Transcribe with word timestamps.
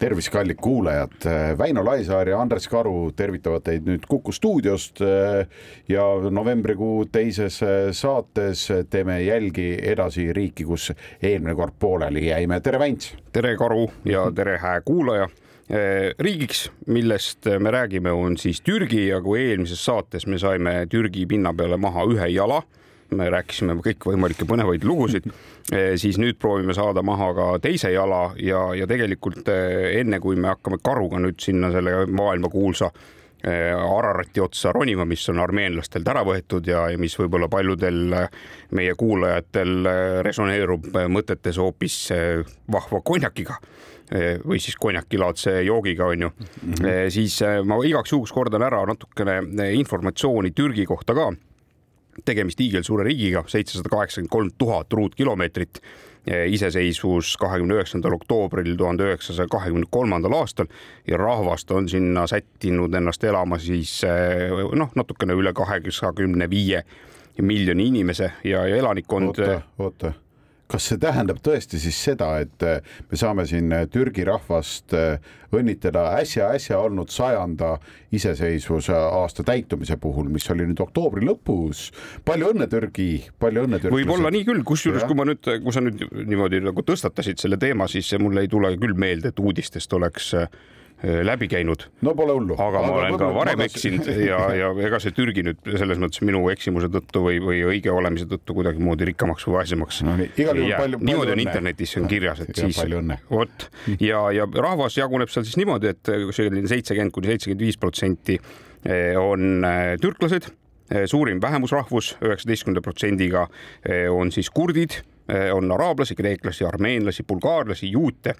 tervist, 0.00 0.30
kallid 0.32 0.56
kuulajad, 0.60 1.16
Väino 1.58 1.84
Laisaar 1.84 2.28
ja 2.28 2.40
Andres 2.40 2.68
Karu 2.68 3.10
tervitavad 3.16 3.64
teid 3.66 3.84
nüüd 3.88 4.06
Kuku 4.08 4.32
stuudiost 4.32 5.02
ja 5.88 6.06
novembrikuu 6.30 7.04
teises 7.12 7.60
saates 7.98 8.64
teeme 8.90 9.20
jälgi 9.22 9.74
edasi 9.92 10.30
riiki, 10.36 10.64
kus 10.64 10.90
eelmine 11.22 11.54
kord 11.58 11.76
pooleli 11.78 12.26
jäime. 12.30 12.60
tere, 12.60 12.80
Väints! 12.80 13.12
tere, 13.32 13.56
Karu 13.60 13.90
ja 14.08 14.30
tere, 14.34 14.56
hää 14.58 14.80
kuulaja 14.80 15.28
riigiks, 16.18 16.70
millest 16.86 17.46
me 17.58 17.70
räägime, 17.70 18.12
on 18.12 18.36
siis 18.36 18.60
Türgi 18.60 19.06
ja 19.08 19.20
kui 19.22 19.44
eelmises 19.50 19.84
saates 19.84 20.26
me 20.26 20.38
saime 20.38 20.86
Türgi 20.90 21.26
pinna 21.26 21.52
peale 21.54 21.76
maha 21.76 22.08
ühe 22.08 22.32
jala 22.32 22.62
me 23.16 23.30
rääkisime 23.32 23.76
kõikvõimalikke 23.84 24.46
põnevaid 24.48 24.84
lugusid, 24.86 25.28
siis 26.00 26.18
nüüd 26.20 26.38
proovime 26.40 26.74
saada 26.76 27.02
maha 27.06 27.30
ka 27.36 27.46
teise 27.62 27.92
jala 27.94 28.30
ja, 28.40 28.70
ja 28.78 28.88
tegelikult 28.90 29.48
enne 29.50 30.20
kui 30.22 30.36
me 30.36 30.52
hakkame 30.52 30.80
karuga 30.82 31.22
nüüd 31.22 31.40
sinna 31.42 31.72
selle 31.74 32.04
maailmakuulsa 32.06 32.90
Ararati 33.40 34.40
otsa 34.44 34.68
ronima, 34.76 35.06
mis 35.08 35.22
on 35.32 35.38
armeenlastelt 35.40 36.08
ära 36.12 36.20
võetud 36.28 36.66
ja, 36.68 36.82
ja 36.92 36.98
mis 37.00 37.14
võib-olla 37.16 37.48
paljudel 37.48 38.12
meie 38.76 38.96
kuulajatel 39.00 39.88
resoneerub 40.26 40.90
mõtetes 41.08 41.56
hoopis 41.56 41.96
vahva 42.72 43.00
konjakiga 43.00 43.56
või 44.44 44.58
siis 44.60 44.76
konjakilaadse 44.76 45.62
joogiga, 45.62 46.10
onju 46.12 46.28
mm. 46.28 46.74
-hmm. 46.74 47.10
siis 47.14 47.38
ma 47.64 47.78
igaks 47.86 48.12
juhuks 48.12 48.32
kordan 48.34 48.66
ära 48.66 48.82
natukene 48.86 49.70
informatsiooni 49.78 50.50
Türgi 50.50 50.84
kohta 50.84 51.14
ka 51.14 51.30
tegemist 52.24 52.60
hiigelsuure 52.60 53.04
riigiga, 53.04 53.44
seitsesada 53.46 53.88
kaheksakümmend 53.88 54.30
kolm 54.30 54.50
tuhat 54.58 54.92
ruutkilomeetrit. 54.92 55.82
iseseisvus 56.46 57.36
kahekümne 57.40 57.74
üheksandal 57.74 58.12
oktoobril 58.12 58.74
tuhande 58.76 59.06
üheksasaja 59.08 59.48
kahekümne 59.48 59.86
kolmandal 59.90 60.34
aastal 60.36 60.66
ja 61.08 61.16
rahvast 61.16 61.70
on 61.70 61.88
sinna 61.88 62.26
sättinud 62.26 62.94
ennast 62.94 63.24
elama 63.24 63.58
siis 63.58 64.02
noh, 64.76 64.92
natukene 64.94 65.32
üle 65.32 65.52
kaheksakümne 65.56 66.50
viie 66.50 66.82
miljoni 67.40 67.86
inimese 67.86 68.32
ja, 68.44 68.66
ja 68.68 68.76
elanikkond. 68.76 69.32
oota, 69.32 69.62
oota 69.78 70.12
kas 70.70 70.86
see 70.90 71.00
tähendab 71.02 71.40
tõesti 71.44 71.80
siis 71.82 71.98
seda, 71.98 72.30
et 72.44 72.64
äh, 72.66 72.80
me 73.10 73.18
saame 73.18 73.46
siin 73.48 73.72
äh, 73.74 73.86
Türgi 73.90 74.24
rahvast 74.28 74.94
äh, 74.96 75.18
õnnitleda 75.56 76.04
äsja-äsja 76.20 76.78
olnud 76.78 77.10
sajanda 77.10 77.76
iseseisvuse 78.14 78.94
aasta 78.94 79.44
täitumise 79.46 79.98
puhul, 80.00 80.30
mis 80.30 80.46
oli 80.54 80.68
nüüd 80.68 80.82
oktoobri 80.82 81.26
lõpus. 81.26 81.88
palju 82.24 82.52
õnne, 82.54 82.70
Türgi, 82.70 83.10
palju 83.42 83.66
õnne, 83.66 83.82
võib-olla 83.90 84.30
nii 84.34 84.46
küll, 84.46 84.64
kusjuures 84.66 85.06
kui 85.08 85.18
ma 85.18 85.26
nüüd, 85.28 85.42
kui 85.42 85.74
sa 85.74 85.82
nüüd 85.84 86.04
niimoodi 86.26 86.62
nagu 86.64 86.86
tõstatasid 86.86 87.42
selle 87.42 87.58
teema, 87.60 87.90
siis 87.90 88.12
mul 88.22 88.42
ei 88.42 88.50
tule 88.50 88.76
küll 88.78 88.94
meelde, 88.98 89.34
et 89.34 89.42
uudistest 89.42 89.98
oleks 89.98 90.34
Äh, 90.40 90.46
läbi 91.02 91.48
käinud. 91.48 91.86
no 92.04 92.14
pole 92.14 92.34
hullu. 92.36 92.56
aga 92.60 92.82
ma 92.84 92.92
olen 92.98 93.18
ka 93.20 93.30
varem 93.34 93.62
eksinud 93.64 94.08
ja, 94.20 94.40
ja 94.56 94.70
ega 94.86 95.00
see 95.00 95.14
Türgi 95.16 95.44
nüüd 95.46 95.60
selles 95.64 96.00
mõttes 96.02 96.20
minu 96.26 96.42
eksimuse 96.52 96.90
tõttu 96.92 97.22
või, 97.24 97.38
või 97.40 97.62
õige 97.72 97.92
olemise 97.92 98.28
tõttu 98.28 98.56
kuidagimoodi 98.58 99.08
rikkamaks 99.08 99.46
või 99.48 99.58
vaesemaks 99.58 100.02
no,. 100.04 100.16
niimoodi 100.18 101.36
on 101.36 101.44
internetis 101.46 101.96
on 102.00 102.08
kirjas, 102.10 102.42
et 102.44 102.52
siis 102.56 102.82
vot 103.30 103.68
ja, 103.96 104.26
ja 104.36 104.48
rahvas 104.50 104.98
jaguneb 105.00 105.32
seal 105.32 105.46
siis 105.48 105.58
niimoodi, 105.60 105.94
et 105.94 106.12
selline 106.36 106.68
seitsekümmend 106.70 107.14
kuni 107.14 107.32
seitsekümmend 107.32 107.64
viis 107.64 107.78
protsenti 107.80 108.36
eh, 108.36 109.16
on 109.20 109.64
eh, 109.64 109.94
türklased, 110.02 110.50
eh, 110.90 111.06
suurim 111.10 111.40
vähemusrahvus 111.42 112.16
üheksateistkümnenda 112.20 112.84
protsendiga 112.84 113.46
on 114.12 114.32
siis 114.32 114.50
kurdid, 114.50 115.00
on 115.54 115.70
araablasi, 115.70 116.16
kreeklasi, 116.18 116.64
armeenlasi, 116.66 117.22
bulgaarlasi, 117.22 117.90
juute 117.90 118.34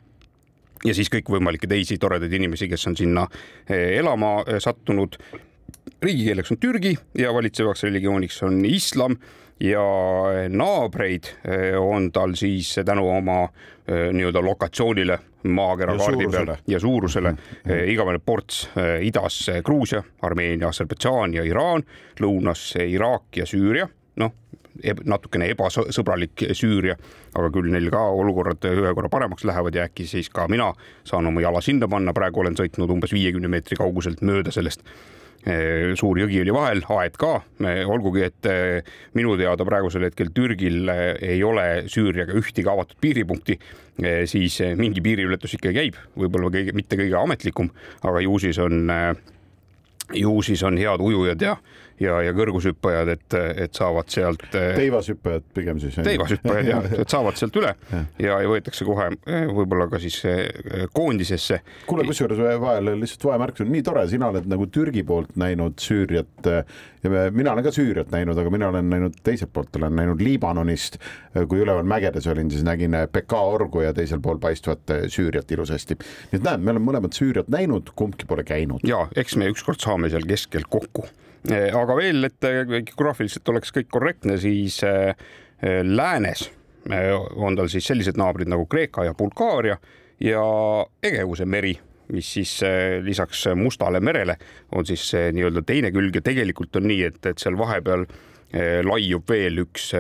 ja 0.85 0.95
siis 0.97 1.11
kõikvõimalikke 1.13 1.69
teisi 1.71 1.99
toredaid 2.01 2.33
inimesi, 2.33 2.69
kes 2.71 2.87
on 2.91 2.97
sinna 2.97 3.27
eh, 3.69 3.99
elama 3.99 4.41
eh, 4.47 4.61
sattunud. 4.63 5.19
riigikeeleks 6.03 6.53
on 6.53 6.59
türgi 6.59 6.97
ja 7.19 7.33
valitsevaks 7.35 7.83
religiooniks 7.83 8.43
on 8.43 8.65
islam 8.65 9.17
ja 9.61 9.83
eh, 10.33 10.49
naabreid 10.49 11.35
on 11.79 12.13
tal 12.13 12.35
siis 12.35 12.79
tänu 12.85 13.09
oma 13.09 13.49
nii-öelda 13.91 14.39
lokatsioonile 14.45 15.19
maakera 15.51 15.97
kaardi 15.99 16.27
peal 16.31 16.57
ja 16.67 16.81
suurusele 16.81 17.33
mm 17.33 17.39
-hmm. 17.39 17.89
igavene 17.91 18.19
ports 18.19 18.71
idas 19.03 19.51
Gruusia, 19.65 20.03
Armeenia, 20.23 20.69
Aserbaidžaan 20.69 21.35
ja 21.35 21.43
Iraan, 21.43 21.83
lõunas 22.21 22.77
Iraak 22.87 23.37
ja 23.37 23.47
Süüria, 23.47 23.89
noh 24.17 24.33
natukene 25.05 25.51
ebasõbralik 25.55 26.45
Süüria, 26.57 26.97
aga 27.37 27.51
küll 27.53 27.71
neil 27.73 27.91
ka 27.93 28.03
olukorrad 28.17 28.65
ühe 28.71 28.93
korra 28.97 29.11
paremaks 29.13 29.45
lähevad 29.49 29.77
ja 29.77 29.87
äkki 29.89 30.07
siis 30.09 30.31
ka 30.33 30.47
mina 30.49 30.71
saan 31.05 31.29
oma 31.31 31.43
jala 31.45 31.63
sinna 31.65 31.89
panna, 31.91 32.15
praegu 32.17 32.45
olen 32.45 32.59
sõitnud 32.59 32.93
umbes 32.97 33.15
viiekümne 33.15 33.51
meetri 33.51 33.79
kauguselt 33.79 34.23
mööda 34.27 34.53
sellest 34.55 34.85
eh, 35.45 35.91
suur 35.99 36.21
jõgi 36.23 36.41
oli 36.45 36.55
vahel, 36.55 36.85
aed 36.97 37.19
ka, 37.21 37.33
olgugi 37.91 38.25
et 38.29 38.51
eh, 38.51 38.95
minu 39.19 39.37
teada 39.41 39.67
praegusel 39.69 40.07
hetkel 40.09 40.33
Türgil 40.35 40.89
eh, 40.93 41.35
ei 41.35 41.43
ole 41.45 41.67
Süüriaga 41.91 42.37
ühtegi 42.39 42.71
avatud 42.71 43.01
piiripunkti, 43.01 43.59
siis 44.31 44.55
mingi 44.81 45.03
piiriületus 45.05 45.59
ikka 45.59 45.75
käib, 45.77 45.99
võib-olla 46.17 46.49
kõige, 46.55 46.73
mitte 46.73 46.97
kõige 46.97 47.19
ametlikum, 47.21 47.69
aga 48.09 48.23
ju 48.25 48.39
siis 48.41 48.57
on, 48.63 48.89
ju 50.17 50.39
siis 50.47 50.63
on 50.65 50.79
head 50.81 51.05
ujujad 51.05 51.45
ja 51.45 51.59
ja, 52.01 52.17
ja 52.25 52.33
kõrgushüppajad, 52.37 53.13
et, 53.15 53.37
et 53.65 53.77
saavad 53.77 54.11
sealt. 54.13 54.47
Eh, 54.55 54.73
teivashüppajad 54.79 55.47
pigem 55.57 55.81
siis. 55.83 55.99
teivashüppajad 56.05 56.71
jah, 56.71 56.89
et 57.03 57.13
saavad 57.13 57.39
sealt 57.41 57.57
üle 57.61 57.75
ja, 57.93 58.39
ja, 58.41 58.41
võetakse 58.51 58.87
kohe 58.89 59.11
eh, 59.13 59.47
võib-olla 59.51 59.89
ka 59.93 60.01
siis 60.03 60.17
eh, 60.29 60.87
koondisesse. 60.97 61.61
kuule, 61.89 62.07
kusjuures 62.09 62.41
vahel 62.63 62.95
lihtsalt 63.01 63.29
vahemärkus 63.31 63.67
on 63.67 63.73
nii 63.75 63.85
tore, 63.87 64.07
sina 64.11 64.31
oled 64.33 64.49
nagu 64.51 64.69
Türgi 64.73 65.05
poolt 65.07 65.37
näinud 65.41 65.79
Süüriat 65.81 66.51
ja 66.51 67.27
mina 67.35 67.55
olen 67.55 67.65
ka 67.65 67.73
Süüriat 67.75 68.13
näinud, 68.13 68.39
aga 68.41 68.53
mina 68.53 68.71
olen 68.73 68.91
näinud 68.93 69.21
teiselt 69.25 69.53
poolt, 69.53 69.77
olen 69.77 69.97
näinud 69.97 70.21
Liibanonist. 70.25 70.99
kui 71.49 71.63
üleval 71.63 71.87
mägedes 71.89 72.27
olin, 72.29 72.51
siis 72.51 72.65
nägin 72.67 72.97
PK 73.13 73.41
orgu 73.53 73.85
ja 73.85 73.95
teisel 73.97 74.21
pool 74.21 74.41
paistvat 74.43 74.97
Süüriat 75.09 75.53
ilusasti. 75.53 75.97
nii 76.33 76.41
et 76.41 76.45
näed, 76.45 76.65
me 76.65 76.75
oleme 76.75 76.91
mõlemad 76.91 77.17
Süüriat 77.17 77.49
näinud, 77.53 77.93
kumbki 77.97 78.29
pole 78.29 78.45
käinud. 78.45 78.85
ja 78.89 79.07
eks 79.17 79.37
me 79.37 79.51
ükskord 79.53 79.81
saame 79.81 80.11
seal 80.13 80.29
keskel 80.29 80.69
kokku 80.69 81.09
aga 81.49 81.97
veel, 81.97 82.25
et 82.29 82.45
eh, 82.45 82.65
geograafiliselt 82.69 83.49
oleks 83.49 83.73
kõik 83.73 83.89
korrektne, 83.93 84.37
siis 84.41 84.83
eh, 84.85 85.15
läänes 85.85 86.51
on 87.37 87.57
tal 87.57 87.69
siis 87.69 87.85
sellised 87.91 88.17
naabrid 88.17 88.49
nagu 88.49 88.65
Kreeka 88.67 89.05
ja 89.05 89.13
Bulgaaria 89.15 89.75
ja 90.25 90.45
Egeuse 91.05 91.45
meri 91.45 91.75
mis 92.11 92.27
siis 92.35 92.55
lisaks 93.05 93.45
Mustale 93.55 94.01
merele 94.01 94.35
on 94.75 94.89
siis 94.89 95.05
nii-öelda 95.37 95.63
teine 95.63 95.93
külg 95.93 96.17
ja 96.17 96.23
tegelikult 96.25 96.81
on 96.81 96.89
nii, 96.89 97.05
et, 97.07 97.21
et 97.29 97.39
seal 97.39 97.59
vahepeal 97.61 98.07
laiub 98.89 99.29
veel 99.31 99.61
üks 99.63 99.93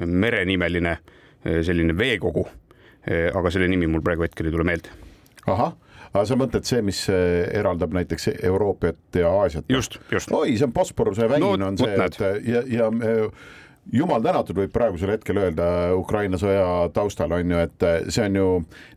merenimeline 0.00 0.96
selline 1.44 1.94
veekogu. 1.94 2.48
aga 3.06 3.52
selle 3.52 3.68
nimi 3.68 3.86
mul 3.86 4.02
praegu 4.02 4.24
hetkel 4.24 4.48
ei 4.48 4.56
tule 4.56 4.66
meelde. 4.66 4.96
ahah 5.46 5.76
aga 6.14 6.24
sa 6.28 6.38
mõtled 6.38 6.68
see, 6.68 6.84
mis 6.86 7.02
äh, 7.10 7.42
eraldab 7.58 7.94
näiteks 7.96 8.30
Euroopat 8.36 9.18
ja 9.18 9.32
Aasiat? 9.42 9.66
just, 9.68 9.98
just. 10.12 10.32
oi, 10.32 10.54
see 10.56 10.68
on 10.68 10.72
Bosporuse 10.74 11.28
väin 11.30 11.42
no, 11.42 11.54
on 11.58 11.78
see, 11.78 11.94
et 12.06 12.18
ja, 12.46 12.62
ja 12.70 12.88
äh, 12.88 13.26
jumal 13.92 14.22
tänatud, 14.24 14.56
võib 14.62 14.72
praegusel 14.72 15.14
hetkel 15.14 15.40
öelda 15.42 15.66
Ukraina 15.98 16.38
sõja 16.40 16.68
taustal 16.94 17.34
on 17.36 17.50
ju, 17.50 17.64
et 17.66 17.86
äh, 17.86 17.98
see 18.14 18.28
on 18.30 18.38
ju 18.38 18.46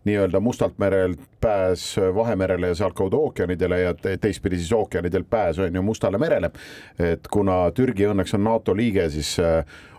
nii-öelda 0.08 0.42
Mustalt 0.44 0.78
merelt 0.82 1.26
pääs 1.42 1.90
Vahemerele 2.16 2.72
ja 2.72 2.78
sealtkaudu 2.84 3.20
ookeanidele 3.28 3.82
ja 3.82 3.92
teistpidi 3.98 4.62
siis 4.62 4.72
ookeanidelt 4.78 5.30
pääs 5.30 5.60
on 5.60 5.76
ju 5.76 5.84
Mustale 5.86 6.22
merele. 6.22 6.52
et 7.00 7.28
kuna 7.34 7.66
Türgi 7.72 8.08
õnneks 8.10 8.38
on 8.38 8.46
NATO 8.46 8.78
liige, 8.78 9.10
siis 9.10 9.36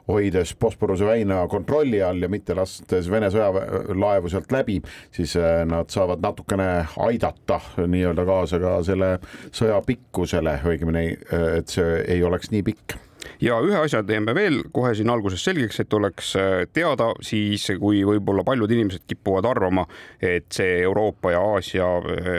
hoides 0.08 0.56
Bosporuse 0.60 1.06
väina 1.06 1.46
kontrolli 1.48 2.02
all 2.02 2.22
ja 2.22 2.28
mitte 2.28 2.56
lastes 2.56 3.10
Vene 3.10 3.28
sõjalaevu 3.32 4.30
sealt 4.32 4.52
läbi, 4.52 4.78
siis 5.14 5.36
äh, 5.36 5.64
nad 5.68 5.90
saavad 5.92 6.22
natukene 6.24 6.68
aidata 7.04 7.60
nii-öelda 7.84 8.24
kaasa 8.28 8.60
ka 8.62 8.78
selle 8.86 9.10
sõja 9.52 9.80
pikkusele, 9.84 10.58
õigemini, 10.68 11.04
äh, 11.12 11.46
et 11.60 11.76
see 11.76 12.00
ei 12.08 12.24
oleks 12.24 12.52
nii 12.54 12.64
pikk. 12.70 12.96
Ja 13.42 13.58
ühe 13.60 13.76
asja 13.76 14.00
teeme 14.06 14.32
veel 14.34 14.62
kohe 14.72 14.94
siin 14.96 15.10
alguses 15.12 15.42
selgeks, 15.44 15.82
et 15.82 15.94
oleks 15.94 16.32
äh, 16.40 16.64
teada 16.72 17.10
siis, 17.24 17.68
kui 17.80 18.00
võib-olla 18.08 18.46
paljud 18.46 18.72
inimesed 18.72 19.04
kipuvad 19.10 19.46
arvama, 19.50 19.84
et 20.24 20.48
see 20.54 20.80
Euroopa 20.86 21.34
ja 21.36 21.44
Aasia 21.52 21.90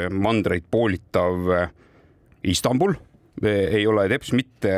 mandreid 0.10 0.66
poolitav 0.72 1.54
Istanbul 2.50 2.96
ei 3.46 3.86
ole 3.88 4.04
teps 4.12 4.34
mitte 4.36 4.74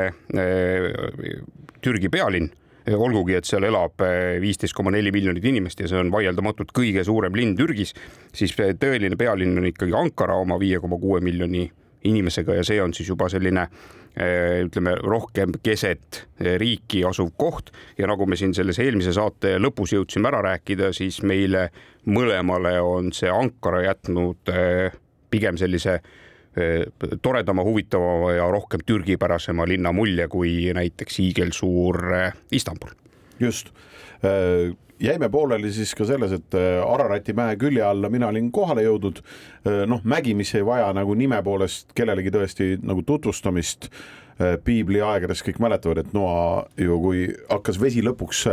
Türgi 1.81 2.09
pealinn 2.13 2.51
olgugi, 2.89 3.35
et 3.37 3.45
seal 3.45 3.67
elab 3.67 4.01
viisteist 4.41 4.73
koma 4.73 4.91
neli 4.91 5.11
miljonit 5.13 5.45
inimest 5.45 5.83
ja 5.83 5.89
see 5.91 5.99
on 6.01 6.09
vaieldamatult 6.13 6.73
kõige 6.73 7.03
suurem 7.05 7.35
linn 7.37 7.55
Türgis, 7.59 7.93
siis 8.33 8.55
tõeline 8.55 9.17
pealinn 9.19 9.59
on 9.61 9.69
ikkagi 9.69 9.93
Ankara 9.97 10.39
oma 10.41 10.57
viie 10.59 10.79
koma 10.81 10.97
kuue 11.01 11.21
miljoni 11.21 11.67
inimesega 12.09 12.55
ja 12.57 12.63
see 12.65 12.81
on 12.81 12.93
siis 12.97 13.11
juba 13.11 13.27
selline 13.29 13.67
ütleme 14.65 14.95
rohkem 15.05 15.53
keset 15.63 16.25
riiki 16.59 17.03
asuv 17.07 17.29
koht. 17.39 17.69
Ja 17.97 18.09
nagu 18.11 18.25
me 18.27 18.35
siin 18.35 18.51
selles 18.57 18.79
eelmise 18.83 19.13
saate 19.15 19.53
lõpus 19.61 19.93
jõudsime 19.95 20.27
ära 20.27 20.41
rääkida, 20.49 20.89
siis 20.97 21.21
meile 21.23 21.69
mõlemale 22.09 22.73
on 22.83 23.13
see 23.15 23.31
Ankara 23.31 23.85
jätnud 23.85 24.51
pigem 25.31 25.61
sellise 25.61 26.01
toredama, 27.21 27.63
huvitavama 27.63 28.31
ja 28.31 28.51
rohkem 28.51 28.79
türgipärasema 28.85 29.67
linna 29.67 29.91
mulje 29.91 30.27
kui 30.27 30.71
näiteks 30.73 31.19
hiigelsuur 31.19 32.01
Istanbul. 32.51 32.89
just, 33.39 33.69
jäime 34.99 35.29
pooleli 35.29 35.71
siis 35.71 35.95
ka 35.95 36.05
selles, 36.05 36.31
et 36.31 36.57
Ararati 36.87 37.33
mäe 37.33 37.55
külje 37.55 37.83
alla 37.83 38.09
mina 38.09 38.27
olin 38.27 38.51
kohale 38.51 38.83
jõudnud. 38.83 39.21
noh, 39.87 40.01
mägi, 40.03 40.33
mis 40.33 40.55
ei 40.55 40.65
vaja 40.65 40.93
nagu 40.93 41.13
nime 41.13 41.41
poolest 41.43 41.93
kellelegi 41.95 42.31
tõesti 42.31 42.77
nagu 42.83 43.01
tutvustamist. 43.01 43.89
piibliaegades 44.63 45.43
kõik 45.45 45.59
mäletavad, 45.59 45.97
et 45.97 46.13
Noa 46.13 46.65
ju, 46.77 46.99
kui 46.99 47.27
hakkas 47.49 47.79
vesi 47.81 48.01
lõpuks 48.01 48.47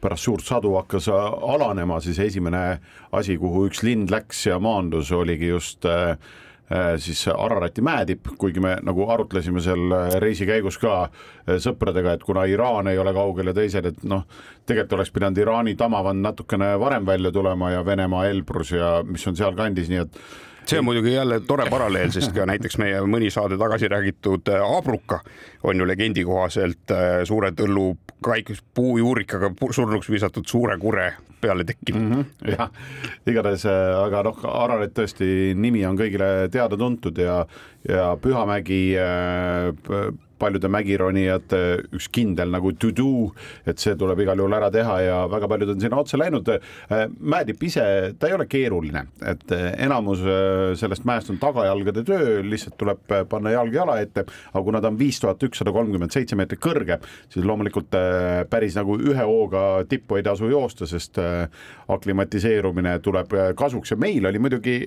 pärast 0.00 0.22
suurt 0.22 0.44
sadu 0.44 0.74
hakkas 0.74 1.08
alanema, 1.08 2.00
siis 2.00 2.18
esimene 2.18 2.80
asi, 3.12 3.38
kuhu 3.38 3.66
üks 3.68 3.82
lind 3.82 4.10
läks 4.10 4.46
ja 4.46 4.58
maandus, 4.58 5.12
oligi 5.12 5.46
just 5.48 5.86
äh, 5.86 6.18
Äh, 6.18 6.53
siis 6.96 7.26
Ararati 7.28 7.82
mäetipp, 7.84 8.30
kuigi 8.38 8.60
me 8.60 8.78
nagu 8.82 9.04
arutlesime 9.12 9.60
seal 9.60 9.92
äh, 9.92 10.14
reisi 10.22 10.46
käigus 10.48 10.78
ka 10.80 10.94
äh, 11.04 11.58
sõpradega, 11.60 12.14
et 12.16 12.24
kuna 12.24 12.46
Iraan 12.48 12.88
ei 12.88 12.98
ole 12.98 13.12
kaugel 13.12 13.50
ja 13.50 13.54
teised, 13.56 13.84
et 13.90 14.06
noh, 14.08 14.24
tegelikult 14.64 14.96
oleks 14.98 15.12
pidanud 15.12 15.38
Iraani 15.42 15.76
tamavand 15.76 16.24
natukene 16.24 16.72
varem 16.80 17.06
välja 17.06 17.32
tulema 17.32 17.70
ja 17.74 17.84
Venemaa 17.84 18.24
Elbrus 18.30 18.72
ja 18.72 18.96
mis 19.04 19.26
on 19.28 19.36
sealkandis, 19.36 19.92
nii 19.92 20.02
et 20.06 20.18
see 20.66 20.78
on 20.78 20.84
muidugi 20.84 21.14
jälle 21.14 21.40
tore 21.46 21.66
paralleel, 21.70 22.10
sest 22.14 22.32
ka 22.36 22.46
näiteks 22.48 22.78
meie 22.80 23.02
mõni 23.08 23.30
saade 23.32 23.58
tagasi 23.60 23.88
räägitud 23.88 24.48
Abruka 24.62 25.20
on 25.62 25.80
ju 25.80 25.86
legendi 25.88 26.24
kohaselt 26.24 26.94
suure 27.24 27.52
tõllu 27.52 27.94
kaikus 28.24 28.62
puujuurikaga 28.74 29.52
surnuks 29.70 30.10
visatud 30.10 30.48
suure 30.48 30.78
kure 30.78 31.12
peale 31.44 31.64
tekkinud 31.64 32.02
mm. 32.02 32.12
-hmm, 32.12 32.56
jah, 32.58 32.70
igatahes, 33.26 33.66
aga 34.00 34.22
noh, 34.24 34.44
Ararat 34.48 34.94
tõesti 34.96 35.26
nimi 35.54 35.84
on 35.86 35.98
kõigile 35.98 36.48
teada-tuntud 36.52 37.18
ja, 37.20 37.42
ja 37.88 38.06
Pühamägi 38.20 38.82
äh, 38.96 40.08
paljude 40.44 40.70
mägironijate 40.72 41.60
üks 41.96 42.08
kindel 42.14 42.52
nagu 42.52 42.72
to 42.78 42.92
do, 42.94 43.30
et 43.66 43.80
see 43.80 43.96
tuleb 43.98 44.20
igal 44.24 44.40
juhul 44.40 44.56
ära 44.56 44.70
teha 44.74 44.98
ja 45.04 45.18
väga 45.30 45.48
paljud 45.50 45.74
on 45.74 45.82
sinna 45.82 46.00
otse 46.00 46.20
läinud. 46.20 46.50
Äh, 46.54 47.06
mäetipp 47.20 47.62
ise, 47.68 47.86
ta 48.18 48.28
ei 48.28 48.36
ole 48.36 48.46
keeruline, 48.50 49.06
et 49.24 49.54
äh, 49.54 49.66
enamus 49.86 50.22
äh, 50.24 50.74
sellest 50.78 51.06
mäest 51.08 51.32
on 51.32 51.40
tagajalgade 51.42 52.04
töö, 52.06 52.42
lihtsalt 52.44 52.78
tuleb 52.80 53.16
panna 53.30 53.54
jalg 53.54 53.74
jala 53.74 53.98
ette, 54.02 54.26
aga 54.52 54.64
kuna 54.66 54.82
ta 54.82 54.92
on 54.92 55.00
viis 55.00 55.20
tuhat 55.22 55.42
ükssada 55.48 55.72
kolmkümmend 55.74 56.14
seitse 56.14 56.38
meetrit 56.38 56.62
kõrge, 56.64 57.00
siis 57.32 57.46
loomulikult 57.46 57.94
päris 58.50 58.76
nagu 58.78 58.96
ühe 59.00 59.26
hooga 59.26 59.64
tippu 59.88 60.18
ei 60.18 60.26
tasu 60.26 60.48
joosta, 60.50 60.88
sest 60.88 61.18
aklimatiseerumine 61.94 62.98
tuleb 63.04 63.32
kasuks 63.58 63.94
ja 63.94 63.98
meil 64.00 64.26
oli 64.28 64.40
muidugi 64.42 64.78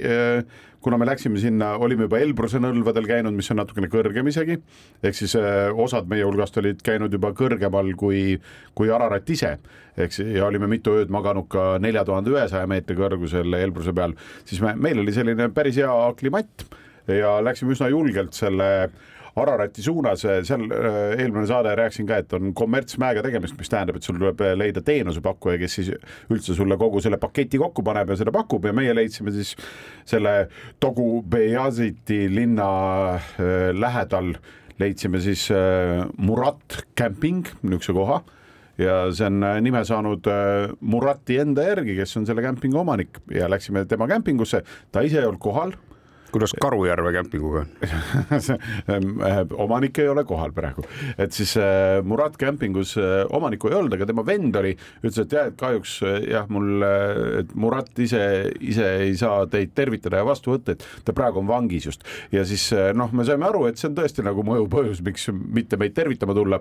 kuna 0.82 0.98
me 0.98 1.08
läksime 1.10 1.40
sinna, 1.42 1.74
olime 1.84 2.06
juba 2.08 2.20
Elbruse 2.22 2.62
nõlvadel 2.62 3.08
käinud, 3.10 3.36
mis 3.36 3.50
on 3.52 3.60
natukene 3.62 3.90
kõrgem 3.92 4.30
isegi, 4.32 4.60
ehk 5.04 5.18
siis 5.18 5.36
äh, 5.40 5.68
osad 5.74 6.10
meie 6.12 6.26
hulgast 6.28 6.58
olid 6.62 6.82
käinud 6.86 7.14
juba 7.14 7.34
kõrgemal 7.38 7.92
kui, 8.00 8.38
kui 8.78 8.92
Ararat 8.94 9.30
ise, 9.34 9.58
ehk 9.98 10.16
siis 10.16 10.34
ja 10.38 10.46
olime 10.48 10.70
mitu 10.72 10.96
ööd 11.00 11.14
maganud 11.14 11.50
ka 11.52 11.76
nelja 11.84 12.06
tuhande 12.08 12.34
ühesaja 12.34 12.70
meetri 12.70 12.98
kõrgusel 13.00 13.60
Elbruse 13.60 13.96
peal, 13.98 14.16
siis 14.46 14.62
me, 14.64 14.76
meil 14.78 15.04
oli 15.04 15.16
selline 15.16 15.50
päris 15.56 15.80
hea 15.82 15.94
aklimatt 16.08 16.68
ja 17.08 17.38
läksime 17.44 17.76
üsna 17.76 17.90
julgelt 17.92 18.36
selle 18.38 18.90
Ararati 19.38 19.84
suunas, 19.86 20.24
seal 20.48 20.66
äh, 20.74 20.98
eelmine 21.22 21.46
saade 21.50 21.74
rääkisin 21.78 22.08
ka, 22.10 22.20
et 22.24 22.34
on 22.34 22.54
kommertsmäega 22.58 23.22
tegemist, 23.26 23.58
mis 23.60 23.70
tähendab, 23.70 24.00
et 24.00 24.08
sul 24.08 24.18
tuleb 24.18 24.42
äh, 24.42 24.54
leida 24.58 24.82
teenusepakkuja, 24.86 25.60
kes 25.62 25.78
siis 25.80 25.92
üldse 26.34 26.56
sulle 26.58 26.78
kogu 26.80 27.02
selle 27.04 27.20
paketi 27.22 27.60
kokku 27.62 27.86
paneb 27.86 28.14
ja 28.14 28.20
seda 28.20 28.34
pakub 28.34 28.66
ja 28.66 28.74
meie 28.76 28.96
leidsime 28.98 29.34
siis 29.36 29.54
selle 30.08 30.36
Togu 30.82 31.22
Beyaziti 31.22 32.26
linna 32.34 32.70
äh, 33.18 33.70
lähedal. 33.78 34.36
Leidsime 34.78 35.18
siis 35.18 35.48
Murat 36.22 36.84
Camping, 36.94 37.48
niisuguse 37.64 37.96
koha. 37.98 38.20
Ja 38.78 39.08
see 39.10 39.26
on 39.26 39.42
nime 39.66 39.82
saanud 39.90 40.30
Murati 40.86 41.40
enda 41.42 41.66
järgi, 41.66 41.96
kes 41.98 42.14
on 42.20 42.28
selle 42.30 42.46
kämpingu 42.46 42.78
omanik. 42.84 43.18
Ja 43.34 43.50
läksime 43.50 43.88
tema 43.90 44.06
kämpingusse, 44.06 44.62
ta 44.94 45.02
ise 45.02 45.18
ei 45.18 45.26
olnud 45.26 45.42
kohal 45.42 45.74
kuidas 46.32 46.54
Karujärve 46.62 47.14
kämpinguga 47.14 47.66
on? 47.66 47.68
Äh, 48.88 49.40
omanik 49.60 49.98
ei 50.00 50.08
ole 50.10 50.24
kohal 50.28 50.52
praegu, 50.56 50.84
et 51.20 51.34
siis 51.36 51.54
äh, 51.60 52.00
Murat 52.06 52.38
kämpingus 52.40 52.94
äh, 53.00 53.26
omanikku 53.34 53.70
ei 53.70 53.76
olnud, 53.78 53.94
aga 53.94 54.06
tema 54.08 54.24
vend 54.26 54.56
oli, 54.60 54.74
ütles, 55.02 55.20
et 55.24 55.34
jah, 55.34 55.50
et 55.50 55.58
kahjuks 55.60 55.98
jah, 56.30 56.48
mul, 56.54 56.84
et 57.42 57.52
Murat 57.60 58.00
ise, 58.02 58.22
ise 58.64 58.88
ei 59.04 59.16
saa 59.20 59.46
teid 59.52 59.74
tervitada 59.78 60.22
ja 60.22 60.28
vastu 60.28 60.54
võtta, 60.54 60.76
et 60.76 60.86
ta 61.06 61.16
praegu 61.18 61.42
on 61.42 61.50
vangis 61.50 61.88
just. 61.90 62.06
ja 62.32 62.46
siis 62.48 62.70
noh, 62.98 63.12
me 63.16 63.26
saime 63.28 63.48
aru, 63.50 63.66
et 63.70 63.80
see 63.80 63.90
on 63.90 63.98
tõesti 63.98 64.26
nagu 64.26 64.46
mõjuv 64.48 64.70
põhjus, 64.72 65.02
miks 65.06 65.28
mitte 65.34 65.80
meid 65.80 65.96
tervitama 65.98 66.36
tulla. 66.38 66.60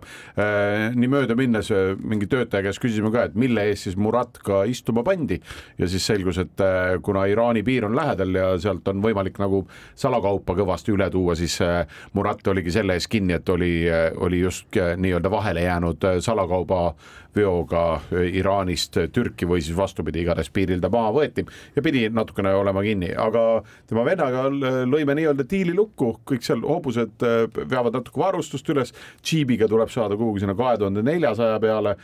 Nii 0.97 1.11
mööda 1.11 1.37
minnes 1.39 1.71
mingi 2.03 2.29
töötaja 2.31 2.67
käest 2.67 2.83
küsisime 2.83 3.13
ka, 3.15 3.27
et 3.29 3.39
mille 3.39 3.67
eest 3.71 3.89
siis 3.89 3.99
Murat 4.01 4.41
ka 4.45 4.65
istuma 4.71 5.05
pandi. 5.07 5.39
Ja 5.81 5.89
siis 5.91 6.07
selgus, 6.09 6.41
et 6.43 6.65
kuna 7.07 7.27
Iraani 7.31 7.65
piir 7.67 7.87
on 7.89 7.97
lähedal 7.97 8.35
ja 8.37 8.51
sealt 8.63 8.89
on 8.91 9.03
võimalik 9.05 9.41
nagu 9.43 9.56
nagu 9.57 9.69
salakaupa 9.97 10.55
kõvasti 10.57 10.93
üle 10.93 11.09
tuua, 11.11 11.35
siis 11.37 11.61
äh, 11.65 11.87
Murat 12.15 12.47
oligi 12.47 12.73
selle 12.75 12.97
ees 12.97 13.09
kinni, 13.09 13.37
et 13.37 13.49
oli, 13.49 13.89
äh, 13.89 14.13
oli 14.17 14.41
just 14.41 14.77
äh, 14.77 14.97
nii-öelda 14.97 15.31
vahele 15.31 15.63
jäänud 15.63 16.05
salakauba 16.21 16.95
veoga 17.37 18.01
Iraanist 18.13 18.99
Türki 19.13 19.49
või 19.49 19.63
siis 19.65 19.77
vastupidi, 19.77 20.25
igatahes 20.25 20.51
piiril 20.55 20.83
ta 20.83 20.91
maha 20.93 21.13
võeti 21.17 21.47
ja 21.77 21.85
pidi 21.85 22.07
natukene 22.13 22.55
olema 22.57 22.85
kinni, 22.87 23.13
aga 23.13 23.47
tema 23.89 24.05
vennaga 24.07 24.47
lõime 24.89 25.17
nii-öelda 25.19 25.47
diili 25.51 25.75
lukku, 25.77 26.17
kõik 26.27 26.47
seal 26.47 26.65
hobused 26.67 27.27
veavad 27.57 27.99
natuke 28.01 28.21
varustust 28.21 28.69
üles, 28.73 28.95
džiibiga 29.23 29.69
tuleb 29.71 29.93
saada 29.93 30.19
kuhugi 30.19 30.45
sinna 30.45 30.57
kahe 30.59 30.79
tuhande 30.81 31.05
neljasaja 31.07 31.61
peale 31.63 31.97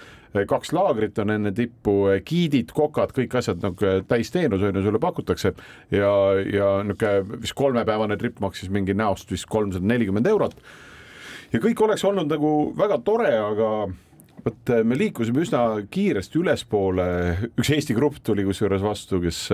kaks 0.48 0.72
laagrit 0.72 1.18
on 1.20 1.32
enne 1.34 1.52
tippu, 1.56 1.94
giidid, 2.26 2.72
kokad, 2.76 3.12
kõik 3.16 3.34
asjad 3.40 3.60
nagu 3.64 3.92
täisteenus 4.08 4.64
on 4.64 4.78
ju, 4.78 4.84
sulle 4.86 5.00
pakutakse. 5.02 5.52
Ja, 5.92 6.12
ja 6.40 6.70
niisugune 6.86 7.42
vist 7.42 7.56
kolmepäevane 7.58 8.16
trip 8.20 8.40
maksis 8.40 8.72
mingi 8.72 8.96
näost 8.96 9.30
vist 9.32 9.48
kolmsada 9.50 9.86
nelikümmend 9.86 10.26
eurot. 10.26 10.56
ja 11.52 11.60
kõik 11.60 11.84
oleks 11.84 12.04
olnud 12.04 12.30
nagu 12.32 12.72
väga 12.76 12.98
tore, 13.04 13.32
aga 13.36 13.68
vot 14.44 14.72
me 14.86 14.98
liikusime 14.98 15.42
üsna 15.44 15.62
kiiresti 15.92 16.40
ülespoole, 16.40 17.06
üks 17.58 17.70
Eesti 17.76 17.94
grupp 17.96 18.18
tuli 18.26 18.44
kusjuures 18.46 18.82
vastu, 18.84 19.20
kes, 19.22 19.44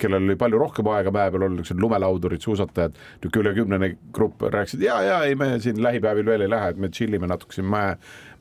kellel 0.00 0.28
oli 0.28 0.36
palju 0.40 0.60
rohkem 0.62 0.90
aega 0.94 1.12
mäe 1.14 1.32
peal 1.32 1.46
olla, 1.46 1.56
niisugused 1.56 1.82
lumelaudurid, 1.82 2.42
suusatajad, 2.44 2.98
niisugune 3.22 3.42
üle 3.42 3.54
kümnene 3.60 3.92
grupp 4.14 4.46
rääkisid 4.52 4.84
ja, 4.86 5.00
ja 5.04 5.22
ei, 5.26 5.38
me 5.38 5.56
siin 5.62 5.82
lähipäevil 5.82 6.28
veel 6.28 6.46
ei 6.46 6.52
lähe, 6.52 6.74
et 6.74 6.82
me 6.82 6.92
chill 6.94 7.18
ime 7.18 7.30
natuke 7.30 7.58
siin 7.58 7.66
mäe, 7.70 7.96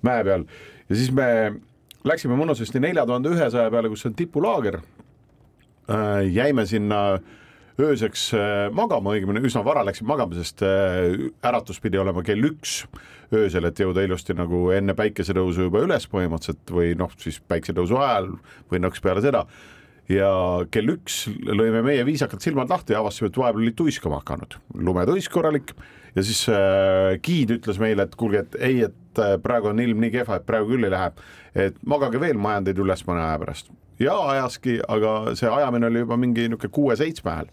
mäe 0.05 0.27
peal. 0.27 0.45
Ja 0.89 1.00
siis 1.00 1.10
me 1.15 1.29
läksime 2.05 2.38
mõnusasti 2.38 2.81
nelja 2.84 3.05
tuhande 3.07 3.34
ühesaja 3.34 3.72
peale, 3.74 3.89
kus 3.89 4.05
on 4.05 4.17
tipulaager. 4.17 4.79
Äh,. 5.89 6.25
jäime 6.34 6.65
sinna 6.65 7.19
ööseks 7.82 8.29
äh, 8.38 8.53
magama, 8.75 9.15
õigemini 9.15 9.44
üsna 9.46 9.63
vara 9.65 9.84
läksin 9.86 10.08
magama, 10.08 10.38
sest 10.38 10.63
äh, 10.65 11.29
äratus 11.46 11.82
pidi 11.84 12.00
olema 12.00 12.24
kell 12.25 12.48
üks 12.48 12.84
öösel, 13.36 13.67
et 13.67 13.79
jõuda 13.82 14.05
ilusti 14.05 14.36
nagu 14.38 14.70
enne 14.75 14.96
päikesetõusu 14.98 15.67
juba 15.67 15.84
üles 15.84 16.08
põhimõtteliselt 16.12 16.72
või 16.72 16.94
noh, 17.00 17.12
siis 17.20 17.41
päikesetõusu 17.44 18.00
ajal 18.00 18.32
või 18.72 18.84
nõks 18.86 19.03
peale 19.03 19.24
seda. 19.25 19.46
Ja 20.12 20.29
kell 20.70 20.91
üks 20.94 21.24
lõime 21.50 21.82
meie 21.82 22.03
viisakalt 22.05 22.44
silmad 22.46 22.70
lahti 22.70 22.94
ja 22.94 23.01
avastasime, 23.01 23.32
et 23.32 23.39
vahepeal 23.41 23.63
oli 23.63 23.74
tuiskama 23.74 24.20
hakanud, 24.22 24.60
lumetuisk 24.77 25.34
korralik 25.34 25.74
ja 26.15 26.24
siis 26.24 26.45
äh, 26.50 27.15
giid 27.24 27.53
ütles 27.57 27.79
meile, 27.81 28.07
et 28.07 28.15
kuulge, 28.19 28.45
et 28.45 28.60
ei, 28.60 28.84
et 28.88 29.22
äh, 29.22 29.36
praegu 29.43 29.72
on 29.72 29.81
ilm 29.84 30.03
nii 30.03 30.13
kehva, 30.13 30.39
et 30.39 30.48
praegu 30.48 30.74
küll 30.74 30.88
ei 30.88 30.93
lähe. 30.93 31.12
et 31.55 31.79
magage 31.88 32.19
veel, 32.19 32.38
ma 32.39 32.55
ajan 32.55 32.69
teid 32.69 32.84
üles 32.84 33.05
mõne 33.07 33.24
aja 33.24 33.39
pärast. 33.41 33.72
ja 34.00 34.17
ajaski, 34.34 34.79
aga 34.88 35.36
see 35.39 35.50
ajamine 35.50 35.89
oli 35.89 36.05
juba 36.05 36.19
mingi 36.19 36.48
niisugune 36.48 36.75
kuue-seitsme 36.77 37.31
hääl. 37.31 37.50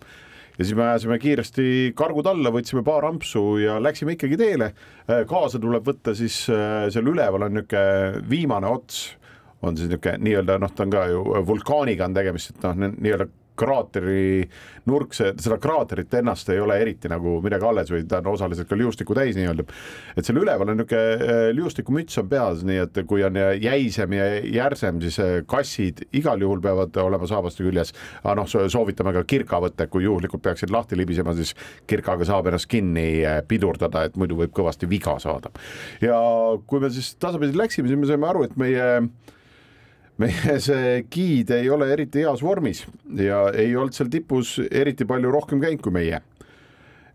ja 0.58 0.64
siis 0.64 0.76
me 0.76 0.86
ajasime 0.88 1.18
kiiresti 1.18 1.66
kargud 1.96 2.26
alla, 2.26 2.54
võtsime 2.54 2.84
paar 2.86 3.06
ampsu 3.08 3.58
ja 3.62 3.80
läksime 3.82 4.16
ikkagi 4.18 4.38
teele. 4.38 4.72
Äh, 5.08 5.24
kaasa 5.28 5.58
tuleb 5.58 5.86
võtta 5.86 6.14
siis 6.14 6.44
äh, 6.50 6.86
seal 6.94 7.10
üleval 7.10 7.48
on 7.48 7.58
niisugune 7.58 8.22
viimane 8.30 8.70
ots 8.70 9.04
on 9.62 9.76
siis 9.76 9.90
niisugune 9.90 10.18
nii-öelda 10.22 10.58
noh, 10.62 10.70
ta 10.74 10.86
on 10.86 10.94
ka 10.94 11.06
ju 11.10 11.22
vulkaaniga 11.46 12.06
on 12.06 12.14
tegemist, 12.14 12.54
et 12.54 12.66
noh, 12.66 12.92
nii-öelda 12.94 13.30
kraateri 13.58 14.44
nurk, 14.88 15.12
see, 15.14 15.32
seda 15.42 15.58
kraaterit 15.62 16.14
ennast 16.18 16.48
ei 16.52 16.60
ole 16.62 16.78
eriti 16.82 17.10
nagu 17.10 17.36
midagi 17.44 17.66
alles 17.68 17.92
või 17.92 18.04
ta 18.08 18.22
on 18.22 18.32
osaliselt 18.32 18.68
ka 18.70 18.78
liustikku 18.78 19.14
täis 19.16 19.36
nii-öelda. 19.38 19.66
et 20.16 20.26
seal 20.26 20.40
üleval 20.40 20.72
on 20.72 20.80
niisugune 20.80 21.28
äh, 21.28 21.42
liustikumüts 21.54 22.18
on 22.22 22.30
peas, 22.30 22.64
nii 22.66 22.80
et 22.86 23.02
kui 23.08 23.24
on 23.26 23.36
jäisem 23.60 24.16
ja 24.16 24.28
järsem, 24.40 25.00
siis 25.04 25.18
äh, 25.22 25.34
kassid 25.46 26.04
igal 26.12 26.40
juhul 26.40 26.62
peavad 26.64 26.96
olema 27.02 27.28
saabaste 27.30 27.64
küljes. 27.64 27.92
aga 28.22 28.36
noh, 28.40 28.48
soovitame 28.48 29.12
ka 29.18 29.24
kirka 29.28 29.60
võtta, 29.62 29.86
kui 29.92 30.06
juhuslikult 30.06 30.42
peaksid 30.42 30.72
lahti 30.72 30.98
libisema, 30.98 31.34
siis 31.36 31.54
kirkaga 31.86 32.26
saab 32.28 32.50
ennast 32.50 32.70
kinni 32.72 33.22
äh, 33.26 33.42
pidurdada, 33.48 34.06
et 34.08 34.16
muidu 34.16 34.40
võib 34.40 34.54
kõvasti 34.56 34.88
viga 34.90 35.18
saada. 35.22 35.52
ja 36.00 36.18
kui 36.66 36.80
me 36.80 36.90
siis 36.90 37.14
tasapisi 37.20 37.56
läksime, 37.58 37.88
siis 37.88 38.00
me 38.00 38.10
saime 38.10 38.28
aru, 38.28 38.48
et 38.48 38.56
meie 38.56 38.88
meie 40.22 40.58
see 40.62 40.98
giid 41.12 41.52
ei 41.56 41.70
ole 41.72 41.88
eriti 41.92 42.22
heas 42.22 42.42
vormis 42.44 42.84
ja 43.18 43.44
ei 43.54 43.74
olnud 43.76 43.96
seal 43.96 44.10
tipus 44.12 44.58
eriti 44.70 45.06
palju 45.08 45.32
rohkem 45.34 45.62
käinud 45.62 45.82
kui 45.84 45.94
meie. 45.94 46.22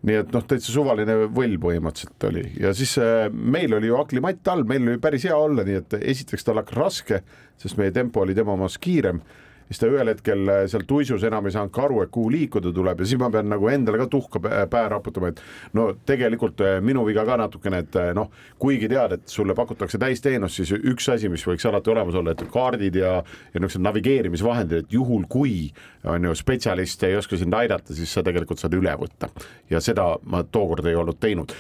nii 0.07 0.19
et 0.21 0.29
noh, 0.31 0.43
täitsa 0.45 0.71
suvaline 0.71 1.15
võll 1.33 1.57
põhimõtteliselt 1.61 2.27
oli 2.29 2.45
ja 2.61 2.73
siis 2.77 2.93
äh, 3.01 3.27
meil 3.31 3.73
oli 3.73 3.89
ju 3.89 3.97
aklimatt 3.97 4.47
all, 4.53 4.63
meil 4.69 4.85
oli 4.85 5.01
päris 5.01 5.25
hea 5.27 5.35
olla, 5.35 5.65
nii 5.65 5.81
et 5.81 5.97
esiteks 6.13 6.45
tal 6.45 6.61
hakkas 6.61 6.77
raske, 6.77 7.21
sest 7.57 7.79
meie 7.81 7.91
tempo 7.95 8.21
oli 8.21 8.37
tema 8.37 8.53
omast 8.53 8.79
kiirem 8.83 9.23
siis 9.67 9.81
ta 9.81 9.89
ühel 9.91 10.11
hetkel 10.11 10.51
äh, 10.51 10.63
seal 10.71 10.85
tuisus 10.87 11.23
enam 11.27 11.47
ei 11.47 11.55
saanudki 11.55 11.81
aru, 11.83 12.01
et 12.03 12.11
kuhu 12.13 12.31
liikuda 12.33 12.71
tuleb 12.75 13.01
ja 13.03 13.07
siis 13.09 13.19
ma 13.21 13.29
pean 13.33 13.49
nagu 13.51 13.69
endale 13.71 13.99
ka 14.01 14.07
tuhka 14.11 14.41
pähe 14.41 14.87
raputama, 14.93 15.31
et 15.33 15.41
no 15.77 15.89
tegelikult 16.07 16.63
äh, 16.65 16.77
minu 16.83 17.03
viga 17.07 17.25
ka 17.27 17.37
natukene, 17.41 17.83
et 17.83 17.99
äh, 17.99 18.13
noh, 18.17 18.31
kuigi 18.61 18.89
tead, 18.91 19.17
et 19.17 19.27
sulle 19.31 19.55
pakutakse 19.57 19.99
täisteenust, 20.01 20.61
siis 20.61 20.73
üks 20.77 21.09
asi, 21.13 21.31
mis 21.31 21.45
võiks 21.47 21.67
alati 21.67 21.93
olemas 21.93 22.17
olla, 22.19 22.33
et 22.33 22.45
kaardid 22.53 22.99
ja, 23.01 23.17
ja 23.19 23.59
niisugused 23.59 23.83
navigeerimisvahendid, 23.83 24.87
et 24.87 24.97
juhul 24.97 25.27
kui 25.29 25.71
on 26.07 26.23
ju 26.23 26.35
spetsialist 26.37 27.03
ei 27.03 27.17
oska 27.19 27.39
sind 27.39 27.55
aidata, 27.57 27.95
siis 27.95 28.13
sa 28.13 28.23
tegelikult 28.23 28.61
saad 28.61 28.77
üle 28.77 28.93
võtta 28.99 29.29
ja 29.71 29.81
seda 29.83 30.13
ma 30.31 30.43
tookord 30.43 30.87
ei 30.87 30.95
olnud 30.95 31.19
teinud. 31.19 31.51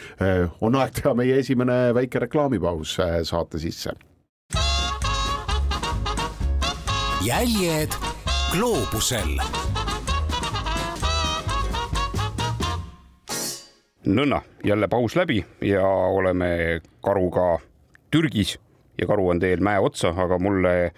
on 0.61 0.75
aeg 0.79 0.95
teha 0.95 1.13
meie 1.17 1.39
esimene 1.41 1.77
väike 1.97 2.21
reklaamipaus 2.23 2.97
saate 3.27 3.59
sisse 3.59 3.91
jäljed 7.25 7.89
gloobusel. 8.51 9.37
nõnna, 14.07 14.39
jälle 14.63 14.87
paus 14.87 15.15
läbi 15.15 15.41
ja 15.61 15.83
oleme 15.87 16.79
karuga 17.03 17.57
Türgis 18.11 18.53
ja 19.01 19.07
karu 19.07 19.27
on 19.29 19.39
teel 19.39 19.59
mäe 19.59 19.81
otsa, 19.83 20.13
aga 20.15 20.37
mulle 20.39 20.93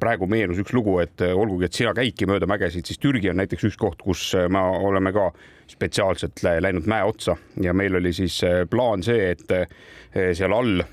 praegu 0.00 0.28
meenus 0.30 0.60
üks 0.62 0.70
lugu, 0.72 0.98
et 1.02 1.24
olgugi, 1.26 1.66
et 1.66 1.74
sina 1.74 1.90
käidki 1.96 2.28
mööda 2.30 2.46
mägesid, 2.46 2.86
siis 2.86 3.02
Türgi 3.02 3.32
on 3.32 3.40
näiteks 3.42 3.66
üks 3.66 3.76
koht, 3.80 3.98
kus 4.04 4.30
me 4.48 4.62
oleme 4.62 5.12
ka 5.12 5.32
spetsiaalselt 5.72 6.44
läinud 6.62 6.86
mäe 6.86 7.02
otsa 7.02 7.36
ja 7.60 7.74
meil 7.74 7.98
oli 7.98 8.12
siis 8.14 8.38
plaan 8.70 9.02
see, 9.02 9.32
et 9.34 10.36
seal 10.38 10.54
all 10.54 10.84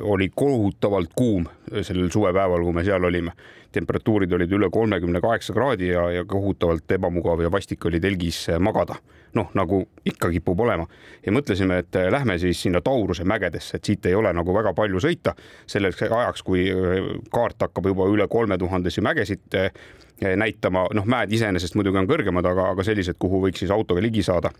oli 0.00 0.30
kohutavalt 0.34 1.10
kuum 1.14 1.44
sellel 1.82 2.10
suvepäeval, 2.10 2.64
kui 2.64 2.72
me 2.72 2.84
seal 2.84 3.04
olime. 3.04 3.32
Temperatuurid 3.74 4.32
olid 4.32 4.52
üle 4.54 4.68
kolmekümne 4.70 5.18
kaheksa 5.20 5.54
kraadi 5.54 5.88
ja, 5.88 6.04
ja 6.10 6.24
kohutavalt 6.24 6.92
ebamugav 6.94 7.40
ja 7.42 7.50
vastik 7.50 7.86
oli 7.86 8.00
telgis 8.00 8.46
magada. 8.58 8.96
noh, 9.34 9.48
nagu 9.54 9.80
ikka 10.06 10.28
kipub 10.30 10.60
olema. 10.62 10.84
Ja 11.26 11.32
mõtlesime, 11.34 11.80
et 11.82 11.96
lähme 12.10 12.36
siis 12.38 12.60
sinna 12.62 12.78
Tauruse 12.80 13.24
mägedesse, 13.26 13.76
et 13.76 13.84
siit 13.84 14.06
ei 14.06 14.14
ole 14.14 14.30
nagu 14.32 14.54
väga 14.54 14.70
palju 14.78 15.00
sõita. 15.02 15.32
Selleks 15.66 16.04
ajaks, 16.06 16.44
kui 16.46 16.68
äh, 16.70 17.08
kaart 17.34 17.66
hakkab 17.66 17.88
juba 17.90 18.06
üle 18.12 18.28
kolme 18.30 18.58
tuhandesi 18.58 19.02
mägesid 19.02 19.58
äh, 19.58 19.74
näitama, 20.22 20.86
noh, 20.94 21.06
mäed 21.10 21.34
iseenesest 21.34 21.74
muidugi 21.74 21.98
on 21.98 22.06
kõrgemad, 22.06 22.46
aga, 22.46 22.70
aga 22.76 22.86
sellised, 22.86 23.18
kuhu 23.18 23.42
võiks 23.48 23.64
siis 23.64 23.74
autoga 23.74 24.06
ligi 24.06 24.22
saada 24.22 24.54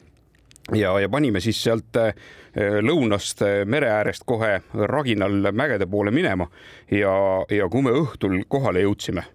ja, 0.72 1.00
ja 1.00 1.08
panime 1.08 1.40
siis 1.44 1.60
sealt 1.62 1.96
äh, 2.00 2.14
lõunast 2.82 3.42
äh, 3.44 3.62
mere 3.68 3.90
äärest 3.92 4.24
kohe 4.26 4.60
raginal 4.88 5.52
mägede 5.52 5.86
poole 5.90 6.12
minema 6.14 6.48
ja, 6.90 7.14
ja 7.50 7.68
kui 7.70 7.84
me 7.84 7.92
õhtul 7.98 8.40
kohale 8.48 8.84
jõudsime, 8.84 9.26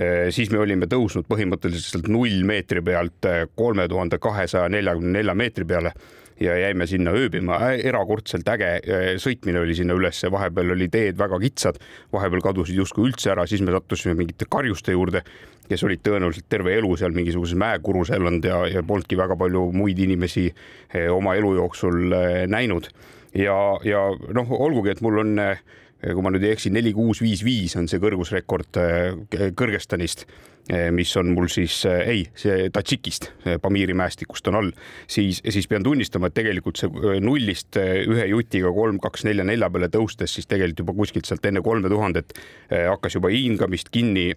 äh, 0.00 0.28
siis 0.34 0.50
me 0.52 0.62
olime 0.62 0.88
tõusnud 0.90 1.28
põhimõtteliselt 1.28 2.08
null 2.08 2.44
meetri 2.48 2.82
pealt 2.82 3.28
kolme 3.54 3.88
tuhande 3.88 4.18
kahesaja 4.22 4.70
neljakümne 4.72 5.18
nelja 5.18 5.34
meetri 5.36 5.68
peale 5.68 5.92
ja 6.40 6.56
jäime 6.60 6.86
sinna 6.86 7.14
ööbima, 7.16 7.58
erakordselt 7.76 8.48
äge 8.52 8.70
sõitmine 9.22 9.62
oli 9.62 9.76
sinna 9.78 9.96
ülesse, 9.96 10.30
vahepeal 10.32 10.74
oli 10.74 10.88
teed 10.92 11.16
väga 11.18 11.38
kitsad, 11.40 11.80
vahepeal 12.12 12.44
kadusid 12.44 12.76
justkui 12.76 13.08
üldse 13.08 13.32
ära, 13.32 13.46
siis 13.48 13.64
me 13.64 13.72
sattusime 13.72 14.16
mingite 14.18 14.48
karjuste 14.50 14.92
juurde 14.92 15.24
kes 15.70 15.84
olid 15.86 16.02
tõenäoliselt 16.04 16.46
terve 16.50 16.74
elu 16.78 16.92
seal 16.98 17.14
mingisuguses 17.16 17.58
mäekurus 17.58 18.12
elanud 18.14 18.44
ja, 18.46 18.60
ja 18.70 18.82
polnudki 18.86 19.18
väga 19.18 19.36
palju 19.38 19.66
muid 19.74 19.98
inimesi 20.02 20.46
eh, 20.50 21.08
oma 21.12 21.36
elu 21.38 21.54
jooksul 21.58 22.12
eh, 22.12 22.44
näinud. 22.50 22.88
ja, 23.34 23.56
ja 23.84 24.06
noh, 24.34 24.52
olgugi, 24.60 24.94
et 24.94 25.02
mul 25.04 25.22
on, 25.24 25.34
eh, 25.42 25.62
kui 26.06 26.22
ma 26.22 26.30
nüüd 26.30 26.44
ei 26.46 26.54
eksi, 26.54 26.70
neli, 26.74 26.92
kuus, 26.94 27.22
viis, 27.24 27.42
viis 27.46 27.76
on 27.78 27.88
see 27.90 28.02
kõrgusrekord 28.02 28.78
Kõrgõzstanist 29.56 30.26
Eh, 30.66 30.88
mis 30.90 31.12
on 31.16 31.28
mul 31.30 31.46
siis, 31.46 31.84
eh, 31.86 32.08
ei, 32.10 32.22
see 32.34 32.64
Tadžikist, 32.74 33.28
Pamiri 33.62 33.94
mäestikust 33.94 34.48
on 34.50 34.56
all, 34.58 34.70
siis, 35.06 35.38
siis 35.38 35.68
pean 35.70 35.84
tunnistama, 35.86 36.26
et 36.26 36.34
tegelikult 36.34 36.80
see 36.80 37.20
nullist 37.22 37.78
ühe 37.78 38.24
jutiga 38.32 38.72
kolm, 38.74 38.98
kaks, 38.98 39.22
nelja, 39.28 39.44
nelja 39.46 39.68
peale 39.70 39.86
tõustes, 39.94 40.34
siis 40.34 40.50
tegelikult 40.50 40.82
juba 40.82 40.96
kuskilt 40.98 41.30
sealt 41.30 41.46
enne 41.46 41.62
kolme 41.62 41.86
tuhandet 41.92 42.34
hakkas 42.72 43.14
juba 43.14 43.30
hingamist 43.30 43.92
kinni 43.94 44.32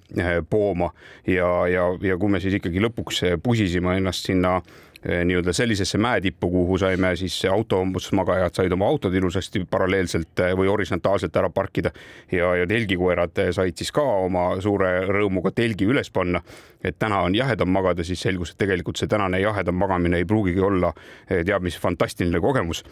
pooma. 0.49 0.91
Ja, 1.25 1.49
ja, 1.65 1.87
ja 2.05 2.17
kui 2.21 2.29
me 2.29 2.43
siis 2.43 2.59
ikkagi 2.59 2.83
lõpuks 2.85 3.23
pusisime 3.41 3.97
ennast 3.97 4.29
sinna 4.29 4.59
nii-öelda 5.07 5.53
sellisesse 5.53 5.97
mäetippu, 5.97 6.49
kuhu 6.51 6.77
saime 6.77 7.15
siis 7.15 7.45
automagajad 7.45 8.53
said 8.53 8.71
oma 8.71 8.87
autod 8.87 9.13
ilusasti 9.15 9.61
paralleelselt 9.69 10.39
eh, 10.43 10.51
või 10.57 10.67
horisontaalselt 10.67 11.35
ära 11.39 11.49
parkida 11.49 11.91
ja, 12.31 12.51
ja 12.59 12.67
telgikoerad 12.67 13.39
eh, 13.39 13.51
said 13.55 13.79
siis 13.79 13.93
ka 13.95 14.03
oma 14.03 14.49
suure 14.61 15.05
rõõmuga 15.07 15.53
telgi 15.55 15.87
üles 15.87 16.11
panna. 16.11 16.41
et 16.83 16.95
täna 16.99 17.17
on 17.27 17.35
jahedam 17.35 17.67
magada, 17.75 18.03
siis 18.03 18.21
selgus, 18.21 18.51
et 18.51 18.57
tegelikult 18.57 18.97
see 18.97 19.07
tänane 19.07 19.39
jahedam 19.39 19.75
magamine 19.75 20.17
ei 20.17 20.25
pruugigi 20.25 20.61
olla 20.63 20.93
teab 21.27 21.63
mis 21.63 21.77
fantastiline 21.79 22.39
kogemus. 22.39 22.83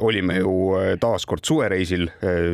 olime 0.00 0.36
ju 0.38 0.52
taas 1.00 1.26
kord 1.26 1.44
suvereisil, 1.44 2.06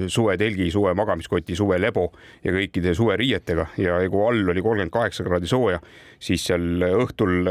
suvetelgi, 0.08 0.70
suve 0.70 0.94
magamiskoti, 0.94 1.56
suvelebo 1.56 2.12
ja 2.44 2.52
kõikide 2.52 2.94
suveriietega 2.94 3.66
ja 3.76 3.98
kui 4.08 4.24
all 4.26 4.48
oli 4.48 4.62
kolmkümmend 4.62 4.92
kaheksa 4.92 5.24
kraadi 5.24 5.46
sooja, 5.46 5.80
siis 6.20 6.44
seal 6.50 6.84
õhtul 6.90 7.48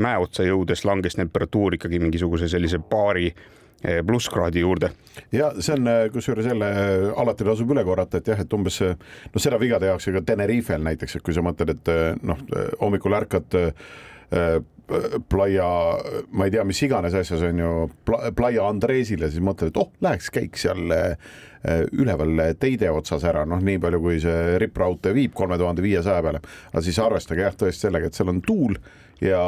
mäe 0.00 0.20
otsa 0.22 0.46
jõudes 0.46 0.84
langes 0.88 1.18
temperatuur 1.18 1.78
ikkagi 1.78 2.00
mingisuguse 2.02 2.48
sellise 2.50 2.80
paari 2.90 3.28
eh, 3.30 4.00
plusskraadi 4.06 4.64
juurde. 4.64 4.92
ja 5.32 5.52
see 5.60 5.76
on 5.78 5.88
eh, 5.88 6.04
kusjuures 6.14 6.50
jälle 6.50 6.70
eh, 6.70 7.08
alati 7.22 7.46
tasub 7.46 7.70
üle 7.74 7.84
korrata, 7.86 8.18
et 8.18 8.32
jah, 8.32 8.42
et 8.42 8.58
umbes 8.58 8.80
noh, 8.82 9.40
seda 9.40 9.60
viga 9.62 9.80
tehakse 9.82 10.14
ka 10.14 10.24
Tenerifel 10.26 10.82
näiteks, 10.82 11.18
et 11.18 11.26
kui 11.26 11.36
sa 11.36 11.44
mõtled, 11.46 11.74
et 11.76 12.22
noh, 12.26 12.46
hommikul 12.80 13.18
ärkad 13.22 13.60
Playa, 15.28 15.66
ma 16.36 16.46
ei 16.48 16.52
tea, 16.52 16.64
mis 16.68 16.80
iganes 16.84 17.14
asjas 17.16 17.44
on 17.46 17.60
ju, 17.62 17.70
Playa 18.36 18.66
Andresile, 18.68 19.30
siis 19.30 19.44
mõtled, 19.44 19.70
et 19.70 19.78
oh, 19.80 19.92
läheks 20.04 20.28
käiks 20.34 20.66
seal 20.66 20.92
üleval 21.92 22.40
teide 22.58 22.90
otsas 22.90 23.22
ära, 23.28 23.44
noh, 23.46 23.60
nii 23.62 23.78
palju, 23.82 24.00
kui 24.02 24.18
see 24.22 24.58
rippraudtee 24.58 25.14
viib 25.14 25.34
kolme 25.36 25.58
tuhande 25.60 25.84
viiesaja 25.84 26.22
peale. 26.24 26.40
aga 26.72 26.82
siis 26.82 26.98
arvestage 26.98 27.44
jah, 27.44 27.54
tõesti 27.54 27.86
sellega, 27.86 28.10
et 28.10 28.18
seal 28.18 28.32
on 28.32 28.42
tuul 28.42 28.78
ja 29.22 29.42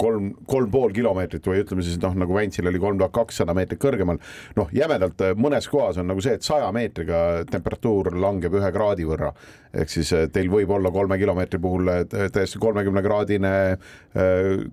kolm, 0.00 0.30
kolm 0.48 0.70
pool 0.72 0.94
kilomeetrit 0.96 1.44
või 1.46 1.60
ütleme 1.62 1.84
siis 1.84 1.98
noh, 2.02 2.14
nagu 2.18 2.34
Väntsil 2.34 2.68
oli 2.70 2.80
kolm 2.80 2.98
tuhat 3.00 3.12
kakssada 3.14 3.54
meetrit 3.56 3.80
kõrgemal. 3.82 4.20
noh, 4.56 4.70
jämedalt 4.74 5.20
äh, 5.24 5.34
mõnes 5.36 5.68
kohas 5.70 6.00
on 6.00 6.08
nagu 6.10 6.24
see, 6.24 6.38
et 6.38 6.46
saja 6.46 6.70
meetriga 6.72 7.44
temperatuur 7.50 8.14
langeb 8.16 8.56
ühe 8.56 8.72
kraadi 8.72 9.06
võrra. 9.08 9.32
ehk 9.74 9.92
siis 9.92 10.12
äh, 10.16 10.26
teil 10.32 10.50
võib 10.50 10.72
olla 10.74 10.90
kolme 10.90 11.18
kilomeetri 11.20 11.60
puhul 11.60 11.92
äh, 11.92 12.04
täiesti 12.32 12.58
kolmekümne 12.58 13.02
kraadine 13.02 13.54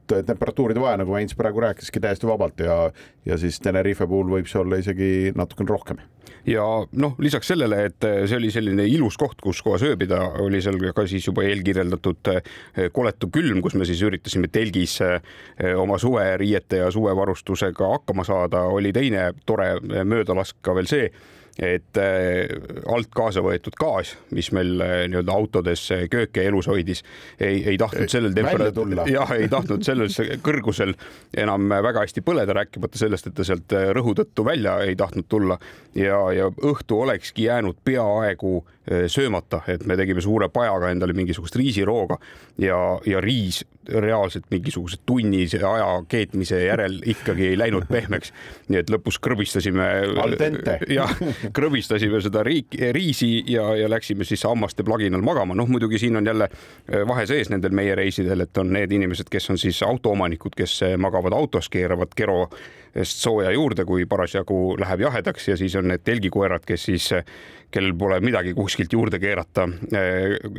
temperatuuride 0.08 0.82
vahe, 0.82 0.98
nagu 1.04 1.14
Vents 1.14 1.36
praegu 1.38 1.62
rääkiski 1.62 2.02
täiesti 2.02 2.28
vabalt 2.28 2.60
ja, 2.64 2.88
ja 3.26 3.38
siis 3.38 3.60
Tenerife 3.60 4.08
puhul 4.08 4.32
võib 4.38 4.50
see 4.50 4.62
olla 4.64 4.80
isegi 4.82 5.34
natukene 5.36 5.70
rohkem 5.70 6.02
ja 6.48 6.64
noh, 6.96 7.16
lisaks 7.20 7.50
sellele, 7.52 7.80
et 7.90 8.06
see 8.30 8.38
oli 8.38 8.50
selline 8.54 8.86
ilus 8.88 9.18
koht, 9.20 9.40
kus 9.44 9.60
kohas 9.66 9.84
ööbida, 9.88 10.20
oli 10.44 10.62
seal 10.64 10.80
ka 10.96 11.06
siis 11.10 11.28
juba 11.28 11.44
eelkirjeldatud 11.48 12.32
koletu 12.96 13.30
külm, 13.34 13.62
kus 13.64 13.76
me 13.80 13.88
siis 13.88 14.02
üritasime 14.08 14.37
üritasime 14.38 14.48
telgis 14.52 15.00
eh, 15.02 15.76
oma 15.78 15.98
suveriiete 15.98 16.84
ja 16.84 16.92
suvevarustusega 16.92 17.90
hakkama 17.96 18.24
saada, 18.24 18.62
oli 18.62 18.94
teine 18.94 19.34
tore 19.46 19.80
möödalask 19.82 20.58
ka 20.62 20.76
veel 20.76 20.88
see, 20.88 21.10
et 21.58 21.98
äh, 21.98 22.46
alt 22.94 23.10
kaasa 23.16 23.42
võetud 23.42 23.74
gaas, 23.80 24.16
mis 24.32 24.52
meil 24.54 24.78
äh, 24.82 25.08
nii-öelda 25.10 25.34
autodes 25.34 25.88
äh, 25.92 26.06
kööke 26.10 26.44
elus 26.46 26.68
hoidis, 26.70 27.02
ei, 27.40 27.64
ei 27.72 27.78
tahtnud 27.78 28.12
sellel 28.12 28.36
temperatuuril, 28.38 29.02
jah, 29.18 29.34
ei 29.34 29.50
tahtnud 29.50 29.82
sellel 29.84 30.12
kõrgusel 30.46 30.94
enam 31.38 31.66
väga 31.70 32.06
hästi 32.06 32.22
põleda, 32.22 32.54
rääkimata 32.60 33.02
sellest, 33.02 33.28
et 33.28 33.38
ta 33.38 33.48
sealt 33.48 33.74
rõhu 33.98 34.14
tõttu 34.18 34.46
välja 34.46 34.78
ei 34.86 34.96
tahtnud 34.96 35.26
tulla. 35.30 35.58
Ja, 35.98 36.28
ja 36.36 36.52
õhtu 36.52 37.02
olekski 37.08 37.48
jäänud 37.48 37.82
peaaegu 37.84 38.60
söömata, 39.08 39.62
et 39.68 39.86
me 39.86 39.98
tegime 40.00 40.22
suure 40.24 40.48
pajaga 40.54 40.92
endale 40.94 41.14
mingisugust 41.18 41.56
riisirooga 41.60 42.18
ja, 42.62 42.78
ja 43.06 43.22
riis 43.22 43.64
reaalselt 43.88 44.46
mingisuguse 44.52 44.98
tunnise 45.06 45.60
aja 45.64 46.04
keetmise 46.08 46.60
järel 46.66 47.00
ikkagi 47.06 47.48
ei 47.52 47.58
läinud 47.60 47.88
pehmeks. 47.92 48.34
nii 48.68 48.80
et 48.82 48.92
lõpus 48.92 49.20
krõbistasime. 49.24 49.88
jah, 51.00 51.14
krõbistasime 51.56 52.22
seda 52.24 52.44
riik, 52.48 52.76
riisi 52.96 53.32
ja, 53.52 53.70
ja 53.76 53.90
läksime 53.92 54.28
siis 54.28 54.44
hammaste 54.48 54.84
plaginal 54.88 55.24
magama. 55.24 55.56
noh, 55.56 55.70
muidugi 55.72 56.00
siin 56.00 56.20
on 56.20 56.26
jälle 56.28 56.50
vahe 57.08 57.28
sees 57.28 57.52
nendel 57.54 57.76
meie 57.76 57.96
reisidel, 57.96 58.44
et 58.48 58.58
on 58.58 58.74
need 58.76 58.92
inimesed, 58.92 59.32
kes 59.32 59.50
on 59.54 59.62
siis 59.62 59.84
autoomanikud, 59.84 60.56
kes 60.58 60.80
magavad 60.98 61.36
autos, 61.36 61.70
keeravad 61.70 62.16
kero 62.16 62.48
sooja 63.04 63.52
juurde, 63.52 63.86
kui 63.86 64.06
parasjagu 64.10 64.78
läheb 64.80 65.06
jahedaks 65.06 65.48
ja 65.52 65.58
siis 65.58 65.76
on 65.76 65.90
need 65.92 66.04
telgikoerad, 66.08 66.66
kes 66.66 66.88
siis, 66.90 67.10
kellel 67.72 67.94
pole 68.00 68.20
midagi 68.24 68.54
kuskilt 68.58 68.94
juurde 68.94 69.20
keerata, 69.20 69.68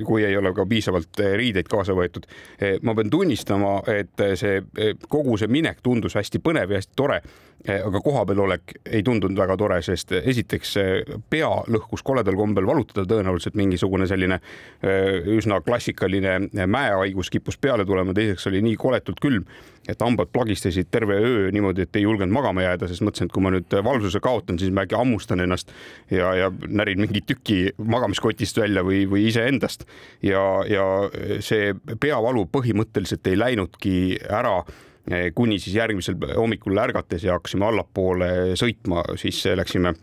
kui 0.05 0.25
ei 0.27 0.37
ole 0.37 0.53
ka 0.57 0.67
piisavalt 0.69 1.21
riideid 1.41 1.69
kaasa 1.71 1.97
võetud. 1.97 2.29
ma 2.83 2.95
pean 2.95 3.11
tunnistama, 3.11 3.81
et 3.89 4.25
see 4.37 4.63
kogu 5.09 5.39
see 5.41 5.49
minek 5.49 5.81
tundus 5.83 6.19
hästi 6.19 6.43
põnev 6.45 6.75
ja 6.75 6.83
hästi 6.83 6.97
tore 6.97 7.23
aga 7.67 8.01
kohapeal 8.01 8.45
olek 8.45 8.75
ei 8.87 9.03
tundunud 9.03 9.39
väga 9.39 9.57
tore, 9.59 9.81
sest 9.83 10.13
esiteks 10.19 10.77
pea 11.31 11.49
lõhkus 11.67 12.05
koledal 12.07 12.37
kombel 12.39 12.67
valutada, 12.69 13.03
tõenäoliselt 13.11 13.59
mingisugune 13.59 14.07
selline 14.07 14.39
üsna 15.35 15.59
klassikaline 15.67 16.39
mäehaigus 16.71 17.33
kippus 17.35 17.59
peale 17.59 17.87
tulema, 17.89 18.15
teiseks 18.15 18.47
oli 18.51 18.63
nii 18.63 18.79
koletult 18.79 19.19
külm, 19.23 19.49
et 19.89 20.03
hambad 20.05 20.31
plagistasid 20.33 20.91
terve 20.93 21.17
öö 21.19 21.51
niimoodi, 21.55 21.83
et 21.83 21.97
ei 21.97 22.05
julgenud 22.05 22.35
magama 22.37 22.63
jääda, 22.63 22.89
sest 22.91 23.03
mõtlesin, 23.03 23.29
et 23.29 23.35
kui 23.35 23.43
ma 23.43 23.53
nüüd 23.55 23.79
valvsuse 23.85 24.21
kaotan, 24.23 24.61
siis 24.61 24.71
ma 24.75 24.87
äkki 24.87 24.99
hammustan 24.99 25.43
ennast 25.43 25.73
ja, 26.15 26.31
ja 26.39 26.53
närin 26.69 26.98
mingi 26.99 27.23
tüki 27.27 27.59
magamiskotist 27.79 28.59
välja 28.61 28.85
või, 28.87 29.05
või 29.11 29.29
iseendast. 29.31 29.87
Ja, 30.25 30.43
ja 30.69 30.85
see 31.45 31.73
peavalu 32.01 32.47
põhimõtteliselt 32.53 33.27
ei 33.31 33.39
läinudki 33.39 33.97
ära 34.29 34.61
kuni 35.35 35.57
siis 35.57 35.79
järgmisel 35.79 36.19
hommikul 36.37 36.77
ärgates 36.83 37.25
ja 37.25 37.39
hakkasime 37.39 37.65
allapoole 37.65 38.31
sõitma, 38.61 39.07
siis 39.17 39.41
läksime 39.57 39.95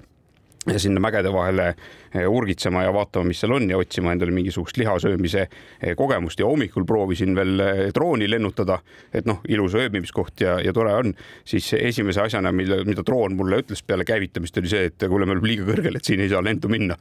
sinna 0.78 1.00
mägede 1.00 1.34
vahele 1.34 1.68
eh, 2.16 2.30
urgitsema 2.30 2.84
ja 2.84 2.94
vaatama, 2.94 3.30
mis 3.30 3.40
seal 3.44 3.54
on 3.54 3.70
ja 3.70 3.78
otsima 3.78 4.14
endale 4.16 4.34
mingisugust 4.34 4.78
lihasöömise 4.78 5.46
eh, 5.46 5.94
kogemust. 5.98 6.40
Ja 6.40 6.50
hommikul 6.50 6.86
proovisin 6.86 7.36
veel 7.36 7.60
eh, 7.60 7.84
drooni 7.96 8.30
lennutada, 8.30 8.80
et 9.14 9.30
noh, 9.30 9.44
ilus 9.48 9.78
ööbimiskoht 9.78 10.42
ja, 10.42 10.58
ja 10.64 10.74
tore 10.74 10.96
on, 10.96 11.14
siis 11.46 11.70
esimese 11.78 12.26
asjana, 12.26 12.52
mille, 12.56 12.82
mida 12.88 13.06
droon 13.06 13.38
mulle 13.38 13.62
ütles 13.64 13.86
peale 13.86 14.08
käivitamist, 14.08 14.58
oli 14.58 14.74
see, 14.74 14.90
et 14.90 15.08
kuule, 15.08 15.30
me 15.30 15.38
oleme 15.38 15.54
liiga 15.54 15.70
kõrgel, 15.70 16.00
et 16.00 16.12
siin 16.12 16.26
ei 16.26 16.34
saa 16.34 16.44
lendu 16.46 16.72
minna. 16.72 16.98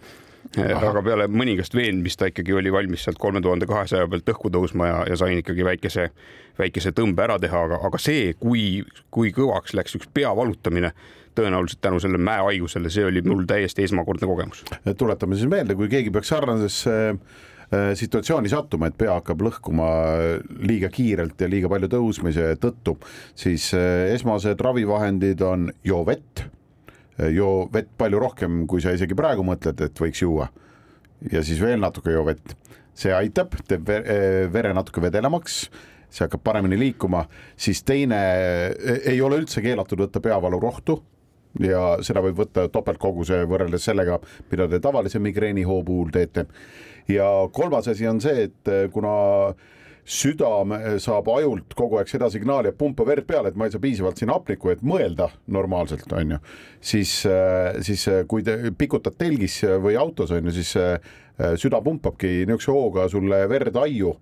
aga 0.61 1.01
peale 1.01 1.25
mõningast 1.33 1.73
veenmist 1.75 2.19
ta 2.21 2.27
ikkagi 2.29 2.53
oli 2.53 2.73
valmis 2.73 3.07
sealt 3.07 3.17
kolme 3.19 3.41
tuhande 3.41 3.65
kahesaja 3.67 4.05
pealt 4.13 4.29
õhku 4.29 4.51
tõusma 4.53 4.91
ja, 4.91 4.99
ja 5.09 5.17
sain 5.17 5.39
ikkagi 5.41 5.65
väikese, 5.65 6.11
väikese 6.61 6.93
tõmbe 6.93 7.25
ära 7.25 7.39
teha, 7.41 7.63
aga, 7.65 7.79
aga 7.89 7.99
see, 7.99 8.35
kui, 8.37 8.85
kui 9.11 9.33
kõvaks 9.33 9.73
läks 9.73 9.97
üks 9.97 10.11
pea 10.13 10.35
valutamine 10.37 10.93
tõenäoliselt 11.35 11.83
tänu 11.83 12.01
sellele 12.03 12.23
mäehaigusele, 12.25 12.91
see 12.93 13.07
oli 13.09 13.23
mul 13.27 13.45
täiesti 13.49 13.85
esmakordne 13.85 14.29
kogemus. 14.29 14.65
tuletame 14.99 15.39
siis 15.39 15.51
meelde, 15.51 15.77
kui 15.79 15.89
keegi 15.93 16.13
peaks 16.15 16.31
sarnasesse 16.33 16.97
äh, 17.11 17.93
situatsiooni 17.99 18.51
sattuma, 18.53 18.91
et 18.91 18.99
pea 18.99 19.17
hakkab 19.19 19.43
lõhkuma 19.49 19.89
liiga 20.63 20.91
kiirelt 20.95 21.41
ja 21.41 21.51
liiga 21.51 21.71
palju 21.73 21.91
tõusmise 21.97 22.53
tõttu, 22.63 22.97
siis 23.39 23.71
äh, 23.77 24.11
esmased 24.15 24.61
ravivahendid 24.63 25.43
on 25.47 25.71
joo 25.85 26.05
vett, 26.07 26.45
äh, 27.19 27.33
joo 27.35 27.71
vett 27.73 27.91
palju 27.99 28.23
rohkem, 28.23 28.63
kui 28.71 28.85
sa 28.85 28.95
isegi 28.95 29.19
praegu 29.19 29.47
mõtled, 29.47 29.83
et 29.89 30.05
võiks 30.07 30.23
juua. 30.23 30.51
ja 31.33 31.43
siis 31.43 31.61
veel 31.63 31.81
natuke 31.81 32.13
joo 32.13 32.27
vett, 32.27 32.55
see 32.95 33.15
aitab, 33.15 33.57
teeb 33.67 33.89
vere 34.53 34.75
natuke 34.75 35.03
vedelamaks 35.03 35.65
see 36.15 36.29
hakkab 36.29 36.45
paremini 36.47 36.77
liikuma, 36.79 37.25
siis 37.59 37.81
teine 37.83 38.21
ei 39.03 39.19
ole 39.25 39.41
üldse 39.41 39.59
keelatud 39.65 39.99
võtta 40.05 40.21
peavalurohtu 40.23 41.01
ja 41.63 41.85
seda 42.05 42.23
võib 42.25 42.41
võtta 42.43 42.67
topeltkoguse 42.73 43.45
võrreldes 43.51 43.87
sellega, 43.87 44.19
mida 44.51 44.67
te 44.71 44.81
tavalise 44.83 45.21
migreenihoo 45.23 45.83
puhul 45.87 46.11
teete. 46.15 46.47
ja 47.09 47.29
kolmas 47.53 47.89
asi 47.89 48.07
on 48.09 48.21
see, 48.21 48.49
et 48.49 48.69
eh, 48.69 48.89
kuna 48.93 49.55
süda 50.05 50.49
saab 51.01 51.29
ajult 51.33 51.73
kogu 51.77 51.97
aeg 51.97 52.09
seda 52.09 52.29
signaali, 52.33 52.69
et 52.69 52.79
pumpa 52.79 53.07
verd 53.09 53.25
peale, 53.25 53.49
et 53.49 53.57
ma 53.57 53.65
ei 53.65 53.73
saa 53.73 53.81
piisavalt 53.81 54.21
siin 54.21 54.33
hapnikku, 54.33 54.69
et 54.73 54.83
mõelda 54.85 55.31
normaalselt, 55.47 56.11
on 56.13 56.37
ju, 56.37 56.41
siis, 56.81 57.15
eh, 57.29 57.81
siis 57.85 58.07
eh, 58.09 58.25
kui 58.29 58.45
te 58.45 58.59
pikutad 58.77 59.17
telgis 59.17 59.63
või 59.81 59.97
autos, 60.01 60.35
on 60.35 60.51
ju, 60.51 60.57
siis 60.59 60.77
süda 61.59 61.81
pumpabki 61.83 62.45
niisuguse 62.47 62.71
hooga 62.71 63.09
sulle 63.11 63.41
verd 63.51 63.75
aiu 63.81 64.13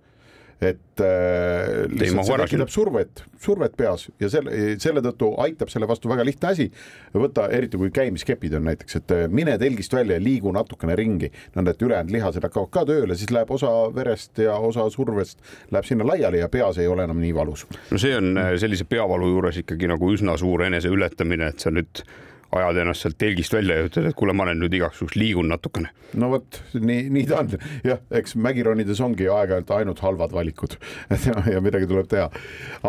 et 0.62 1.02
äh, 1.02 1.88
lihtsalt 1.90 2.28
see 2.28 2.38
tekitab 2.44 2.70
survet, 2.70 3.22
survet 3.42 3.74
peas 3.78 4.06
ja 4.22 4.28
selle, 4.30 4.76
selle 4.82 5.02
tõttu 5.04 5.32
aitab 5.42 5.72
selle 5.72 5.88
vastu 5.90 6.10
väga 6.10 6.24
lihtne 6.26 6.52
asi. 6.52 6.68
võta, 7.16 7.48
eriti 7.50 7.80
kui 7.80 7.90
käimiskepid 7.94 8.54
on 8.58 8.68
näiteks, 8.70 9.00
et 9.00 9.14
äh, 9.16 9.24
mine 9.28 9.56
telgist 9.58 9.94
välja 9.96 10.18
ja 10.18 10.22
liigu 10.22 10.52
natukene 10.54 10.96
ringi, 10.98 11.32
nõnda 11.56 11.74
et 11.74 11.82
ülejäänud 11.82 12.14
lihased 12.14 12.46
hakkavad 12.46 12.72
ka 12.74 12.84
tööle, 12.92 13.18
siis 13.18 13.32
läheb 13.34 13.50
osa 13.50 13.72
verest 13.94 14.38
ja 14.44 14.56
osa 14.62 14.86
survest 14.94 15.42
läheb 15.74 15.88
sinna 15.88 16.06
laiali 16.06 16.42
ja 16.42 16.50
peas 16.52 16.78
ei 16.78 16.90
ole 16.90 17.08
enam 17.08 17.20
nii 17.22 17.34
valus. 17.34 17.66
no 17.90 17.98
see 17.98 18.14
on 18.16 18.36
äh, 18.38 18.54
sellise 18.62 18.86
peavalu 18.88 19.32
juures 19.34 19.62
ikkagi 19.64 19.90
nagu 19.90 20.12
üsna 20.14 20.38
suur 20.38 20.68
eneseületamine, 20.68 21.52
et 21.52 21.64
sa 21.66 21.74
nüüd 21.74 22.06
ajad 22.52 22.82
ennast 22.82 23.06
sealt 23.06 23.16
telgist 23.20 23.54
välja 23.54 23.78
ja 23.78 23.86
ütled, 23.86 24.10
et 24.10 24.16
kuule, 24.18 24.34
ma 24.36 24.44
olen 24.46 24.60
nüüd 24.60 24.74
igaks 24.76 25.00
juhuks 25.00 25.16
liigun 25.16 25.48
natukene. 25.52 25.92
no 26.20 26.28
vot, 26.34 26.60
nii, 26.76 27.08
nii 27.14 27.24
ta 27.30 27.40
on. 27.40 27.50
jah, 27.86 28.02
eks 28.20 28.36
mägironides 28.36 29.00
ongi 29.04 29.28
aeg-ajalt 29.32 29.72
ainult 29.78 30.02
halvad 30.04 30.34
valikud 30.36 30.76
ja, 31.52 31.62
midagi 31.64 31.88
tuleb 31.90 32.10
teha. 32.12 32.28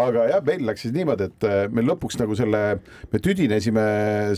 aga 0.03 0.27
jah, 0.33 0.45
meil 0.45 0.67
läks 0.67 0.87
siis 0.87 0.95
niimoodi, 0.95 1.29
et 1.31 1.47
äh, 1.47 1.65
me 1.71 1.85
lõpuks 1.85 2.19
nagu 2.19 2.37
selle, 2.39 2.63
me 3.11 3.23
tüdinesime 3.23 3.85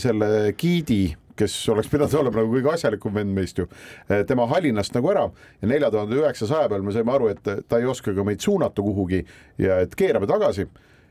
selle 0.02 0.30
giidi 0.58 1.04
kes 1.36 1.54
oleks 1.74 1.90
pidanud 1.92 2.14
olema 2.22 2.42
nagu 2.42 2.54
kõige 2.54 2.74
asjalikum 2.76 3.14
vend 3.18 3.34
meist 3.36 3.58
ju, 3.60 3.68
äh, 4.06 4.22
tema 4.28 4.46
Hallinast 4.52 4.94
nagu 4.96 5.10
ära 5.12 5.26
ja 5.60 5.70
nelja 5.74 5.90
tuhande 5.94 6.20
üheksasaja 6.22 6.70
peal 6.72 6.86
me 6.86 6.94
saime 6.94 7.14
aru, 7.16 7.32
et 7.34 7.42
ta 7.66 7.80
ei 7.80 7.90
oska 7.90 8.14
ka 8.16 8.26
meid 8.26 8.44
suunata 8.44 8.84
kuhugi 8.84 9.24
ja 9.62 9.82
et 9.82 9.98
keerame 9.98 10.30
tagasi 10.30 10.68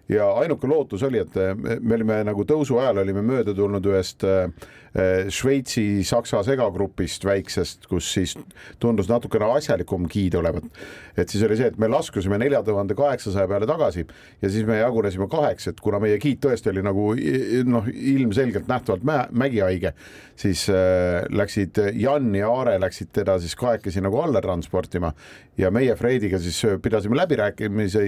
ja 0.10 0.32
ainuke 0.42 0.68
lootus 0.68 1.04
oli, 1.04 1.20
et 1.20 1.36
me 1.82 1.96
olime 1.96 2.24
nagu 2.28 2.46
tõusu 2.46 2.80
ajal 2.82 3.04
olime 3.04 3.24
mööda 3.26 3.54
tulnud 3.58 3.86
ühest 3.90 4.26
Äh, 4.96 5.28
Šveitsi-Saksa 5.28 6.40
segagrupist 6.48 7.26
väiksest, 7.28 7.84
kus 7.92 8.08
siis 8.16 8.38
tundus 8.80 9.10
natukene 9.12 9.50
asjalikum 9.58 10.06
giid 10.08 10.38
olevat. 10.40 10.64
et 11.18 11.30
siis 11.30 11.44
oli 11.44 11.58
see, 11.60 11.68
et 11.68 11.78
me 11.80 11.88
laskusime 11.92 12.38
nelja 12.40 12.62
tuhande 12.64 12.96
kaheksasaja 12.96 13.48
peale 13.48 13.68
tagasi 13.68 14.06
ja 14.42 14.50
siis 14.50 14.66
me 14.68 14.78
jagunesime 14.78 15.28
kaheks, 15.32 15.68
et 15.68 15.82
kuna 15.84 16.00
meie 16.00 16.16
giid 16.20 16.40
tõesti 16.44 16.72
oli 16.72 16.84
nagu 16.84 17.10
noh, 17.68 17.90
ilmselgelt 17.92 18.68
nähtavalt 18.72 19.04
mä 19.04 19.18
mägihaige, 19.32 19.92
siis 20.36 20.66
läksid 21.32 21.80
Jan 22.00 22.32
ja 22.36 22.52
Aare 22.52 22.78
läksid 22.80 23.12
teda 23.16 23.36
siis 23.40 23.56
kahekesi 23.60 24.04
nagu 24.04 24.20
alla 24.24 24.44
transportima 24.44 25.12
ja 25.58 25.72
meie 25.76 25.96
Freidiga 25.96 26.40
siis 26.40 26.62
pidasime 26.84 27.20
läbirääkimisi 27.20 28.06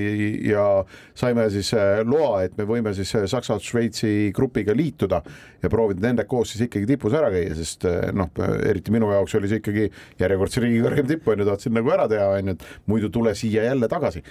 ja 0.51 0.85
saime 1.15 1.49
siis 1.51 1.73
loa, 2.07 2.43
et 2.47 2.57
me 2.57 2.65
võime 2.69 2.93
siis 2.95 3.11
Saksa-Šveitsi 3.31 4.31
grupiga 4.35 4.75
liituda 4.77 5.21
ja 5.63 5.71
proovida 5.71 6.05
nende 6.07 6.27
koos 6.29 6.53
siis 6.53 6.65
ikka 6.65 6.77
ikkagi 6.77 6.91
tipus 6.93 7.15
ära 7.17 7.31
käia, 7.33 7.55
sest 7.57 7.87
eh, 7.89 8.11
noh, 8.15 8.29
eriti 8.67 8.93
minu 8.93 9.09
jaoks 9.13 9.37
oli 9.39 9.49
see 9.51 9.61
ikkagi 9.61 9.87
järjekordse 10.21 10.63
riigi 10.63 10.83
kõrgem 10.85 11.09
tipp 11.09 11.27
on 11.31 11.41
ju, 11.41 11.47
tahtsin 11.49 11.75
nagu 11.77 11.91
ära 11.93 12.07
teha, 12.11 12.29
on 12.37 12.53
ju, 12.53 12.57
et 12.57 12.91
muidu 12.91 13.11
tule 13.13 13.33
siia 13.37 13.65
jälle 13.67 13.89
tagasi. 13.91 14.23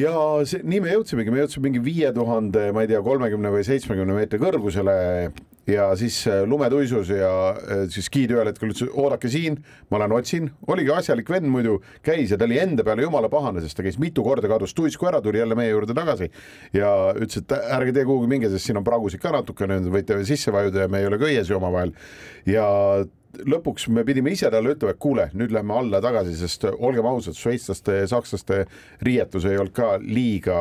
ja 0.00 0.14
see, 0.48 0.62
nii 0.64 0.84
me 0.84 0.94
jõudsimegi, 0.94 1.34
me 1.34 1.42
jõudsime 1.44 1.68
mingi 1.68 1.82
viie 1.84 2.12
tuhande, 2.14 2.70
ma 2.74 2.84
ei 2.84 2.92
tea, 2.92 3.02
kolmekümne 3.04 3.52
või 3.54 3.66
seitsmekümne 3.66 4.18
meetri 4.20 4.42
kõrgusele 4.42 4.96
ja 5.66 5.88
siis 5.96 6.18
eh, 6.26 6.42
lumetuisus 6.48 7.08
ja 7.08 7.30
eh, 7.56 7.84
siis 7.92 8.10
giid 8.12 8.34
ühel 8.34 8.50
hetkel 8.50 8.72
ütles, 8.72 8.90
oodake 8.92 9.30
siin, 9.32 9.58
ma 9.90 10.00
lähen 10.02 10.14
otsin, 10.16 10.50
oligi 10.68 10.92
asjalik 10.94 11.30
vend 11.32 11.48
muidu, 11.50 11.78
käis 12.04 12.34
ja 12.34 12.38
ta 12.40 12.48
oli 12.48 12.60
enda 12.60 12.84
peale 12.86 13.06
jumala 13.06 13.30
pahane, 13.32 13.62
sest 13.64 13.78
ta 13.78 13.86
käis 13.86 13.98
mitu 14.02 14.24
korda, 14.26 14.50
kadus 14.50 14.76
tuisku 14.76 15.08
ära, 15.10 15.22
tuli 15.24 15.40
jälle 15.40 15.56
meie 15.58 15.72
juurde 15.72 15.96
tagasi. 15.96 16.30
Ja 16.76 16.92
ütles, 17.16 17.42
et 17.42 17.56
ärge 17.78 17.96
tee 17.96 18.06
kuhugi 18.08 18.30
minge, 18.30 18.52
sest 18.52 18.68
siin 18.68 18.80
on 18.80 18.86
pragusid 18.86 19.22
ka 19.22 19.32
natukene, 19.34 19.80
võite 19.94 20.20
sisse 20.28 20.52
vajuda 20.54 20.84
ja 20.84 20.92
me 20.92 21.02
ei 21.02 21.10
ole 21.10 21.20
köies 21.22 21.50
ju 21.50 21.58
omavahel. 21.60 21.94
Ja 22.48 22.68
lõpuks 23.42 23.88
me 23.92 24.04
pidime 24.06 24.32
ise 24.34 24.48
talle 24.52 24.74
ütlema, 24.74 24.94
et 24.94 25.00
kuule, 25.02 25.26
nüüd 25.36 25.52
lähme 25.54 25.74
alla 25.78 26.00
tagasi, 26.04 26.34
sest 26.38 26.66
olgem 26.74 27.06
ausad, 27.08 27.36
šveitslaste 27.38 27.98
ja 28.02 28.10
sakslaste 28.10 28.60
riietus 29.04 29.46
ei 29.48 29.58
olnud 29.58 29.74
ka 29.74 29.94
liiga 30.02 30.56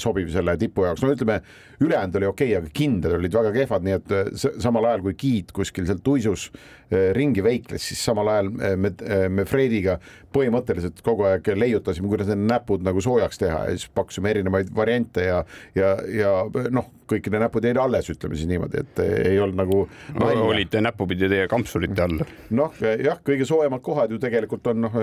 sobiv 0.00 0.30
selle 0.34 0.56
tipu 0.60 0.86
jaoks, 0.86 1.04
no 1.04 1.12
ütleme, 1.14 1.40
ülejäänud 1.80 2.16
oli 2.20 2.30
okei 2.30 2.50
okay,, 2.54 2.62
aga 2.62 2.72
kindad 2.74 3.16
olid 3.18 3.36
väga 3.36 3.52
kehvad, 3.54 3.86
nii 3.86 3.96
et 3.96 4.14
samal 4.62 4.88
ajal 4.90 5.04
kui 5.06 5.16
giid 5.20 5.52
kuskil 5.56 5.86
seal 5.88 6.00
tuisus 6.04 6.48
eh, 6.90 7.10
ringi 7.16 7.44
veikles, 7.44 7.84
siis 7.90 8.02
samal 8.08 8.30
ajal 8.32 8.52
eh, 8.60 8.76
me, 8.80 8.92
me 9.32 9.46
Frediga 9.48 9.98
põhimõtteliselt 10.36 11.00
kogu 11.04 11.26
aeg 11.30 11.48
leiutasime, 11.56 12.10
kuidas 12.10 12.30
need 12.32 12.46
näpud 12.50 12.84
nagu 12.86 13.02
soojaks 13.04 13.40
teha 13.40 13.64
ja 13.68 13.76
siis 13.76 13.90
pakkusime 13.94 14.32
erinevaid 14.34 14.72
variante 14.76 15.24
ja, 15.26 15.42
ja, 15.76 15.94
ja 16.12 16.32
noh, 16.74 16.90
kõik 17.06 17.28
need 17.30 17.42
näpud 17.44 17.66
jäid 17.68 17.78
alles, 17.80 18.08
ütleme 18.10 18.38
siis 18.38 18.48
niimoodi, 18.50 18.82
et 18.82 19.02
ei 19.06 19.38
olnud 19.40 19.60
nagu 19.60 19.78
no,. 20.16 20.30
olite 20.48 20.82
näpupidi 20.82 21.30
teie 21.30 21.46
kampsunite 21.50 22.04
all? 22.04 22.24
noh, 22.58 22.74
jah, 22.82 23.20
kõige 23.26 23.46
soojemad 23.48 23.82
kohad 23.86 24.12
ju 24.12 24.20
tegelikult 24.22 24.66
on 24.72 24.82
noh, 24.88 24.98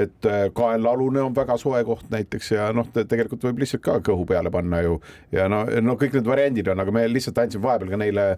et 0.00 0.30
kaelalune 0.56 1.22
on 1.24 1.36
väga 1.36 1.56
soe 1.60 1.84
koht 1.86 2.10
näiteks 2.12 2.52
ja 2.56 2.68
noh, 2.76 2.90
tegelikult 2.94 3.46
võib 3.48 3.62
lihtsalt 3.62 3.84
ka 3.86 3.98
kõhu 4.10 4.26
peale 4.28 4.52
panna 4.54 4.82
ju 4.84 4.98
ja 5.34 5.46
no, 5.52 5.64
no 5.84 5.96
kõik 6.00 6.13
need 6.16 6.28
variandid 6.28 6.70
on, 6.72 6.84
aga 6.84 6.94
me 6.94 7.06
lihtsalt 7.10 7.38
andsime 7.42 7.64
vahepeal 7.66 7.92
ka 7.94 8.00
neile 8.00 8.28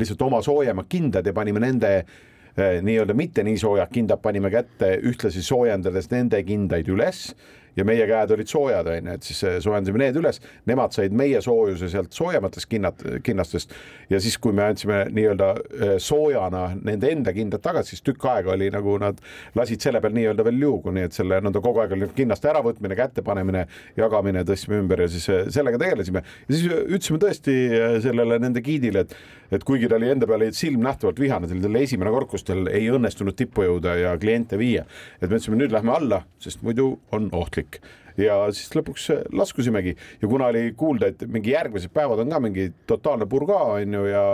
lihtsalt 0.00 0.22
oma 0.26 0.40
soojemad 0.44 0.88
kindad 0.90 1.26
ja 1.26 1.34
panime 1.36 1.62
nende 1.62 1.92
eh, 1.98 2.80
nii-öelda 2.84 3.16
mitte 3.18 3.44
nii 3.46 3.58
soojad 3.60 3.92
kindad 3.92 4.22
panime 4.22 4.50
kätte, 4.54 4.94
ühtlasi 5.10 5.42
soojendades 5.44 6.10
nende 6.12 6.42
kindaid 6.46 6.90
üles 6.90 7.28
ja 7.76 7.84
meie 7.86 8.06
käed 8.08 8.32
olid 8.34 8.50
soojad, 8.50 8.88
on 8.90 9.08
ju, 9.10 9.16
et 9.18 9.26
siis 9.26 9.42
äh, 9.46 9.56
soojendasime 9.64 10.00
need 10.02 10.18
üles, 10.20 10.40
nemad 10.70 10.94
said 10.94 11.14
meie 11.16 11.40
soojuse 11.44 11.88
sealt 11.92 12.14
soojematest 12.14 12.68
kinnat, 12.70 13.04
kinnastest. 13.26 13.74
Ja 14.10 14.20
siis, 14.22 14.36
kui 14.38 14.54
me 14.56 14.66
andsime 14.68 15.04
nii-öelda 15.14 15.50
äh, 15.54 15.94
soojana 16.02 16.66
nende 16.80 17.10
enda 17.12 17.34
kindad 17.36 17.64
tagasi, 17.64 17.94
siis 17.94 18.04
tükk 18.06 18.26
aega 18.30 18.54
oli 18.54 18.70
nagu 18.74 18.96
nad 19.02 19.20
lasid 19.58 19.84
selle 19.84 20.02
peal 20.04 20.16
nii-öelda 20.16 20.46
veel 20.46 20.60
liugu, 20.60 20.94
nii 20.94 21.08
et 21.08 21.16
selle, 21.16 21.40
nad 21.44 21.60
kogu 21.64 21.82
aeg 21.82 21.96
oli 21.96 22.10
kinnaste 22.16 22.50
äravõtmine, 22.52 22.98
kätte 22.98 23.24
panemine, 23.26 23.66
jagamine, 23.98 24.44
tõstsime 24.48 24.80
ümber 24.82 25.04
ja 25.06 25.10
siis 25.12 25.28
äh, 25.32 25.46
sellega 25.54 25.80
tegelesime. 25.82 26.24
Ja 26.48 26.56
siis 26.56 26.68
ütlesime 26.70 27.22
tõesti 27.22 27.56
sellele 28.04 28.38
nende 28.42 28.62
giidile, 28.64 29.06
et 29.06 29.16
et 29.54 29.64
kuigi 29.66 29.88
ta 29.90 29.98
oli 29.98 30.08
enda 30.10 30.26
peale 30.26 30.48
silmnähtavalt 30.56 31.20
vihane, 31.20 31.46
see 31.46 31.58
oli 31.58 31.66
talle 31.66 31.82
esimene 31.86 32.10
kord, 32.14 32.28
kus 32.32 32.46
tal 32.48 32.66
ei 32.72 32.88
õnnestunud 32.90 33.36
tippu 33.38 33.66
jõuda 33.66 33.94
ja 34.00 34.14
kliente 34.18 34.58
viia, 34.58 34.82
et 35.20 35.28
me 35.28 35.36
ütlesime, 35.36 35.58
nüüd 35.60 35.74
lähme 35.74 35.94
alla, 35.94 36.22
sest 36.42 36.64
muidu 36.66 36.88
on 37.14 37.28
ohtlik 37.36 37.63
kõik 37.64 37.80
ja 38.20 38.36
siis 38.54 38.70
lõpuks 38.76 39.08
laskusimegi. 39.34 39.94
Ja 40.22 40.30
kuna 40.30 40.48
oli 40.52 40.68
kuulda, 40.78 41.10
et 41.10 41.24
mingi 41.30 41.54
järgmised 41.54 41.92
päevad 41.94 42.22
on 42.22 42.32
ka 42.32 42.40
mingi 42.42 42.68
totaalne 42.86 43.26
purgaa 43.30 43.78
on 43.78 43.96
ju 43.98 44.04
ja 44.10 44.24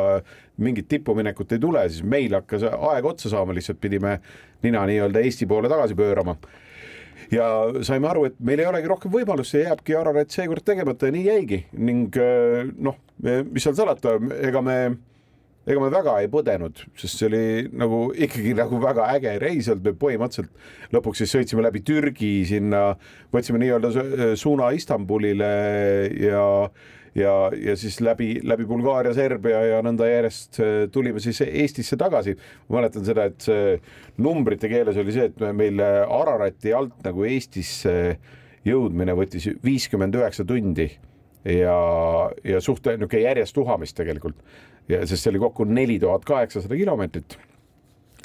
mingit 0.61 0.89
tipuminekut 0.91 1.53
ei 1.57 1.63
tule, 1.63 1.87
siis 1.89 2.05
meil 2.05 2.35
hakkas 2.37 2.67
aeg 2.71 3.07
otsa 3.09 3.33
saama, 3.33 3.57
lihtsalt 3.57 3.81
pidime 3.81 4.19
nina 4.65 4.85
nii-öelda 4.89 5.23
Eesti 5.25 5.49
poole 5.49 5.71
tagasi 5.73 5.97
pöörama. 5.97 6.37
Ja 7.31 7.47
saime 7.87 8.09
aru, 8.11 8.25
et 8.27 8.41
meil 8.43 8.61
ei 8.61 8.67
olegi 8.67 8.89
rohkem 8.91 9.13
võimalust, 9.13 9.55
see 9.55 9.63
jääbki 9.63 9.95
Ararat 9.97 10.33
seekord 10.35 10.65
tegemata 10.67 11.09
ja 11.09 11.15
nii 11.15 11.27
jäigi. 11.29 11.61
Ning 11.79 12.17
noh, 12.83 12.99
mis 13.23 13.65
seal 13.65 13.77
salata, 13.79 14.17
ega 14.41 14.63
me 14.65 14.77
ega 15.69 15.81
me 15.83 15.91
väga 15.93 16.15
ei 16.23 16.29
põdenud, 16.33 16.85
sest 16.99 17.21
see 17.21 17.29
oli 17.29 17.43
nagu 17.77 17.99
ikkagi 18.17 18.55
nagu 18.57 18.79
väga 18.81 19.11
äge 19.17 19.35
reis 19.43 19.69
olnud, 19.69 19.91
me 19.91 19.99
põhimõtteliselt 20.01 20.95
lõpuks 20.95 21.21
siis 21.21 21.35
sõitsime 21.37 21.65
läbi 21.67 21.83
Türgi 21.87 22.33
sinna, 22.49 22.95
võtsime 23.35 23.61
nii-öelda 23.61 24.37
suuna 24.41 24.71
Istanbulile 24.77 25.53
ja 26.17 26.47
ja, 27.15 27.35
ja 27.59 27.75
siis 27.77 27.99
läbi, 28.01 28.37
läbi 28.47 28.65
Bulgaaria, 28.71 29.13
Serbia 29.15 29.63
ja 29.67 29.81
nõnda 29.83 30.07
järjest 30.09 30.61
äh, 30.63 30.75
tulime 30.95 31.21
siis 31.21 31.43
Eestisse 31.43 31.99
tagasi. 31.99 32.37
ma 32.69 32.79
mäletan 32.79 33.05
seda, 33.05 33.27
et 33.27 33.43
see 33.43 33.77
numbrite 34.23 34.71
keeles 34.71 34.97
oli 35.01 35.15
see, 35.15 35.31
et 35.31 35.47
meil 35.57 35.81
Ararati 35.83 36.75
alt 36.77 37.03
nagu 37.05 37.27
Eestisse 37.27 37.95
jõudmine 38.67 39.17
võttis 39.17 39.49
viiskümmend 39.65 40.15
üheksa 40.15 40.45
tundi 40.45 40.87
ja, 41.45 41.77
ja 42.45 42.61
suht 42.61 42.85
niisugune 42.87 43.23
järjest 43.25 43.59
uhamist 43.59 43.97
tegelikult 43.97 44.43
sest 44.91 45.25
see 45.25 45.33
oli 45.33 45.43
kokku 45.43 45.67
neli 45.69 45.99
tuhat 46.03 46.25
kaheksasada 46.29 46.79
kilomeetrit. 46.79 47.39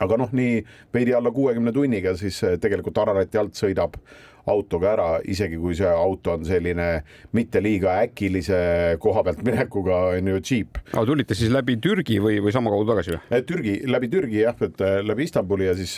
aga 0.01 0.17
noh, 0.19 0.31
nii 0.35 0.61
veidi 0.93 1.13
alla 1.15 1.31
kuuekümne 1.31 1.71
tunniga 1.71 2.15
siis 2.19 2.41
eh, 2.43 2.57
tegelikult 2.59 2.97
Ararati 2.97 3.39
alt 3.39 3.55
sõidab 3.55 3.99
autoga 4.45 4.91
ära, 4.91 5.05
isegi 5.25 5.57
kui 5.57 5.73
see 5.73 5.89
auto 5.89 6.35
on 6.35 6.43
selline 6.45 6.89
mitte 7.33 7.61
liiga 7.63 7.95
äkilise 8.03 8.57
koha 9.01 9.23
pealt 9.25 9.39
minekuga 9.47 10.01
on 10.17 10.27
ju 10.33 10.41
džiip. 10.41 10.81
aga 10.91 11.05
tulite 11.05 11.37
siis 11.37 11.53
läbi 11.53 11.79
Türgi 11.81 12.19
või, 12.21 12.41
või 12.43 12.53
sama 12.53 12.73
kaudu 12.73 12.91
tagasi 12.91 13.15
või? 13.15 13.23
Eh, 13.31 13.45
Türgi, 13.47 13.79
läbi 13.89 14.11
Türgi 14.11 14.43
jah, 14.43 14.59
et 14.67 14.83
eh, 14.85 14.99
läbi 15.05 15.29
Istanbuli 15.29 15.71
ja 15.71 15.77
siis 15.79 15.97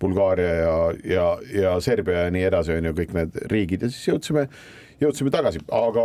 Bulgaaria 0.00 0.54
ja, 0.54 0.74
ja, 1.04 1.26
ja 1.54 1.78
Serbia 1.82 2.26
ja 2.26 2.34
nii 2.34 2.44
edasi 2.48 2.76
on 2.76 2.90
ju 2.90 2.94
kõik 3.00 3.14
need 3.16 3.38
riigid 3.50 3.84
ja 3.84 3.90
siis 3.92 4.10
jõudsime 4.12 4.46
jõudsime 5.00 5.30
tagasi, 5.30 5.62
aga 5.72 6.04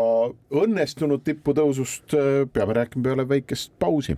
õnnestunud 0.63 1.23
tipputõusust 1.25 2.15
äh, 2.17 2.43
peame 2.53 2.77
rääkima 2.77 3.09
peale 3.09 3.27
väikest 3.29 3.73
pausi. 3.79 4.17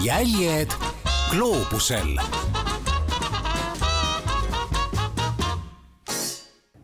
jäljed 0.00 0.72
gloobusel. 1.30 2.16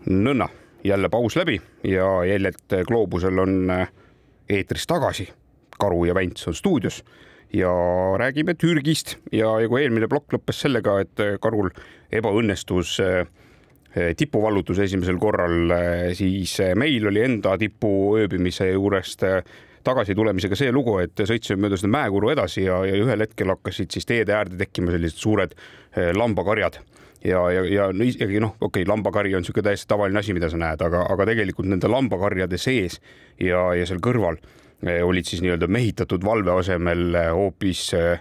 nõnna, 0.07 0.49
jälle 0.85 1.09
paus 1.09 1.37
läbi 1.37 1.61
ja 1.83 2.25
jäljed 2.25 2.85
gloobusel 2.87 3.39
on 3.39 3.71
äh, 3.71 3.89
eetris 4.49 4.87
tagasi. 4.87 5.29
karu 5.79 6.05
ja 6.05 6.15
Vents 6.15 6.49
on 6.49 6.55
stuudios 6.55 7.05
ja 7.53 7.71
räägime 8.19 8.55
Türgist 8.55 9.17
ja, 9.33 9.61
ja 9.61 9.69
kui 9.69 9.83
eelmine 9.83 10.09
plokk 10.09 10.33
lõppes 10.33 10.63
sellega, 10.65 11.01
et 11.01 11.21
äh, 11.21 11.37
karul 11.41 11.71
ebaõnnestus 12.13 12.99
äh, 13.01 13.27
Eh, 13.97 14.13
tipuvallutuse 14.17 14.85
esimesel 14.85 15.17
korral, 15.17 15.71
eh, 15.73 16.11
siis 16.15 16.59
eh, 16.61 16.75
meil 16.77 17.07
oli 17.09 17.23
enda 17.25 17.55
tipu 17.57 17.89
ööbimise 18.19 18.69
juurest 18.69 19.25
tagasi 19.87 20.13
tulemisega 20.19 20.59
see 20.59 20.73
lugu, 20.75 20.99
et 21.01 21.17
sõitsime 21.17 21.63
mööda 21.65 21.79
seda 21.81 21.95
mäekuru 21.95 22.29
edasi 22.35 22.67
ja, 22.67 22.83
ja 22.85 22.99
ühel 23.01 23.25
hetkel 23.25 23.55
hakkasid 23.55 23.97
siis 23.97 24.05
teede 24.05 24.35
äärde 24.37 24.59
tekkima 24.61 24.93
sellised 24.93 25.23
suured 25.23 25.55
lambakarjad. 26.19 26.77
Ja, 27.25 27.41
ja, 27.55 27.63
ja 27.71 27.87
no 27.95 28.05
isegi 28.05 28.43
noh, 28.43 28.59
okei 28.59 28.83
okay,, 28.83 28.91
lambakari 28.91 29.33
on 29.35 29.47
niisugune 29.47 29.65
täiesti 29.71 29.89
tavaline 29.89 30.21
asi, 30.21 30.35
mida 30.37 30.51
sa 30.53 30.61
näed, 30.61 30.83
aga, 30.85 31.07
aga 31.15 31.31
tegelikult 31.31 31.71
nende 31.71 31.89
lambakarjade 31.89 32.59
sees 32.61 32.99
ja, 33.41 33.71
ja 33.79 33.87
seal 33.89 34.03
kõrval 34.05 34.37
olid 35.07 35.25
siis 35.25 35.41
nii-öelda 35.41 35.71
mehitatud 35.73 36.27
valve 36.27 36.53
asemel 36.61 37.17
hoopis 37.33 37.87
Äh, 37.97 38.19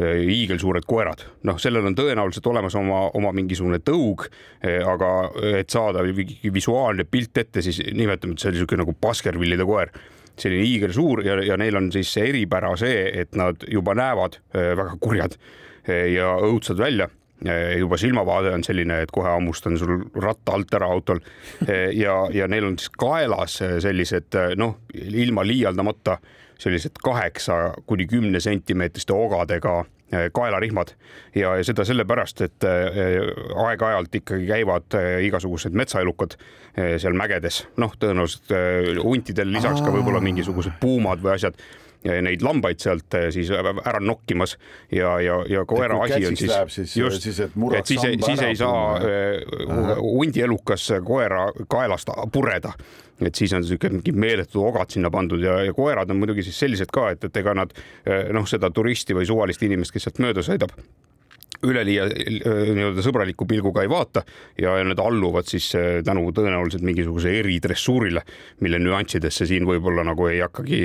hiigelsuured 0.00 0.86
koerad, 0.88 1.26
noh, 1.44 1.58
sellel 1.60 1.86
on 1.86 1.96
tõenäoliselt 1.96 2.46
olemas 2.48 2.74
oma, 2.78 3.04
oma 3.18 3.32
mingisugune 3.36 3.82
tõug, 3.84 4.24
äh, 4.64 4.80
aga 4.88 5.12
et 5.60 5.70
saada 5.70 6.04
visuaalne 6.04 7.04
pilt 7.04 7.38
ette, 7.38 7.62
siis 7.64 7.82
nimetame, 7.92 8.32
et 8.32 8.42
see 8.42 8.50
oli 8.50 8.60
niisugune 8.60 8.84
nagu 8.86 8.96
Baskervillide 9.00 9.68
koer. 9.68 9.92
Selline 10.32 10.64
hiigelsuur 10.64 11.20
ja, 11.26 11.36
ja 11.44 11.58
neil 11.60 11.76
on 11.76 11.90
siis 11.92 12.08
see 12.14 12.30
eripära 12.30 12.70
see, 12.80 13.04
et 13.20 13.36
nad 13.36 13.66
juba 13.68 13.92
näevad 13.98 14.40
äh, 14.56 14.72
väga 14.78 14.96
kurjad 15.00 15.36
ja 15.82 16.36
õudsad 16.46 16.78
välja. 16.78 17.08
Juba 17.74 17.96
silmavaade 17.98 18.52
on 18.54 18.62
selline, 18.62 19.00
et 19.02 19.10
kohe 19.10 19.26
hammustan 19.26 19.74
sul 19.74 20.04
ratta 20.22 20.52
alt 20.54 20.76
ära 20.78 20.86
autol. 20.86 21.18
ja, 21.66 22.12
ja 22.30 22.46
neil 22.46 22.68
on 22.68 22.76
siis 22.78 22.92
kaelas 22.94 23.56
sellised 23.82 24.38
noh, 24.62 24.76
ilma 24.94 25.42
liialdamata 25.42 26.20
sellised 26.62 27.02
kaheksa 27.04 27.74
kuni 27.86 28.06
kümne 28.06 28.40
sentimeetriste 28.40 29.14
ogadega 29.14 29.80
äh, 29.80 30.28
kaelarihmad. 30.34 30.94
Ja, 31.34 31.56
ja 31.58 31.64
seda 31.66 31.84
sellepärast, 31.88 32.44
et 32.46 32.66
äh, 32.68 32.98
aeg-ajalt 33.66 34.14
ikkagi 34.22 34.46
käivad 34.50 34.98
äh, 34.98 35.18
igasugused 35.28 35.74
metsaelukad 35.78 36.38
seal 36.72 37.12
mägedes, 37.12 37.66
noh, 37.76 37.92
tõenäoliselt 38.00 38.48
huntidel 39.04 39.50
lisaks 39.52 39.82
ka 39.84 39.90
võib-olla 39.92 40.22
mingisugused 40.24 40.78
puumad 40.80 41.20
või 41.20 41.34
asjad 41.34 41.58
neid 42.04 42.42
lambaid 42.42 42.80
sealt 42.82 43.14
siis 43.34 43.50
ära 43.52 44.00
nokkimas 44.02 44.56
ja, 44.90 45.14
ja, 45.22 45.38
ja 45.48 45.64
koera 45.68 46.00
asi 46.02 46.26
on 46.26 46.36
siis, 46.36 46.54
siis 46.74 46.96
just, 46.96 47.22
siis, 47.22 47.38
et, 47.46 47.54
et 47.78 47.86
siis, 47.86 48.02
siis 48.24 48.42
ei 48.42 48.56
saa 48.58 48.98
hundielukas 50.00 50.88
koera 51.06 51.46
kaelast 51.70 52.10
pureda. 52.32 52.74
Et 53.22 53.38
siis 53.38 53.52
on 53.54 53.62
niisugune 53.62 54.00
mingi 54.00 54.12
meeletud 54.18 54.64
ogad 54.66 54.90
sinna 54.90 55.10
pandud 55.14 55.44
ja, 55.44 55.60
ja 55.62 55.74
koerad 55.76 56.10
on 56.10 56.18
muidugi 56.18 56.42
siis 56.42 56.58
sellised 56.64 56.90
ka, 56.90 57.12
et, 57.14 57.28
et 57.28 57.36
ega 57.38 57.54
nad 57.54 57.70
noh, 58.34 58.48
seda 58.50 58.72
turisti 58.74 59.14
või 59.14 59.28
suvalist 59.28 59.62
inimest, 59.62 59.94
kes 59.94 60.08
sealt 60.08 60.18
mööda 60.24 60.42
sõidab 60.42 60.74
üleliia 61.62 62.08
nii-öelda 62.10 63.02
sõbraliku 63.04 63.46
pilguga 63.46 63.84
ei 63.84 63.90
vaata 63.90 64.24
ja 64.58 64.74
need 64.82 64.98
alluvad 64.98 65.46
siis 65.50 65.68
tänu 66.04 66.24
tõenäoliselt 66.34 66.82
mingisuguse 66.86 67.34
eridressuurile, 67.38 68.24
mille 68.64 68.80
nüanssidesse 68.82 69.46
siin 69.46 69.66
võib-olla 69.68 70.04
nagu 70.06 70.26
ei 70.30 70.40
hakkagi 70.42 70.82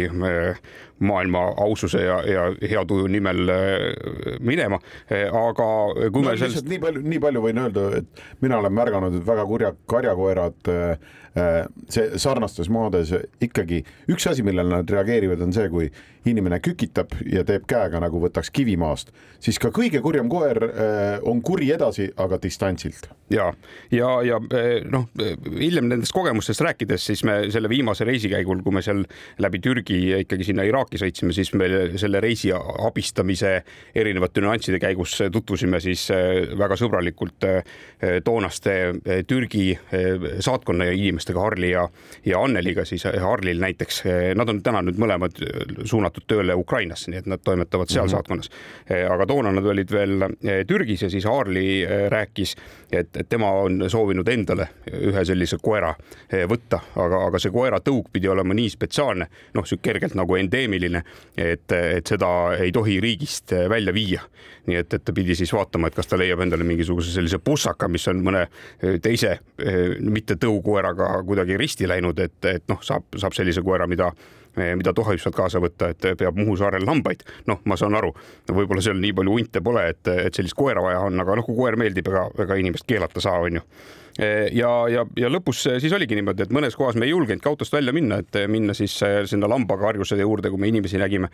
maailma 1.00 1.44
aususe 1.62 2.02
ja, 2.02 2.22
ja 2.26 2.48
hea 2.62 2.86
tuju 2.88 3.08
nimel 3.12 3.52
minema. 4.40 4.80
aga 5.12 5.68
kui 6.12 6.24
no, 6.24 6.32
me 6.32 6.38
sellest. 6.40 6.68
nii 6.70 6.82
palju, 6.84 7.04
nii 7.06 7.22
palju 7.24 7.44
võin 7.44 7.62
öelda, 7.66 7.88
et 8.02 8.26
mina 8.42 8.60
olen 8.62 8.74
märganud, 8.74 9.20
et 9.20 9.28
väga 9.28 9.46
kurja 9.50 9.74
karjakoerad 9.90 10.74
see 11.94 12.18
sarnastes 12.18 12.66
maades 12.74 13.12
ikkagi 13.46 13.84
üks 14.10 14.26
asi, 14.26 14.42
millele 14.42 14.72
nad 14.72 14.90
reageerivad, 14.90 15.44
on 15.46 15.52
see, 15.54 15.68
kui 15.70 15.92
inimene 16.26 16.58
kükitab 16.66 17.14
ja 17.30 17.44
teeb 17.46 17.68
käega 17.70 18.02
nagu 18.02 18.18
võtaks 18.24 18.50
kivi 18.50 18.74
maast, 18.82 19.14
siis 19.44 19.62
ka 19.62 19.70
kõige 19.76 20.02
kurjem 20.02 20.32
koer 20.32 20.58
Äh, 20.88 21.20
on 21.22 21.42
kuri 21.42 21.68
edasi, 21.74 22.06
aga 22.22 22.38
distantsilt 22.42 23.10
ja, 23.34 23.48
ja, 23.92 24.08
ja 24.24 24.38
noh, 24.88 25.08
hiljem 25.58 25.90
nendest 25.90 26.14
kogemustest 26.16 26.62
rääkides, 26.64 27.04
siis 27.10 27.24
me 27.28 27.36
selle 27.52 27.70
viimase 27.72 28.06
reisi 28.08 28.30
käigul, 28.32 28.62
kui 28.64 28.76
me 28.76 28.84
seal 28.86 29.02
läbi 29.44 29.60
Türgi 29.64 29.98
ikkagi 30.22 30.48
sinna 30.48 30.64
Iraaki 30.68 30.87
sõitsime, 30.96 31.34
siis 31.36 31.52
me 31.54 31.68
selle 32.00 32.22
reisi 32.24 32.52
abistamise 32.56 33.52
erinevate 33.96 34.42
nüansside 34.44 34.80
käigus 34.80 35.18
tutvusime 35.32 35.80
siis 35.84 36.06
eh, 36.16 36.48
väga 36.58 36.78
sõbralikult 36.80 37.48
eh, 37.48 37.76
toonaste 38.24 38.74
Türgi 39.28 39.72
saatkonna 40.44 40.86
inimestega, 40.94 41.42
Harli 41.42 41.72
ja, 41.72 41.88
ja 42.26 42.40
Anneliga 42.44 42.86
siis 42.86 43.04
Harlil 43.08 43.60
näiteks. 43.62 44.04
Nad 44.38 44.50
on 44.52 44.62
täna 44.64 44.84
nüüd 44.86 45.00
mõlemad 45.02 45.40
suunatud 45.88 46.28
tööle 46.30 46.56
Ukrainasse, 46.58 47.10
nii 47.12 47.22
et 47.24 47.30
nad 47.32 47.42
toimetavad 47.44 47.90
seal 47.90 48.06
mm 48.06 48.08
-hmm. 48.08 48.12
saatkonnas. 48.12 48.50
aga 49.10 49.26
toona 49.26 49.52
nad 49.52 49.66
olid 49.66 49.92
veel 49.92 50.26
Türgis 50.68 51.02
ja 51.02 51.10
siis 51.10 51.26
Harli 51.26 51.86
rääkis, 52.10 52.56
et 52.92 53.18
tema 53.30 53.52
on 53.52 53.90
soovinud 53.90 54.28
endale 54.28 54.68
ühe 54.94 55.26
sellise 55.26 55.58
koera 55.62 55.96
võtta, 56.32 56.80
aga, 56.96 57.26
aga 57.26 57.40
see 57.40 57.52
koera 57.52 57.80
tõug 57.80 58.12
pidi 58.14 58.28
olema 58.28 58.54
nii 58.54 58.70
spetsiaalne, 58.70 59.28
noh, 59.54 59.66
kergelt 59.82 60.16
nagu 60.16 60.36
endeemiline, 60.36 60.77
et, 61.38 61.72
et 61.72 62.08
seda 62.08 62.30
ei 62.58 62.72
tohi 62.76 63.00
riigist 63.04 63.54
eh, 63.56 63.68
välja 63.70 63.94
viia. 63.94 64.22
nii 64.68 64.76
et, 64.76 64.94
et 64.94 65.04
ta 65.04 65.14
pidi 65.16 65.36
siis 65.36 65.54
vaatama, 65.56 65.88
et 65.88 65.96
kas 65.96 66.10
ta 66.12 66.18
leiab 66.20 66.42
endale 66.44 66.66
mingisuguse 66.68 67.14
sellise 67.14 67.40
pussaka, 67.40 67.88
mis 67.88 68.08
on 68.12 68.24
mõne 68.24 68.48
eh, 68.48 68.98
teise 69.04 69.38
mitte 70.00 70.36
tõukoeraga 70.36 71.22
kuidagi 71.26 71.58
risti 71.58 71.88
läinud, 71.88 72.20
et, 72.20 72.40
et 72.46 72.68
noh, 72.68 72.82
saab, 72.84 73.08
saab 73.16 73.36
sellise 73.38 73.64
koera, 73.64 73.88
mida 73.88 74.12
mida 74.58 74.90
tohib 74.90 75.22
sealt 75.22 75.36
kaasa 75.38 75.60
võtta, 75.62 75.92
et 75.94 76.06
peab 76.18 76.38
Muhu 76.40 76.56
saarel 76.58 76.86
lambaid. 76.86 77.22
noh, 77.46 77.60
ma 77.70 77.78
saan 77.78 77.94
aru, 77.94 78.10
võib-olla 78.50 78.82
seal 78.82 78.98
nii 78.98 79.14
palju 79.14 79.36
hunte 79.36 79.62
pole, 79.62 79.84
et, 79.92 80.10
et 80.10 80.34
sellist 80.34 80.58
koera 80.58 80.82
vaja 80.82 81.04
on, 81.06 81.20
aga 81.22 81.36
noh, 81.38 81.46
kui 81.46 81.54
koer 81.60 81.78
meeldib, 81.78 82.10
ega, 82.10 82.26
ega 82.42 82.58
inimest 82.58 82.88
keelata 82.90 83.22
saa, 83.22 83.38
on 83.46 83.60
ju 83.60 83.66
ja, 84.18 84.72
ja, 84.92 85.06
ja 85.18 85.30
lõpus 85.32 85.64
siis 85.82 85.94
oligi 85.94 86.18
niimoodi, 86.18 86.48
et 86.48 86.54
mõnes 86.54 86.76
kohas 86.78 86.98
me 86.98 87.06
ei 87.06 87.14
julgenudki 87.14 87.50
autost 87.50 87.74
välja 87.74 87.94
minna, 87.96 88.22
et 88.24 88.40
minna 88.50 88.74
siis 88.78 88.96
sinna 89.30 89.50
lambakarjuse 89.52 90.18
juurde, 90.20 90.50
kui 90.50 90.62
me 90.62 90.72
inimesi 90.72 91.00
nägime 91.02 91.30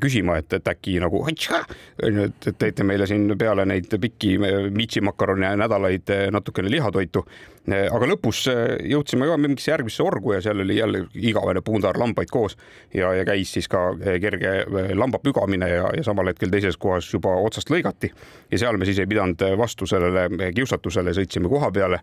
küsima, 0.00 0.38
et, 0.42 0.58
et 0.58 0.72
äkki 0.74 0.98
nagu 1.02 1.22
et 1.28 2.48
teete 2.58 2.86
meile 2.86 3.06
siin 3.08 3.30
peale 3.38 3.66
neid 3.68 3.92
pikki 4.00 4.36
miitsimakarone 4.74 5.54
nädalaid 5.56 6.10
natukene 6.34 6.70
lihatoitu. 6.70 7.24
aga 7.68 8.06
lõpus 8.08 8.46
jõudsime 8.88 9.26
ka 9.28 9.36
mingisse 9.36 9.70
järgmisse 9.70 10.02
orgu 10.02 10.32
ja 10.32 10.40
seal 10.40 10.62
oli 10.64 10.78
jälle 10.78 11.02
igavene 11.14 11.60
pundar 11.60 11.98
lambaid 12.00 12.30
koos 12.32 12.56
ja, 12.94 13.12
ja 13.12 13.24
käis 13.28 13.52
siis 13.52 13.68
ka 13.68 13.92
kerge 14.20 14.64
lamba 14.94 15.18
pügamine 15.18 15.68
ja, 15.68 15.90
ja 15.96 16.04
samal 16.04 16.30
hetkel 16.32 16.50
teises 16.50 16.76
kohas 16.80 17.10
juba 17.12 17.34
otsast 17.42 17.70
lõigati 17.70 18.08
ja 18.50 18.58
seal 18.58 18.78
me 18.80 18.88
siis 18.88 19.02
ei 19.02 19.10
pidanud 19.10 19.44
vastu 19.60 19.86
sellele 19.86 20.52
kiusatusele, 20.56 21.12
sõitsime 21.12 21.52
koha 21.68 21.76
peale. 21.80 22.00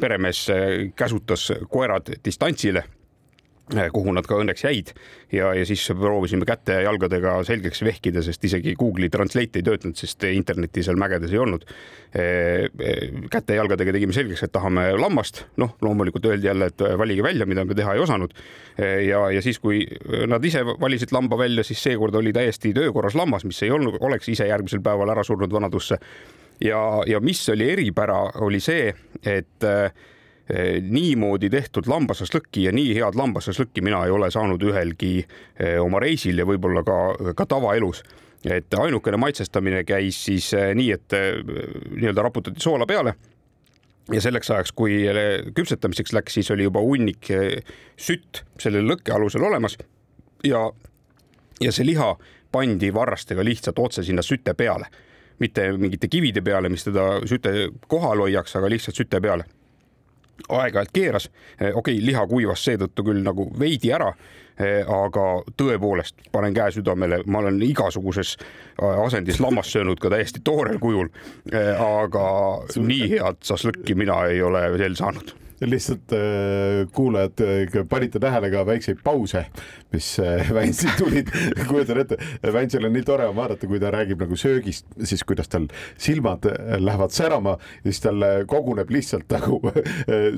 peremees 0.00 0.46
käsutas 0.96 1.46
koerad 1.72 2.10
distantsile 2.24 2.82
kuhu 3.64 4.12
nad 4.12 4.26
ka 4.28 4.36
õnneks 4.42 4.64
jäid 4.66 4.90
ja, 5.32 5.54
ja 5.56 5.64
siis 5.64 5.86
proovisime 5.96 6.44
käte 6.44 6.76
ja 6.76 6.82
jalgadega 6.84 7.38
selgeks 7.48 7.80
vehkida, 7.86 8.20
sest 8.22 8.44
isegi 8.44 8.74
Google'i 8.76 9.08
Translate 9.08 9.60
ei 9.60 9.64
töötanud, 9.64 9.96
sest 9.96 10.26
internetti 10.28 10.84
seal 10.84 11.00
mägedes 11.00 11.32
ei 11.32 11.40
olnud. 11.40 11.64
Käte 12.12 13.56
ja 13.56 13.62
jalgadega 13.62 13.96
tegime 13.96 14.12
selgeks, 14.12 14.44
et 14.44 14.52
tahame 14.52 14.90
lammast, 15.00 15.46
noh, 15.56 15.72
loomulikult 15.80 16.28
öeldi 16.28 16.50
jälle, 16.50 16.68
et 16.68 16.84
valige 17.00 17.24
välja, 17.24 17.48
mida 17.48 17.64
me 17.64 17.74
teha 17.74 17.96
ei 17.96 18.04
osanud. 18.04 18.36
ja, 19.08 19.24
ja 19.32 19.42
siis, 19.42 19.58
kui 19.58 19.86
nad 20.28 20.44
ise 20.44 20.60
valisid 20.66 21.16
lamba 21.16 21.40
välja, 21.40 21.64
siis 21.64 21.82
seekord 21.88 22.20
oli 22.20 22.36
täiesti 22.36 22.74
töökorras 22.76 23.16
lammas, 23.16 23.48
mis 23.48 23.62
ei 23.64 23.72
olnud, 23.72 23.96
oleks 24.00 24.28
ise 24.28 24.46
järgmisel 24.52 24.84
päeval 24.84 25.16
ära 25.16 25.24
surnud 25.24 25.52
vanadusse. 25.52 25.98
Ja, 26.60 26.80
ja 27.06 27.20
mis 27.20 27.48
oli 27.48 27.70
eripära, 27.70 28.18
oli 28.44 28.60
see, 28.60 28.92
et 29.22 29.66
Eh, 30.44 30.76
niimoodi 30.84 31.48
tehtud 31.48 31.86
lambasaslõkki 31.88 32.66
ja 32.66 32.72
nii 32.76 32.90
head 32.98 33.16
lambasaslõkki 33.16 33.80
mina 33.80 34.02
ei 34.04 34.10
ole 34.12 34.26
saanud 34.28 34.60
ühelgi 34.60 35.22
eh, 35.22 35.78
oma 35.80 36.02
reisil 36.04 36.36
ja 36.36 36.44
võib-olla 36.44 36.82
ka, 36.84 36.96
ka 37.32 37.46
tavaelus. 37.48 38.02
Et 38.44 38.76
ainukene 38.76 39.16
maitsestamine 39.16 39.86
käis 39.88 40.18
siis 40.26 40.50
eh, 40.52 40.74
nii, 40.76 40.90
et 40.92 41.16
nii-öelda 41.94 42.26
raputati 42.26 42.60
soola 42.60 42.84
peale. 42.84 43.14
Ja 44.12 44.20
selleks 44.20 44.52
ajaks, 44.52 44.74
kui 44.76 44.98
küpsetamiseks 45.56 46.12
läks, 46.12 46.36
siis 46.36 46.52
oli 46.52 46.66
juba 46.66 46.82
hunnik 46.84 47.30
sütt 47.96 48.42
selle 48.60 48.82
lõkke 48.84 49.14
alusel 49.16 49.46
olemas. 49.48 49.78
Ja, 50.44 50.66
ja 51.56 51.72
see 51.72 51.88
liha 51.88 52.10
pandi 52.52 52.92
varrastega 52.92 53.40
lihtsalt 53.48 53.80
otse 53.80 54.04
sinna 54.04 54.20
süte 54.20 54.52
peale, 54.52 54.92
mitte 55.38 55.66
mingite 55.78 56.08
kivide 56.08 56.42
peale, 56.44 56.68
mis 56.68 56.86
teda 56.86 57.20
süte 57.28 57.52
kohal 57.88 58.24
hoiaks, 58.26 58.56
aga 58.56 58.70
lihtsalt 58.70 59.02
süte 59.02 59.20
peale. 59.20 59.46
Aeg-ajalt 60.48 60.90
keeras, 60.92 61.28
eh, 61.60 61.70
okei 61.70 61.94
okay,, 61.94 62.06
liha 62.06 62.24
kuivas 62.26 62.64
seetõttu 62.66 63.04
küll 63.06 63.22
nagu 63.22 63.46
veidi 63.58 63.92
ära, 63.94 64.08
eh, 64.58 64.82
aga 64.82 65.26
tõepoolest 65.56 66.26
panen 66.34 66.56
käe 66.56 66.74
südamele, 66.74 67.20
ma 67.26 67.38
olen 67.44 67.62
igasuguses 67.62 68.34
eh, 68.40 69.04
asendis 69.06 69.38
lammast 69.40 69.70
söönud 69.76 70.02
ka 70.02 70.10
täiesti 70.10 70.42
toorel 70.44 70.82
kujul. 70.82 71.08
aga 71.54 72.26
nii 72.76 73.08
head 73.14 73.40
šašlõkki 73.46 73.94
mina 73.94 74.24
ei 74.26 74.42
ole 74.42 74.66
veel 74.78 74.98
saanud 74.98 75.34
lihtsalt 75.70 76.12
äh, 76.12 76.86
kuulajad 76.92 77.40
äh, 77.40 77.86
panite 77.88 78.20
tähele 78.20 78.50
ka 78.50 78.64
väikseid 78.66 79.00
pause, 79.04 79.44
mis 79.92 80.18
äh, 80.18 80.50
Väntsil 80.56 80.90
tulid. 80.98 81.30
kujutan 81.68 82.00
ette, 82.02 82.18
Väntsil 82.52 82.84
on 82.84 82.94
nii 82.94 83.04
tore 83.06 83.26
on 83.28 83.36
vaadata, 83.36 83.68
kui 83.70 83.80
ta 83.80 83.92
räägib 83.94 84.22
nagu 84.24 84.36
söögist, 84.36 84.86
siis 85.02 85.24
kuidas 85.24 85.48
tal 85.48 85.68
silmad 85.98 86.46
lähevad 86.78 87.14
särama 87.14 87.56
siis 87.82 88.00
tal 88.04 88.24
koguneb 88.50 88.90
lihtsalt 88.90 89.30
nagu 89.32 89.60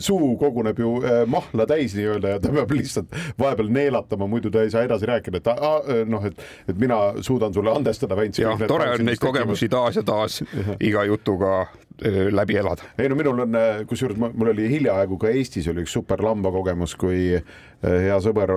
suu 0.02 0.36
koguneb 0.40 0.78
ju 0.80 0.96
mahla 1.30 1.66
täis 1.68 1.96
nii-öelda 1.96 2.36
ja 2.36 2.42
ta 2.42 2.52
peab 2.52 2.74
lihtsalt 2.76 3.14
vahepeal 3.38 3.70
neelatama, 3.72 4.28
muidu 4.30 4.50
ta 4.50 4.64
ei 4.64 4.70
saa 4.70 4.84
edasi 4.86 5.08
rääkida, 5.08 5.40
et 5.40 6.06
noh, 6.10 6.24
et, 6.26 6.44
et 6.68 6.78
mina 6.78 7.00
suudan 7.20 7.54
sulle 7.54 7.72
andestada, 7.74 8.16
Väntsil. 8.16 8.46
jah, 8.46 8.66
tore 8.68 8.90
on 8.94 9.06
neid 9.08 9.20
kogemusi 9.22 9.68
taas 9.72 9.98
ja 10.00 10.06
taas 10.06 10.42
iga 10.88 11.04
jutuga 11.08 11.66
läbi 12.04 12.56
elada. 12.60 12.82
ei 12.98 13.08
no 13.08 13.16
minul 13.16 13.38
on, 13.46 13.56
kusjuures 13.88 14.18
mul 14.20 14.50
oli 14.52 14.68
hiljaaegu 14.68 15.16
ka 15.20 15.30
Eestis 15.32 15.68
oli 15.72 15.84
üks 15.86 15.94
super 15.96 16.20
lambakogemus, 16.24 16.92
kui 17.00 17.38
hea 17.86 18.16
sõber 18.24 18.52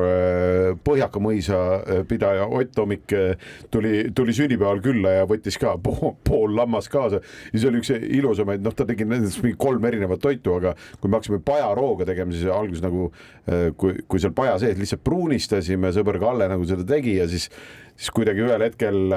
Põhjaka 0.83 1.21
mõisa 1.23 1.59
pidaja 2.07 2.47
Ott 2.47 2.73
Tomik 2.75 3.13
tuli, 3.71 4.09
tuli 4.15 4.35
sünnipäeval 4.35 4.81
külla 4.83 5.13
ja 5.19 5.29
võttis 5.29 5.59
ka 5.59 5.77
pool, 5.85 6.17
pool 6.23 6.55
lammast 6.57 6.91
kaasa. 6.91 7.21
ja 7.53 7.61
see 7.61 7.71
oli 7.71 7.79
üks 7.83 7.93
ilusamaid, 7.95 8.63
noh, 8.65 8.75
ta 8.75 8.87
tegi 8.87 9.07
nendest 9.07 9.39
mingi 9.43 9.55
kolm 9.59 9.87
erinevat 9.87 10.23
toitu, 10.23 10.57
aga 10.59 10.75
kui 10.99 11.07
me 11.07 11.19
hakkasime 11.19 11.39
pajarooga 11.45 12.09
tegema, 12.09 12.35
siis 12.35 12.51
alguses 12.51 12.83
nagu 12.83 13.07
kui, 13.79 14.03
kui 14.07 14.19
seal 14.19 14.35
paja 14.35 14.59
sees 14.59 14.79
lihtsalt 14.79 15.03
pruunistasime, 15.07 15.93
sõber 15.95 16.19
Kalle 16.19 16.49
nagu 16.51 16.67
seda 16.67 16.83
tegi 16.87 17.15
ja 17.21 17.27
siis, 17.31 17.47
siis 17.95 18.11
kuidagi 18.15 18.43
ühel 18.43 18.67
hetkel 18.67 19.13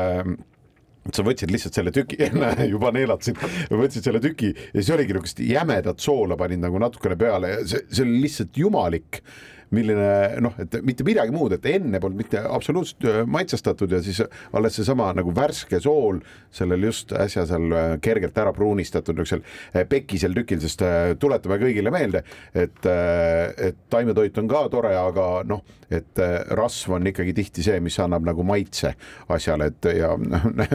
sa 1.11 1.25
võtsid 1.27 1.51
lihtsalt 1.51 1.79
selle 1.79 1.93
tüki, 1.95 2.19
näe 2.43 2.69
juba 2.71 2.93
neelatasin, 2.95 3.39
võtsid 3.73 4.07
selle 4.07 4.21
tüki 4.23 4.53
ja 4.53 4.77
siis 4.79 4.93
oligi 4.95 5.17
niisugust 5.17 5.43
jämedat 5.47 6.03
soola 6.03 6.39
panid 6.39 6.63
nagu 6.63 6.79
natukene 6.83 7.19
peale 7.19 7.57
ja 7.57 7.65
see, 7.67 7.83
see 7.91 8.07
oli 8.07 8.21
lihtsalt 8.27 8.63
jumalik 8.63 9.23
milline 9.73 10.41
noh, 10.45 10.55
et 10.61 10.77
mitte 10.85 11.05
midagi 11.07 11.33
muud, 11.35 11.55
et 11.57 11.67
enne 11.73 12.01
polnud 12.03 12.21
mitte 12.21 12.43
absoluutselt 12.45 13.07
äh, 13.09 13.21
maitsestatud 13.29 13.93
ja 13.93 14.03
siis 14.05 14.21
alles 14.53 14.77
seesama 14.77 15.11
nagu 15.17 15.33
värske 15.35 15.81
sool 15.83 16.21
sellel 16.53 16.89
just 16.89 17.15
äsja 17.17 17.47
seal 17.49 17.73
äh, 17.73 17.95
kergelt 18.05 18.39
ära 18.39 18.53
pruunistatud 18.57 19.17
niisugusel 19.17 19.45
äh, 19.75 19.87
pekisel 19.89 20.37
tükil, 20.37 20.61
sest 20.63 20.85
tuletame 21.21 21.59
kõigile 21.61 21.93
meelde, 21.93 22.23
et, 22.55 22.87
et 22.87 23.79
taimetoit 23.93 24.37
on 24.41 24.49
ka 24.51 24.63
tore, 24.73 24.93
aga 24.97 25.27
noh, 25.49 25.63
et 25.93 26.21
rasv 26.57 26.97
on 26.97 27.07
ikkagi 27.09 27.35
tihti 27.37 27.65
see, 27.65 27.79
mis 27.85 27.99
annab 28.03 28.25
nagu 28.27 28.45
maitse 28.47 28.95
asjale, 29.33 29.71
et 29.73 29.89
ja 29.99 30.13
noh. 30.19 30.75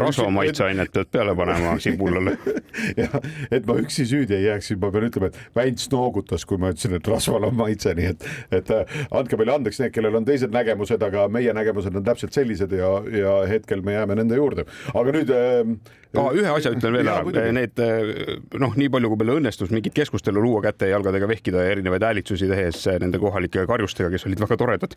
rasva 0.00 0.28
maitseainet 0.34 0.92
pead 0.94 1.10
peale 1.12 1.36
panema 1.38 1.76
sibulale 1.82 2.36
jah, 3.02 3.18
et 3.50 3.68
ma 3.68 3.78
üksi 3.80 4.06
süüdi 4.08 4.38
ei 4.38 4.48
jääks, 4.48 4.72
siis 4.72 4.80
ma 4.80 4.92
pean 4.94 5.08
ütlema, 5.08 5.30
et 5.30 5.56
Väints 5.56 5.88
noogutas, 5.92 6.46
kui 6.48 6.60
ma 6.60 6.72
ütlesin, 6.74 6.96
et 6.98 7.10
rasval 7.10 7.48
on 7.50 7.56
maitse 7.58 7.93
nii 7.98 8.12
et, 8.12 8.28
et 8.60 8.72
äh, 8.74 8.96
andke 9.14 9.38
meile 9.40 9.56
andeks 9.58 9.80
need, 9.82 9.94
kellel 9.94 10.20
on 10.20 10.28
teised 10.28 10.54
nägemused, 10.54 11.02
aga 11.02 11.26
meie 11.32 11.52
nägemused 11.56 11.94
on 11.94 12.06
täpselt 12.06 12.36
sellised 12.36 12.72
ja, 12.74 12.94
ja 13.10 13.36
hetkel 13.50 13.84
me 13.84 13.98
jääme 13.98 14.18
nende 14.20 14.40
juurde. 14.40 14.66
aga 14.94 15.18
nüüd 15.18 15.34
äh,. 15.34 15.76
Ah, 16.14 16.28
ühe 16.36 16.50
asja 16.50 16.70
ütlen 16.74 16.94
veel 16.94 17.08
ära, 17.10 17.48
need 17.54 17.80
äh, 17.82 18.36
noh, 18.60 18.74
nii 18.78 18.90
palju, 18.92 19.10
kui 19.10 19.20
meil 19.20 19.32
õnnestus 19.38 19.72
mingit 19.74 19.94
keskustelu 19.96 20.42
luua 20.42 20.60
käte 20.64 20.86
ja 20.88 20.94
jalgadega 20.94 21.26
vehkida 21.30 21.64
ja 21.64 21.72
erinevaid 21.74 22.06
häälitsusi 22.06 22.46
tehes 22.50 22.84
äh, 22.90 23.00
nende 23.02 23.18
kohalike 23.22 23.64
karjustega, 23.70 24.12
kes 24.12 24.26
olid 24.28 24.42
väga 24.44 24.58
toredad, 24.60 24.94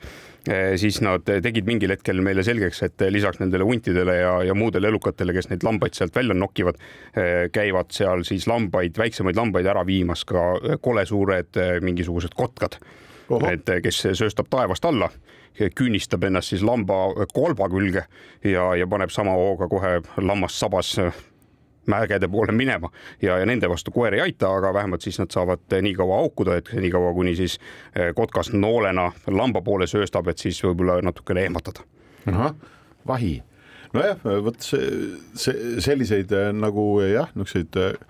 siis 0.80 1.00
nad 1.06 1.26
tegid 1.26 1.68
mingil 1.70 1.92
hetkel 1.96 2.22
meile 2.26 2.46
selgeks, 2.46 2.84
et 2.86 3.08
lisaks 3.14 3.42
nendele 3.42 3.66
huntidele 3.68 4.18
ja, 4.20 4.36
ja 4.46 4.56
muudele 4.58 4.92
elukatele, 4.92 5.34
kes 5.36 5.50
neid 5.52 5.66
lambaid 5.66 5.98
sealt 5.98 6.16
välja 6.16 6.38
nokivad, 6.38 6.78
käivad 7.54 7.92
seal 7.96 8.24
siis 8.28 8.48
lambaid, 8.50 8.98
väiksemaid 9.00 9.40
lambaid 9.40 9.70
ära 9.74 9.84
viimas 9.88 10.24
ka 10.28 10.78
kole 10.84 11.06
suured 11.10 11.60
mingisugused 11.84 12.38
kotkad 12.38 12.78
et 13.52 13.70
eh, 13.70 13.82
kes 13.82 14.04
sööstab 14.14 14.50
taevast 14.50 14.86
alla, 14.86 15.10
küünistab 15.76 16.24
ennast 16.24 16.54
siis 16.54 16.64
lamba 16.64 17.08
kolba 17.34 17.70
külge 17.70 18.06
ja, 18.44 18.68
ja 18.78 18.88
paneb 18.88 19.10
sama 19.14 19.34
hooga 19.34 19.68
kohe 19.68 19.98
lammas 20.22 20.60
sabas 20.60 20.96
mägede 21.88 22.28
poole 22.28 22.52
minema. 22.52 22.92
Ja, 23.22 23.38
ja 23.40 23.46
nende 23.46 23.70
vastu 23.70 23.92
koer 23.96 24.14
ei 24.14 24.22
aita, 24.22 24.52
aga 24.54 24.74
vähemalt 24.76 25.02
siis 25.02 25.20
nad 25.20 25.32
saavad 25.32 25.78
nii 25.82 25.96
kaua 25.96 26.22
haukuda, 26.22 26.58
et 26.60 26.72
nii 26.76 26.92
kaua, 26.92 27.14
kuni 27.16 27.36
siis 27.36 27.60
kotkas 28.16 28.52
noolena 28.54 29.12
lamba 29.28 29.62
poole 29.62 29.88
sööstab, 29.88 30.28
et 30.28 30.44
siis 30.44 30.60
võib-olla 30.64 31.00
natukene 31.02 31.48
ehmatada. 31.48 31.86
ahah, 32.28 32.56
vahi. 33.08 33.38
Nojah, 33.96 34.20
vot 34.44 34.60
see, 34.62 34.88
see 35.40 35.80
selliseid 35.82 36.34
nagu 36.60 36.90
jah, 37.08 37.32
niisuguseid 37.36 38.04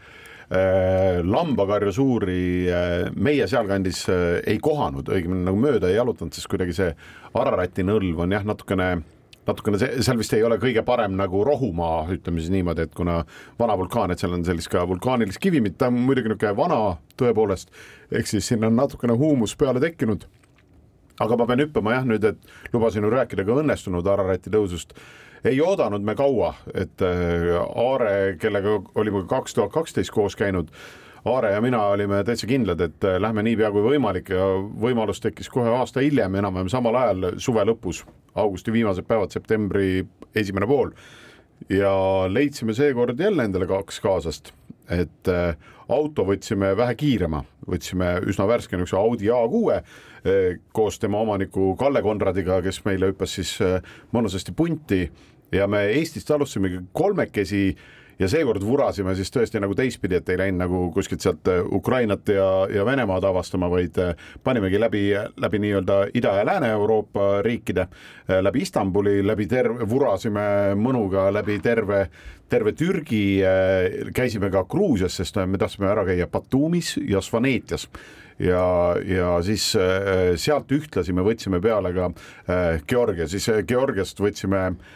äh, 0.52 1.20
lambakarja 1.26 1.92
suuri 1.96 2.40
äh, 2.72 3.10
meie 3.16 3.48
sealkandis 3.48 4.06
äh, 4.10 4.40
ei 4.48 4.62
kohanud, 4.64 5.10
õigemini 5.12 5.48
nagu 5.48 5.60
mööda 5.60 5.92
ei 5.92 6.00
jalutanud, 6.00 6.36
sest 6.36 6.50
kuidagi 6.52 6.76
see 6.78 6.94
Ararati 7.38 7.86
nõlv 7.86 8.26
on 8.26 8.36
jah, 8.36 8.46
natukene 8.48 8.92
natukene 9.48 9.80
see, 9.80 10.02
seal 10.06 10.20
vist 10.20 10.34
ei 10.36 10.44
ole 10.46 10.58
kõige 10.62 10.84
parem 10.88 11.16
nagu 11.20 11.42
rohumaa, 11.48 12.02
ütleme 12.14 12.42
siis 12.42 12.52
niimoodi, 12.54 12.88
et 12.88 12.96
kuna 12.96 13.22
vana 13.60 13.78
vulkaan, 13.80 14.12
et 14.12 14.22
seal 14.22 14.36
on 14.36 14.44
sellist 14.48 14.72
ka 14.72 14.84
vulkaanilist 14.90 15.42
kivimit, 15.44 15.78
ta 15.80 15.92
on 15.92 16.00
muidugi 16.00 16.32
niisugune 16.32 16.56
vana 16.58 16.82
tõepoolest, 17.20 17.72
ehk 18.12 18.28
siis 18.30 18.50
sinna 18.52 18.72
on 18.72 18.78
natukene 18.80 19.16
huumus 19.18 19.56
peale 19.60 19.84
tekkinud. 19.84 20.28
aga 21.20 21.38
ma 21.38 21.46
pean 21.50 21.62
hüppama 21.64 21.96
jah 21.96 22.04
nüüd, 22.06 22.26
et 22.30 22.74
lubasin 22.74 23.04
ju 23.04 23.10
rääkida 23.10 23.46
ka 23.46 23.56
õnnestunud 23.64 24.06
Ararati 24.06 24.52
tõusust 24.54 24.94
ei 25.46 25.62
oodanud 25.62 26.02
me 26.02 26.16
kaua, 26.16 26.54
et 26.74 27.02
äh, 27.02 27.58
Aare, 27.76 28.38
kellega 28.40 28.80
olime 28.96 29.24
kaks 29.28 29.54
tuhat 29.54 29.72
kaksteist 29.72 30.12
koos 30.12 30.36
käinud, 30.36 30.72
Aare 31.26 31.52
ja 31.52 31.62
mina 31.62 31.82
olime 31.92 32.24
täitsa 32.24 32.48
kindlad, 32.48 32.82
et 32.82 33.04
äh, 33.04 33.18
lähme 33.22 33.44
niipea 33.44 33.72
kui 33.72 33.84
võimalik 33.84 34.32
ja 34.34 34.48
võimalus 34.82 35.22
tekkis 35.24 35.50
kohe 35.52 35.70
aasta 35.80 36.04
hiljem, 36.04 36.40
enam-vähem 36.40 36.72
samal 36.72 36.96
ajal 36.96 37.32
suve 37.44 37.66
lõpus, 37.68 38.04
augusti 38.36 38.74
viimased 38.74 39.08
päevad, 39.08 39.34
septembri 39.36 40.06
esimene 40.36 40.68
pool. 40.68 40.94
ja 41.70 41.92
leidsime 42.30 42.74
seekord 42.74 43.20
jälle 43.20 43.44
endale 43.44 43.68
kaks 43.68 44.00
kaaslast, 44.00 44.54
et 44.90 45.32
äh, 45.32 45.56
auto 45.90 46.26
võtsime 46.28 46.74
vähe 46.78 46.96
kiirema, 47.00 47.44
võtsime 47.68 48.18
üsna 48.28 48.48
värske 48.50 48.78
niisuguse 48.78 49.00
Audi 49.00 49.32
A6 49.32 50.06
koos 50.76 50.98
tema 51.00 51.22
omaniku 51.24 51.70
Kalle 51.80 52.02
Konradiga, 52.04 52.58
kes 52.66 52.82
meile 52.84 53.14
hüppas 53.14 53.38
siis 53.38 53.54
mõnusasti 54.12 54.52
punti. 54.52 55.06
Ja 55.56 55.70
me 55.72 55.86
Eestist 55.94 56.32
alustamegi 56.36 56.82
kolmekesi 56.92 57.62
ja 58.20 58.28
seekord 58.30 58.64
vurasime 58.66 59.14
siis 59.18 59.30
tõesti 59.34 59.62
nagu 59.62 59.76
teistpidi, 59.78 60.18
et 60.18 60.30
ei 60.30 60.40
läinud 60.42 60.62
nagu 60.64 60.82
kuskilt 60.96 61.24
sealt 61.24 61.50
äh, 61.52 61.62
Ukrainat 61.78 62.30
ja, 62.34 62.48
ja 62.74 62.86
Venemaad 62.88 63.28
avastama, 63.30 63.70
vaid 63.72 63.98
äh, 64.02 64.14
panimegi 64.44 64.80
läbi, 64.82 65.04
läbi 65.38 65.62
nii-öelda 65.64 66.00
Ida- 66.18 66.38
ja 66.40 66.46
Lääne-Euroopa 66.48 67.30
riikide, 67.46 67.88
äh, 68.28 68.42
läbi 68.42 68.64
Istanbuli, 68.66 69.20
läbi 69.26 69.48
terve, 69.48 69.90
vurasime 69.90 70.48
mõnuga 70.80 71.28
läbi 71.34 71.60
terve, 71.64 72.08
terve 72.50 72.72
Türgi, 72.80 73.42
käisime 74.16 74.48
ka 74.50 74.64
Gruusias, 74.72 75.18
sest 75.20 75.36
me 75.46 75.60
tahtsime 75.60 75.90
ära 75.92 76.06
käia 76.08 76.30
Batumis 76.32 76.94
ja 77.04 77.22
Svanetias. 77.22 77.90
Ja, 78.40 78.94
ja 79.02 79.32
siis 79.42 79.66
sealt 80.38 80.72
ühtlasi 80.72 81.12
me 81.12 81.26
võtsime 81.26 81.58
peale 81.60 81.90
ka 81.96 82.12
Georgia, 82.88 83.26
siis 83.28 83.50
Georgiast 83.68 84.22
võtsime 84.22 84.62
äh, 84.68 84.96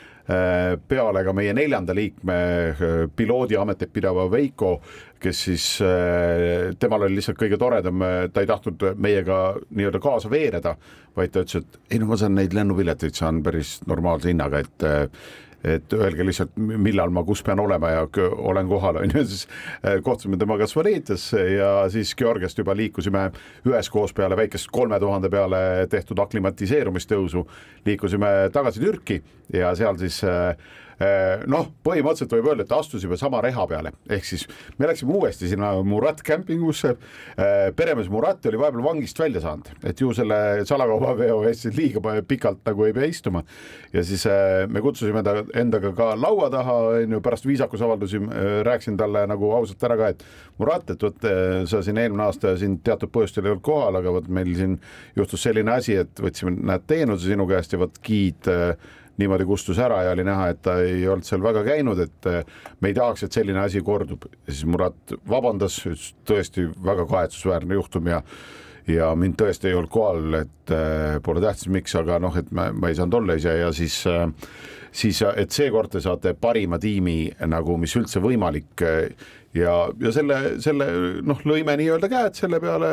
peale 0.88 1.24
ka 1.26 1.34
meie 1.34 1.54
neljanda 1.58 1.96
liikme 1.98 2.36
äh, 2.36 2.96
piloodiametit 3.16 3.94
pidava 3.94 4.28
Veiko, 4.32 4.76
kes 5.22 5.44
siis, 5.48 5.68
äh, 5.86 6.72
temal 6.80 7.08
oli 7.08 7.20
lihtsalt 7.20 7.40
kõige 7.42 7.60
toredam, 7.62 8.04
ta 8.34 8.44
ei 8.44 8.50
tahtnud 8.50 8.92
meiega 9.02 9.42
nii-öelda 9.70 10.02
kaasa 10.04 10.32
veereda, 10.32 10.76
vaid 11.18 11.34
ta 11.34 11.46
ütles, 11.46 11.64
et 11.64 11.94
ei 11.96 12.02
no 12.02 12.10
ma 12.12 12.20
saan 12.22 12.38
neid 12.38 12.56
lennupileteid 12.58 13.18
saan 13.18 13.42
päris 13.46 13.80
normaalse 13.90 14.32
hinnaga, 14.32 14.62
et 14.62 14.88
et 15.64 15.94
öelge 15.94 16.26
lihtsalt, 16.26 16.56
millal 16.58 17.14
ma 17.14 17.24
kus 17.28 17.44
pean 17.44 17.60
olema 17.60 17.92
ja 17.94 18.08
olen 18.32 18.68
kohal, 18.70 19.02
on 19.04 19.14
ju, 19.14 19.26
siis 19.32 19.48
äh, 19.86 20.00
kohtusime 20.04 20.38
temaga 20.38 20.68
Svaretias 20.68 21.32
ja 21.34 21.74
siis 21.90 22.16
Georgiast 22.16 22.58
juba 22.58 22.76
liikusime 22.78 23.30
üheskoos 23.68 24.14
peale 24.14 24.38
väikest 24.38 24.72
kolme 24.72 25.00
tuhande 25.00 25.30
peale 25.30 25.88
tehtud 25.90 26.20
aklimatiseerumistõusu, 26.20 27.46
liikusime 27.86 28.50
tagasi 28.54 28.82
Türki 28.82 29.22
ja 29.54 29.76
seal 29.76 29.98
siis 30.02 30.22
Äh, 30.24 30.56
noh, 31.50 31.70
põhimõtteliselt 31.86 32.34
võib 32.36 32.50
öelda, 32.52 32.66
et 32.66 32.74
astusime 32.76 33.18
sama 33.20 33.42
reha 33.44 33.64
peale, 33.70 33.94
ehk 34.12 34.26
siis 34.28 34.46
me 34.78 34.90
läksime 34.90 35.16
uuesti 35.18 35.50
sinna 35.50 35.72
Murat 35.88 36.22
kämpingusse. 36.26 36.94
Äh, 37.40 37.70
peremees 37.76 38.10
Murat 38.12 38.46
oli 38.50 38.60
vahepeal 38.62 38.84
vangist 38.86 39.20
välja 39.20 39.42
saanud, 39.44 39.72
et 39.88 40.02
ju 40.02 40.12
selle 40.16 40.38
salakaubaveo 40.68 41.42
eest 41.50 41.66
siis 41.66 41.78
liiga 41.78 42.16
pikalt 42.28 42.62
nagu 42.68 42.86
ei 42.86 42.94
pea 42.94 43.10
istuma. 43.10 43.44
ja 43.94 44.04
siis 44.04 44.26
äh, 44.30 44.68
me 44.70 44.82
kutsusime 44.82 45.24
ta 45.24 45.42
endaga 45.58 45.94
ka 45.98 46.12
laua 46.20 46.50
taha, 46.54 46.78
on 47.02 47.18
ju, 47.18 47.22
pärast 47.22 47.48
viisakusavaldusi 47.50 48.22
rääkisin 48.68 48.98
talle 48.98 49.26
nagu 49.28 49.52
ausalt 49.58 49.84
ära 49.84 49.98
ka, 49.98 50.14
et 50.14 50.26
Murat, 50.60 50.90
et 50.94 51.04
vot 51.04 51.28
sa 51.66 51.82
siin 51.82 51.98
eelmine 51.98 52.28
aasta 52.28 52.54
siin 52.60 52.78
teatud 52.86 53.10
põhjustel 53.14 53.48
ei 53.48 53.56
olnud 53.56 53.66
kohal, 53.66 53.98
aga 53.98 54.14
vot 54.14 54.28
meil 54.30 54.54
siin 54.58 54.78
juhtus 55.18 55.44
selline 55.48 55.74
asi, 55.74 55.98
et 56.04 56.22
võtsime, 56.22 56.54
näed, 56.60 56.86
teenuse 56.90 57.32
sinu 57.32 57.48
käest 57.50 57.74
ja 57.74 57.82
vot 57.82 57.98
giid 58.06 58.50
niimoodi 59.22 59.48
kustus 59.50 59.80
ära 59.82 60.02
ja 60.06 60.16
oli 60.16 60.26
näha, 60.28 60.50
et 60.52 60.62
ta 60.66 60.78
ei 60.84 61.06
olnud 61.08 61.28
seal 61.28 61.44
väga 61.44 61.64
käinud, 61.68 62.02
et 62.04 62.30
eh, 62.30 62.42
me 62.82 62.92
ei 62.92 62.98
tahaks, 62.98 63.26
et 63.26 63.38
selline 63.38 63.62
asi 63.64 63.84
kordub. 63.86 64.28
ja 64.48 64.54
siis 64.54 64.66
Murat 64.70 65.16
vabandas, 65.30 65.78
ütles 65.86 66.12
tõesti 66.28 66.68
väga 66.86 67.08
kahetsusväärne 67.10 67.80
juhtum 67.80 68.12
ja 68.12 68.22
ja 68.90 69.12
mind 69.16 69.38
tõesti 69.38 69.70
ei 69.70 69.76
olnud 69.78 69.92
kohal, 69.94 70.34
et 70.42 70.72
äh, 70.74 71.20
pole 71.24 71.42
tähtis, 71.44 71.70
miks, 71.72 71.94
aga 71.96 72.18
noh, 72.20 72.36
et 72.38 72.50
ma, 72.52 72.72
ma 72.74 72.90
ei 72.90 72.98
saanud 72.98 73.20
olla 73.20 73.38
ise 73.38 73.54
ja 73.60 73.70
siis 73.78 74.02
äh, 74.10 74.26
siis, 74.92 75.22
et 75.22 75.54
seekord 75.54 75.94
te 75.94 76.02
saate 76.04 76.34
parima 76.34 76.80
tiimi 76.82 77.32
nagu, 77.48 77.78
mis 77.80 77.94
üldse 77.96 78.20
võimalik 78.24 78.84
ja, 79.56 79.76
ja 80.02 80.14
selle, 80.14 80.40
selle 80.64 80.88
noh, 81.24 81.44
lõime 81.48 81.78
nii-öelda 81.80 82.10
käed 82.12 82.40
selle 82.42 82.60
peale 82.64 82.92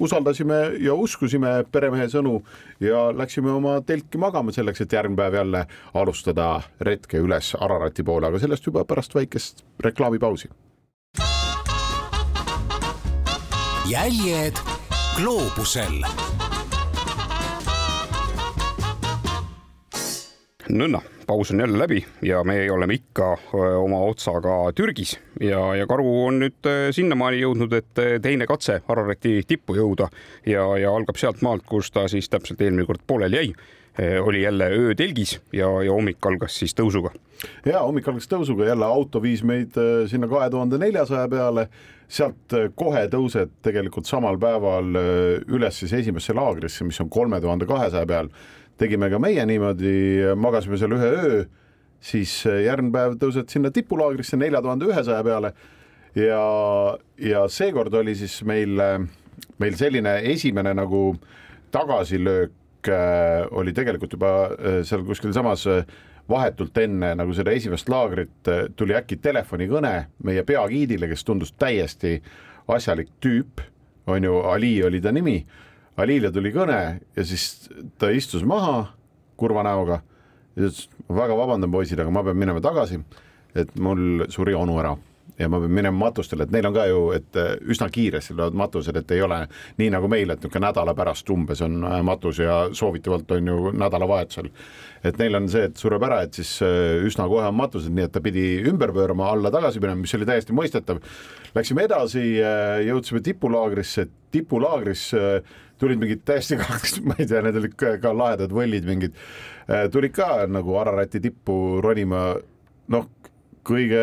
usaldasime 0.00 0.60
ja 0.80 0.94
uskusime 0.94 1.64
peremehe 1.72 2.08
sõnu 2.08 2.38
ja 2.80 3.10
läksime 3.16 3.50
oma 3.52 3.80
telki 3.86 4.18
magama 4.18 4.52
selleks, 4.52 4.80
et 4.84 4.92
järgmine 4.92 5.16
päev 5.20 5.34
jälle 5.34 5.66
alustada 5.94 6.62
retke 6.80 7.20
üles 7.20 7.54
Ararati 7.60 8.02
poole, 8.02 8.30
aga 8.30 8.38
sellest 8.42 8.66
juba 8.66 8.84
pärast 8.84 9.14
väikest 9.14 9.64
reklaamipausi. 9.80 10.50
jäljed 13.92 14.56
gloobusel 15.18 16.04
nõnda, 20.72 21.02
paus 21.32 21.50
on 21.50 21.60
jälle 21.60 21.78
läbi 21.78 22.04
ja 22.22 22.44
me 22.44 22.70
oleme 22.72 22.94
ikka 22.94 23.38
oma 23.78 23.98
otsaga 23.98 24.72
Türgis. 24.74 25.20
Ja, 25.40 25.74
ja 25.74 25.86
Karu 25.86 26.26
on 26.26 26.42
nüüd 26.42 26.68
sinnamaani 26.92 27.38
jõudnud, 27.40 27.72
et 27.72 28.00
teine 28.22 28.44
katse 28.46 28.82
Ararati 28.88 29.38
tippu 29.48 29.78
jõuda. 29.78 30.10
Ja, 30.46 30.66
ja 30.76 30.92
algab 30.92 31.16
sealt 31.16 31.40
maalt, 31.40 31.64
kus 31.64 31.88
ta 31.90 32.04
siis 32.12 32.28
täpselt 32.28 32.60
eelmine 32.60 32.84
kord 32.84 33.00
pooleli 33.06 33.40
jäi. 33.40 33.54
Oli 34.20 34.42
jälle 34.42 34.68
öötelgis 34.76 35.38
ja, 35.52 35.70
ja 35.84 35.92
hommik 35.92 36.20
algas 36.26 36.58
siis 36.60 36.76
tõusuga. 36.76 37.14
ja 37.64 37.80
hommik 37.80 38.08
algas 38.08 38.28
tõusuga, 38.28 38.68
jälle 38.68 38.84
auto 38.84 39.22
viis 39.22 39.42
meid 39.44 39.76
sinna 40.08 40.28
kahe 40.28 40.50
tuhande 40.50 40.78
neljasaja 40.78 41.28
peale, 41.28 41.68
sealt 42.08 42.56
kohe 42.76 43.06
tõused 43.08 43.56
tegelikult 43.62 44.08
samal 44.08 44.36
päeval 44.40 44.96
üles 45.48 45.80
siis 45.80 45.92
esimesse 45.92 46.36
laagrisse, 46.36 46.84
mis 46.84 47.00
on 47.00 47.08
kolme 47.08 47.40
tuhande 47.40 47.68
kahesaja 47.68 48.06
peal 48.06 48.28
tegime 48.80 49.10
ka 49.12 49.20
meie 49.22 49.44
niimoodi, 49.46 49.94
magasime 50.36 50.78
seal 50.80 50.96
ühe 50.96 51.10
öö, 51.12 51.44
siis 52.02 52.32
järgmine 52.46 52.94
päev 52.94 53.18
tõused 53.20 53.52
sinna 53.52 53.70
tipulaagrisse 53.74 54.36
nelja 54.40 54.62
tuhande 54.62 54.88
ühesaja 54.90 55.22
peale 55.26 55.52
ja, 56.18 56.42
ja 57.18 57.44
seekord 57.48 57.94
oli 57.94 58.14
siis 58.18 58.40
meil, 58.48 58.80
meil 59.62 59.78
selline 59.78 60.18
esimene 60.32 60.74
nagu 60.76 61.12
tagasilöök 61.72 62.88
äh, 62.88 63.46
oli 63.50 63.72
tegelikult 63.72 64.12
juba 64.12 64.32
äh, 64.52 64.80
seal 64.84 65.04
kuskil 65.08 65.32
samas 65.32 65.66
äh, 65.66 65.84
vahetult 66.28 66.76
enne 66.78 67.14
nagu 67.18 67.34
seda 67.34 67.52
esimest 67.54 67.88
laagrit 67.90 68.50
tuli 68.76 68.94
äkki 68.96 69.18
telefonikõne 69.20 69.94
meie 70.24 70.44
peagiidile, 70.46 71.08
kes 71.10 71.24
tundus 71.26 71.50
täiesti 71.58 72.20
asjalik 72.70 73.10
tüüp, 73.20 73.60
on 74.06 74.24
ju, 74.24 74.36
Ali 74.46 74.76
oli 74.86 75.00
ta 75.02 75.12
nimi 75.12 75.40
Alile 76.00 76.32
tuli 76.32 76.52
kõne 76.54 76.78
ja 77.16 77.24
siis 77.26 77.68
ta 78.00 78.08
istus 78.10 78.44
maha 78.48 78.86
kurva 79.36 79.64
näoga 79.66 80.00
ja 80.56 80.66
ütles, 80.68 80.86
väga 81.08 81.36
vabandan, 81.36 81.72
poisid, 81.72 82.00
aga 82.00 82.12
ma 82.12 82.22
pean 82.24 82.38
minema 82.38 82.62
tagasi, 82.64 83.00
et 83.58 83.72
mul 83.80 84.26
suri 84.32 84.54
onu 84.56 84.78
ära 84.80 84.94
ja 85.38 85.48
ma 85.48 85.60
pean 85.60 85.72
minema 85.72 85.96
matustele, 86.06 86.46
et 86.46 86.52
neil 86.54 86.68
on 86.68 86.74
ka 86.76 86.84
ju, 86.88 87.00
et 87.16 87.38
äh, 87.40 87.54
üsna 87.72 87.88
kiiresti 87.92 88.34
tulevad 88.34 88.56
matused, 88.58 88.96
et 88.98 89.14
ei 89.14 89.22
ole 89.24 89.40
nii 89.80 89.90
nagu 89.94 90.10
meil, 90.12 90.30
et 90.30 90.42
niisugune 90.42 90.66
nädala 90.66 90.94
pärast 90.96 91.30
umbes 91.32 91.62
on 91.64 91.80
äh, 91.88 91.98
matus 92.06 92.40
ja 92.42 92.58
soovitavalt 92.76 93.30
on 93.36 93.52
ju 93.52 93.72
nädalavahetusel. 93.80 94.50
et 95.02 95.18
neil 95.18 95.34
on 95.34 95.48
see, 95.50 95.64
et 95.66 95.76
sureb 95.76 96.04
ära, 96.06 96.20
et 96.22 96.36
siis 96.38 96.52
äh, 96.62 97.00
üsna 97.06 97.26
kohe 97.30 97.48
on 97.48 97.58
matused, 97.58 97.92
nii 97.92 98.06
et 98.06 98.12
ta 98.14 98.20
pidi 98.24 98.46
ümber 98.68 98.92
pöörama, 98.94 99.32
alla 99.32 99.50
tagasi 99.50 99.80
minema, 99.82 100.02
mis 100.04 100.14
oli 100.14 100.28
täiesti 100.28 100.54
mõistetav. 100.56 101.02
Läksime 101.56 101.84
edasi, 101.84 102.22
jõudsime 102.86 103.20
tipulaagrisse, 103.24 104.06
tipulaagris 104.32 105.10
tulid 105.82 106.02
mingid 106.02 106.22
täiesti 106.28 106.58
kaks, 106.62 107.00
ma 107.06 107.18
ei 107.18 107.26
tea, 107.26 107.42
need 107.44 107.58
olid 107.62 107.74
ka, 107.78 107.96
ka 108.02 108.14
lahedad 108.16 108.54
võllid 108.54 108.86
mingid, 108.88 109.18
tulid 109.94 110.14
ka 110.16 110.46
nagu 110.50 110.78
Ararati 110.80 111.22
tippu 111.22 111.58
ronima, 111.84 112.30
noh 112.92 113.10
kõige, 113.66 114.02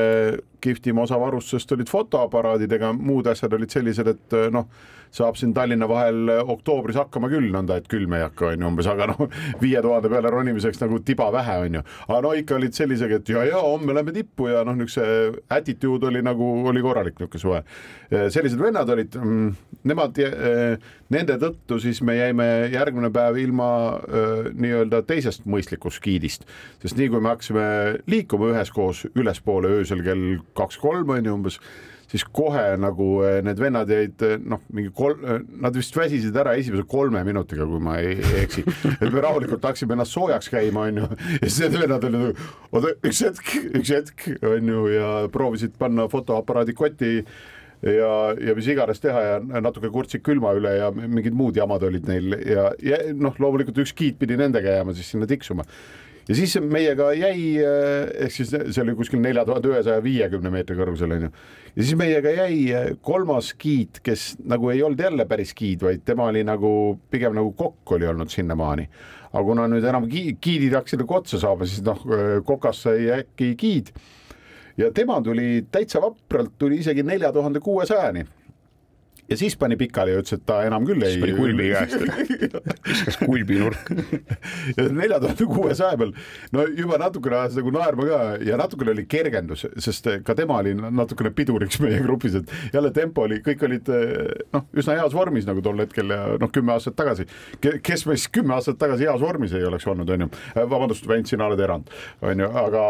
kihvtim 0.64 1.00
osa 1.00 1.20
varustusest 1.20 1.72
olid 1.76 1.90
fotoaparaadid, 1.92 2.72
ega 2.76 2.92
muud 2.96 3.28
asjad 3.32 3.54
olid 3.56 3.72
sellised, 3.72 4.08
et 4.12 4.36
noh, 4.52 4.68
saab 5.16 5.38
siin 5.40 5.54
Tallinna 5.56 5.88
vahel 5.90 6.30
oktoobris 6.54 7.00
hakkama 7.00 7.30
küll, 7.32 7.48
nõnda 7.54 7.80
et 7.80 7.88
külm 7.90 8.14
ei 8.16 8.24
hakka, 8.24 8.52
on 8.54 8.64
ju 8.64 8.70
umbes, 8.70 8.90
aga 8.92 9.10
noh, 9.12 9.24
viie 9.64 9.82
tuhande 9.84 10.12
peale 10.12 10.32
ronimiseks 10.34 10.82
nagu 10.84 11.00
tiba 11.06 11.30
vähe, 11.34 11.58
on 11.66 11.80
ju. 11.80 11.84
aga 12.08 12.20
no 12.26 12.34
ikka 12.40 12.58
olid 12.60 12.78
sellised, 12.78 13.16
et 13.20 13.34
ja, 13.34 13.46
ja 13.50 13.64
homme 13.64 13.96
lähme 13.96 14.16
tippu 14.16 14.52
ja 14.52 14.64
noh, 14.68 14.78
niisuguse 14.80 15.44
attitude 15.60 16.12
oli 16.12 16.24
nagu, 16.26 16.50
oli 16.72 16.84
korralik 16.86 17.20
niisugune 17.20 17.44
suve. 17.44 17.64
sellised 18.36 18.60
vennad 18.62 18.96
olid, 18.96 19.16
mm, 19.20 19.50
nemad, 19.92 20.24
nende 21.14 21.38
tõttu 21.42 21.80
siis 21.84 22.02
me 22.06 22.18
jäime 22.20 22.48
järgmine 22.74 23.12
päev 23.14 23.40
ilma 23.42 23.70
nii-öelda 24.54 25.04
teisest 25.10 25.46
mõistlikust 25.50 26.04
giidist, 26.04 26.48
sest 26.84 27.00
nii 27.00 27.12
kui 27.14 27.22
me 27.24 27.34
hakkasime 27.34 27.68
liikuma 28.10 28.52
üheskoos 28.54 29.06
ülespoole 29.14 29.80
öösel 29.80 30.04
kell 30.06 30.44
kaks-kolm 30.58 31.16
on 31.18 31.32
ju 31.32 31.38
umbes 31.40 31.60
siis 32.10 32.24
kohe 32.34 32.64
nagu 32.82 33.08
need 33.46 33.60
vennad 33.62 33.92
jäid 33.94 34.24
noh, 34.50 34.64
mingi 34.74 34.92
kolm, 34.96 35.22
nad 35.62 35.76
vist 35.78 35.96
väsisid 35.96 36.36
ära 36.42 36.56
esimese 36.58 36.86
kolme 36.90 37.22
minutiga, 37.28 37.68
kui 37.70 37.82
ma 37.84 38.00
ei, 38.02 38.16
ei 38.18 38.44
eksi. 38.46 38.64
et 38.96 39.06
me 39.14 39.22
rahulikult 39.24 39.66
hakkasime 39.70 39.96
ennast 39.98 40.16
soojaks 40.16 40.50
käima, 40.54 40.88
onju, 40.90 41.06
ja 41.38 41.44
siis 41.46 41.62
need 41.66 41.78
vennad 41.84 42.10
olid 42.10 42.18
nagu, 42.18 42.50
oota 42.72 42.96
üks 43.12 43.24
hetk, 43.28 43.54
üks 43.82 43.94
hetk, 43.94 44.28
onju, 44.56 44.84
ja 44.96 45.14
proovisid 45.34 45.78
panna 45.80 46.10
fotoaparaadi 46.12 46.78
kotti 46.78 47.14
ja, 47.84 48.12
ja 48.36 48.56
mis 48.58 48.68
iganes 48.68 49.00
teha 49.04 49.24
ja 49.26 49.40
natuke 49.62 49.92
kurtsid 49.94 50.24
külma 50.26 50.54
üle 50.58 50.76
ja 50.78 50.92
mingid 50.92 51.38
muud 51.38 51.58
jamad 51.58 51.84
olid 51.88 52.10
neil 52.10 52.36
ja, 52.44 52.70
ja 52.84 53.02
noh, 53.16 53.38
loomulikult 53.40 53.80
üks 53.86 53.96
giid 53.96 54.20
pidi 54.20 54.40
nendega 54.40 54.80
jääma 54.80 54.96
siis 54.98 55.12
sinna 55.14 55.30
tiksuma 55.30 55.68
ja 56.30 56.36
siis 56.38 56.54
meiega 56.62 57.10
jäi, 57.18 57.58
eh, 57.58 58.26
ehk 58.26 58.34
siis 58.34 58.52
see 58.54 58.84
oli 58.84 58.94
kuskil 58.98 59.22
nelja 59.24 59.46
tuhande 59.48 59.72
ühesaja 59.72 60.04
viiekümne 60.06 60.52
meetri 60.54 60.78
kõrgusel 60.78 61.16
onju. 61.16 61.32
ja 61.74 61.80
siis 61.80 61.98
meiega 61.98 62.34
jäi 62.36 62.60
eh, 62.70 62.92
kolmas 63.02 63.54
giid, 63.60 64.02
kes 64.06 64.36
nagu 64.46 64.70
ei 64.70 64.84
olnud 64.86 65.02
jälle 65.02 65.26
päris 65.30 65.56
giid, 65.58 65.82
vaid 65.86 66.06
tema 66.06 66.30
oli 66.30 66.44
nagu 66.46 66.72
pigem 67.10 67.34
nagu 67.38 67.54
kokk 67.58 67.98
oli 67.98 68.10
olnud 68.12 68.30
sinnamaani. 68.30 68.88
aga 69.32 69.44
kuna 69.46 69.68
nüüd 69.70 69.86
enam 69.86 70.06
giidid 70.10 70.74
hakkasid 70.78 71.02
nagu 71.04 71.18
otsa 71.18 71.42
saama, 71.42 71.66
siis 71.66 71.82
noh, 71.86 72.06
eh, 72.14 72.38
kokast 72.46 72.86
sai 72.86 73.10
äkki 73.22 73.56
giid. 73.58 73.94
Ja 74.80 74.92
tema 74.96 75.22
tuli 75.22 75.66
täitsa 75.72 76.02
vapralt, 76.02 76.54
tuli 76.58 76.80
isegi 76.80 77.04
nelja 77.04 77.32
tuhande 77.36 77.60
kuuesajani 77.60 78.26
ja 79.30 79.38
siis 79.38 79.58
pani 79.58 79.78
pikali 79.78 80.14
ja 80.14 80.22
ütles, 80.22 80.38
et 80.40 80.46
ta 80.48 80.62
enam 80.68 80.86
küll 80.88 81.04
ei. 81.06 81.14
siis 81.14 81.24
pani 81.24 81.36
kulbi 81.38 81.70
käest, 81.72 81.98
viskas 82.90 83.20
kulbi 83.22 83.60
nurka. 83.60 83.96
ja 84.78 84.88
nelja 84.90 85.20
tuhande 85.22 85.48
kuuesaja 85.50 85.98
peal, 86.00 86.14
no 86.56 86.66
juba 86.78 87.00
natukene 87.02 87.40
ajas 87.42 87.58
nagu 87.60 87.74
naerma 87.76 88.08
ka 88.10 88.20
ja 88.46 88.58
natukene 88.60 88.94
oli 88.96 89.06
kergendus, 89.10 89.66
sest 89.78 90.10
ka 90.26 90.36
tema 90.38 90.60
oli 90.64 90.74
natukene 90.80 91.32
piduriks 91.36 91.80
meie 91.84 92.02
grupis, 92.04 92.40
et 92.40 92.54
jälle 92.74 92.92
tempo 92.96 93.26
oli, 93.28 93.40
kõik 93.46 93.66
olid 93.68 93.92
noh, 94.56 94.66
üsna 94.74 94.98
heas 95.00 95.16
vormis 95.16 95.48
nagu 95.50 95.64
tol 95.66 95.84
hetkel 95.84 96.16
ja 96.16 96.22
noh, 96.42 96.54
kümme 96.54 96.74
aastat 96.76 96.98
tagasi. 97.00 97.28
kes 97.62 98.06
meist 98.10 98.32
kümme 98.34 98.56
aastat 98.58 98.80
tagasi 98.82 99.08
heas 99.08 99.22
vormis 99.22 99.54
ei 99.54 99.66
oleks 99.68 99.88
olnud, 99.90 100.10
onju. 100.10 100.30
vabandust, 100.70 101.08
Vänt, 101.10 101.30
sina 101.30 101.48
oled 101.50 101.62
erand, 101.64 101.90
onju, 102.22 102.50
aga 102.64 102.82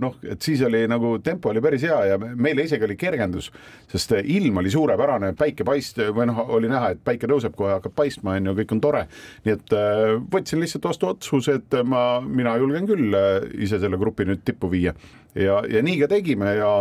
noh, 0.00 0.16
et 0.26 0.42
siis 0.42 0.62
oli 0.66 0.82
nagu 0.90 1.14
tempo 1.24 1.50
oli 1.52 1.62
päris 1.62 1.84
hea 1.86 1.98
ja 2.12 2.18
meile 2.18 2.66
isegi 2.66 2.86
oli 2.86 2.96
kergendus, 2.98 3.50
sest 3.90 4.16
ilm 4.22 4.58
oli 4.62 4.70
suurepärane, 4.72 5.32
päike 5.38 5.66
paist 5.72 6.00
või 6.14 6.28
noh, 6.28 6.42
oli 6.56 6.70
näha, 6.70 6.92
et 6.94 7.02
päike 7.04 7.30
tõuseb, 7.30 7.54
kohe 7.56 7.76
hakkab 7.76 7.94
paistma, 7.96 8.36
on 8.38 8.50
ju, 8.50 8.56
kõik 8.60 8.74
on 8.76 8.82
tore. 8.84 9.06
nii 9.46 9.54
et 9.56 9.76
äh, 9.76 10.02
võtsin 10.32 10.62
lihtsalt 10.62 10.90
vastu 10.90 11.08
otsuse, 11.12 11.58
et 11.60 11.78
ma, 11.88 12.04
mina 12.24 12.56
julgen 12.60 12.88
küll 12.88 13.16
äh, 13.16 13.46
ise 13.64 13.80
selle 13.82 14.00
grupi 14.00 14.26
nüüd 14.28 14.44
tippu 14.46 14.70
viia 14.72 14.94
ja, 15.34 15.62
ja 15.68 15.82
nii 15.84 15.98
ka 16.02 16.10
tegime 16.12 16.56
ja 16.58 16.74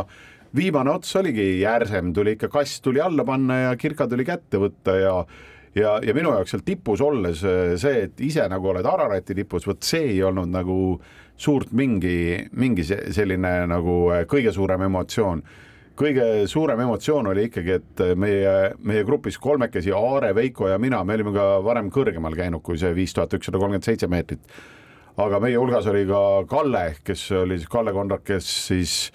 viimane 0.56 0.92
ots 0.92 1.16
oligi 1.20 1.62
järsem, 1.62 2.12
tuli 2.16 2.36
ikka 2.36 2.52
kass 2.52 2.82
tuli 2.84 3.02
alla 3.04 3.26
panna 3.28 3.62
ja 3.68 3.80
kirka 3.80 4.08
tuli 4.12 4.28
kätte 4.28 4.62
võtta 4.62 4.98
ja 5.00 5.16
ja, 5.76 5.96
ja 6.04 6.14
minu 6.18 6.34
jaoks 6.36 6.52
seal 6.52 6.64
tipus 6.68 7.02
olles 7.04 7.44
äh, 7.48 7.74
see, 7.82 8.06
et 8.10 8.24
ise 8.24 8.46
nagu 8.52 8.74
oled 8.74 8.88
Ararati 8.88 9.38
tipus, 9.38 9.68
vot 9.68 9.84
see 9.88 10.12
ei 10.16 10.24
olnud 10.28 10.52
nagu 10.52 10.78
suurt 11.42 11.72
mingi, 11.74 12.38
mingi 12.60 12.84
selline 12.86 13.54
nagu 13.72 13.98
kõige 14.30 14.52
suurem 14.54 14.84
emotsioon 14.86 15.42
kõige 15.98 16.48
suurem 16.50 16.80
emotsioon 16.86 17.32
oli 17.32 17.48
ikkagi, 17.50 17.78
et 17.80 18.04
meie, 18.20 18.56
meie 18.84 19.04
grupis 19.08 19.38
kolmekesi, 19.42 19.94
Aare, 19.96 20.34
Veiko 20.36 20.70
ja 20.72 20.80
mina, 20.82 21.04
me 21.04 21.18
olime 21.18 21.34
ka 21.36 21.48
varem 21.66 21.92
kõrgemal 21.94 22.36
käinud 22.38 22.64
kui 22.66 22.80
see 22.82 22.94
viis 22.96 23.14
tuhat 23.16 23.34
ükssada 23.38 23.62
kolmkümmend 23.62 23.88
seitse 23.88 24.10
meetrit. 24.12 24.42
aga 25.18 25.40
meie 25.44 25.58
hulgas 25.60 25.88
oli 25.88 26.06
ka 26.08 26.20
Kalle, 26.50 26.96
kes 27.04 27.32
oli 27.44 27.58
siis 27.60 27.70
Kalle 27.70 27.94
Kondrak, 27.94 28.24
kes 28.24 28.52
siis 28.68 29.12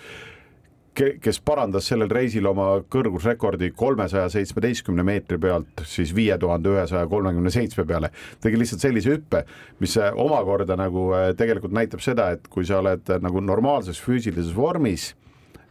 kes 0.96 1.40
parandas 1.44 1.88
sellel 1.90 2.08
reisil 2.08 2.46
oma 2.48 2.80
kõrgusrekordi 2.92 3.68
kolmesaja 3.76 4.30
seitsmeteistkümne 4.32 5.04
meetri 5.04 5.36
pealt 5.40 5.82
siis 5.84 6.14
viie 6.16 6.38
tuhande 6.40 6.72
ühesaja 6.72 7.06
kolmekümne 7.10 7.52
seitsme 7.52 7.84
peale. 7.84 8.10
tegi 8.40 8.58
lihtsalt 8.58 8.80
sellise 8.80 9.12
hüppe, 9.12 9.44
mis 9.80 9.96
omakorda 10.14 10.76
nagu 10.76 11.10
eh, 11.14 11.28
tegelikult 11.36 11.76
näitab 11.76 12.00
seda, 12.00 12.30
et 12.36 12.48
kui 12.48 12.64
sa 12.64 12.80
oled 12.80 13.12
nagu 13.20 13.44
normaalses 13.44 14.00
füüsilises 14.00 14.54
vormis 14.56 15.12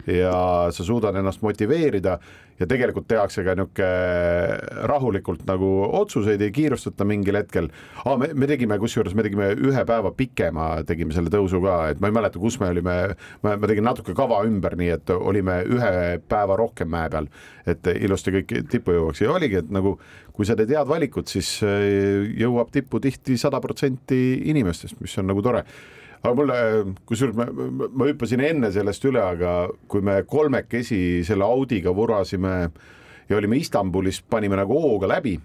ja 0.08 0.72
sa 0.72 0.84
suudad 0.86 1.16
ennast 1.18 1.42
motiveerida 1.42 2.20
ja 2.60 2.68
tegelikult 2.70 3.08
tehakse 3.10 3.44
ka 3.44 3.56
niisugune 3.58 4.86
rahulikult 4.88 5.44
nagu 5.48 5.70
otsuseid, 6.00 6.42
ei 6.42 6.54
kiirustata 6.56 7.08
mingil 7.08 7.40
hetkel. 7.40 7.68
Ah,. 8.04 8.16
Me, 8.20 8.30
me 8.34 8.48
tegime, 8.48 8.78
kusjuures 8.80 9.16
me 9.18 9.26
tegime 9.26 9.50
ühe 9.56 9.84
päeva 9.88 10.14
pikema, 10.16 10.70
tegime 10.88 11.16
selle 11.16 11.32
tõusu 11.34 11.60
ka, 11.64 11.80
et 11.92 12.00
ma 12.04 12.12
ei 12.12 12.16
mäleta, 12.16 12.40
kus 12.40 12.60
me 12.62 12.70
olime, 12.72 12.96
ma, 13.44 13.56
ma 13.60 13.72
tegin 13.72 13.88
natuke 13.88 14.16
kava 14.16 14.40
ümber, 14.48 14.78
nii 14.80 14.94
et 14.96 15.12
olime 15.16 15.60
ühe 15.68 15.92
päeva 16.32 16.56
rohkem 16.62 16.92
mäe 16.92 17.12
peal, 17.12 17.28
et 17.68 17.92
ilusti 17.96 18.38
kõik 18.38 18.56
tippu 18.72 18.96
jõuaks. 18.96 19.26
Ja 19.26 19.36
oligi, 19.36 19.60
et 19.64 19.74
nagu 19.74 19.98
kui 20.36 20.48
sa 20.48 20.56
teed 20.56 20.72
head 20.72 20.88
valikut, 20.88 21.32
siis 21.32 21.58
jõuab 21.64 22.72
tippu 22.76 23.04
tihti 23.04 23.40
sada 23.42 23.60
protsenti 23.64 24.22
inimestest, 24.52 25.00
mis 25.04 25.16
on 25.20 25.32
nagu 25.32 25.44
tore 25.44 25.66
aga 26.22 26.34
mulle, 26.38 26.58
kusjuures 27.06 27.38
ma, 27.38 27.48
ma 27.92 28.10
hüppasin 28.10 28.44
enne 28.46 28.72
sellest 28.74 29.06
üle, 29.10 29.22
aga 29.22 29.56
kui 29.92 30.04
me 30.06 30.22
kolmekesi 30.30 31.24
selle 31.28 31.48
Audiga 31.48 31.94
vurasime 31.96 32.56
ja 33.30 33.38
olime 33.38 33.58
Istanbulis, 33.58 34.22
panime 34.30 34.58
nagu 34.60 34.78
hooga 34.82 35.10
läbi 35.16 35.36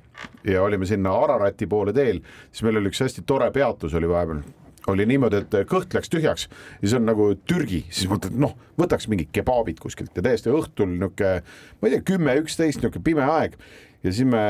ja 0.45 0.63
olime 0.63 0.87
sinna 0.87 1.15
Ararati 1.17 1.69
poole 1.71 1.95
teel, 1.97 2.21
siis 2.51 2.65
meil 2.67 2.81
oli 2.81 2.93
üks 2.93 3.03
hästi 3.05 3.25
tore 3.27 3.51
peatus 3.55 3.95
oli 3.97 4.09
vahepeal. 4.11 4.43
Oli 4.89 5.05
niimoodi, 5.05 5.43
et 5.43 5.55
kõht 5.69 5.93
läks 5.93 6.09
tühjaks 6.11 6.47
ja 6.81 6.89
see 6.89 6.97
on 6.97 7.05
nagu 7.05 7.27
Türgi, 7.47 7.83
siis 7.93 8.09
mõtled, 8.11 8.33
noh, 8.41 8.55
võtaks 8.81 9.11
mingid 9.13 9.29
kebaabid 9.37 9.79
kuskilt 9.83 10.17
ja 10.17 10.25
täiesti 10.25 10.49
õhtul 10.51 10.89
niisugune, 10.95 11.43
ma 11.81 11.89
ei 11.89 11.95
tea, 11.95 12.07
kümme, 12.09 12.35
üksteist, 12.41 12.81
niisugune 12.81 13.05
pime 13.05 13.27
aeg. 13.29 13.59
Ja 14.01 14.15
siis 14.17 14.25
me 14.25 14.41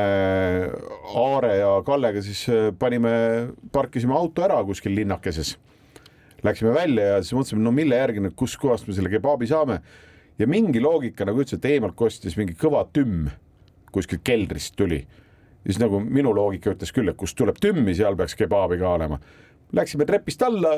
Aare 1.18 1.56
ja 1.58 1.72
Kallega 1.82 2.22
siis 2.22 2.44
panime, 2.78 3.10
parkisime 3.74 4.14
auto 4.14 4.46
ära 4.46 4.60
kuskil 4.64 4.94
linnakeses 4.94 5.56
läksime 6.46 6.72
välja 6.74 7.04
ja 7.14 7.20
siis 7.22 7.34
mõtlesime, 7.36 7.62
no 7.64 7.72
mille 7.74 7.98
järgi 7.98 8.22
nüüd, 8.24 8.36
kuskohast 8.38 8.88
me 8.88 8.96
selle 8.96 9.12
kebaabi 9.12 9.48
saame. 9.50 9.80
ja 10.38 10.46
mingi 10.48 10.80
loogika 10.80 11.26
nagu 11.28 11.42
ütles, 11.42 11.58
et 11.58 11.66
eemalt 11.68 11.96
kostis 11.96 12.36
mingi 12.36 12.54
kõva 12.56 12.86
tümm 12.92 13.28
kuskilt 13.92 14.22
keldrist 14.24 14.76
tuli. 14.76 15.06
siis 15.66 15.78
nagu 15.78 16.00
minu 16.00 16.32
loogika 16.34 16.72
ütles 16.72 16.92
küll, 16.92 17.08
et 17.08 17.16
kust 17.16 17.36
tuleb 17.36 17.58
tümmi, 17.60 17.94
seal 17.94 18.16
peaks 18.16 18.34
kebaabi 18.34 18.78
ka 18.80 18.94
olema. 18.94 19.20
Läksime 19.76 20.06
trepist 20.06 20.42
alla, 20.42 20.72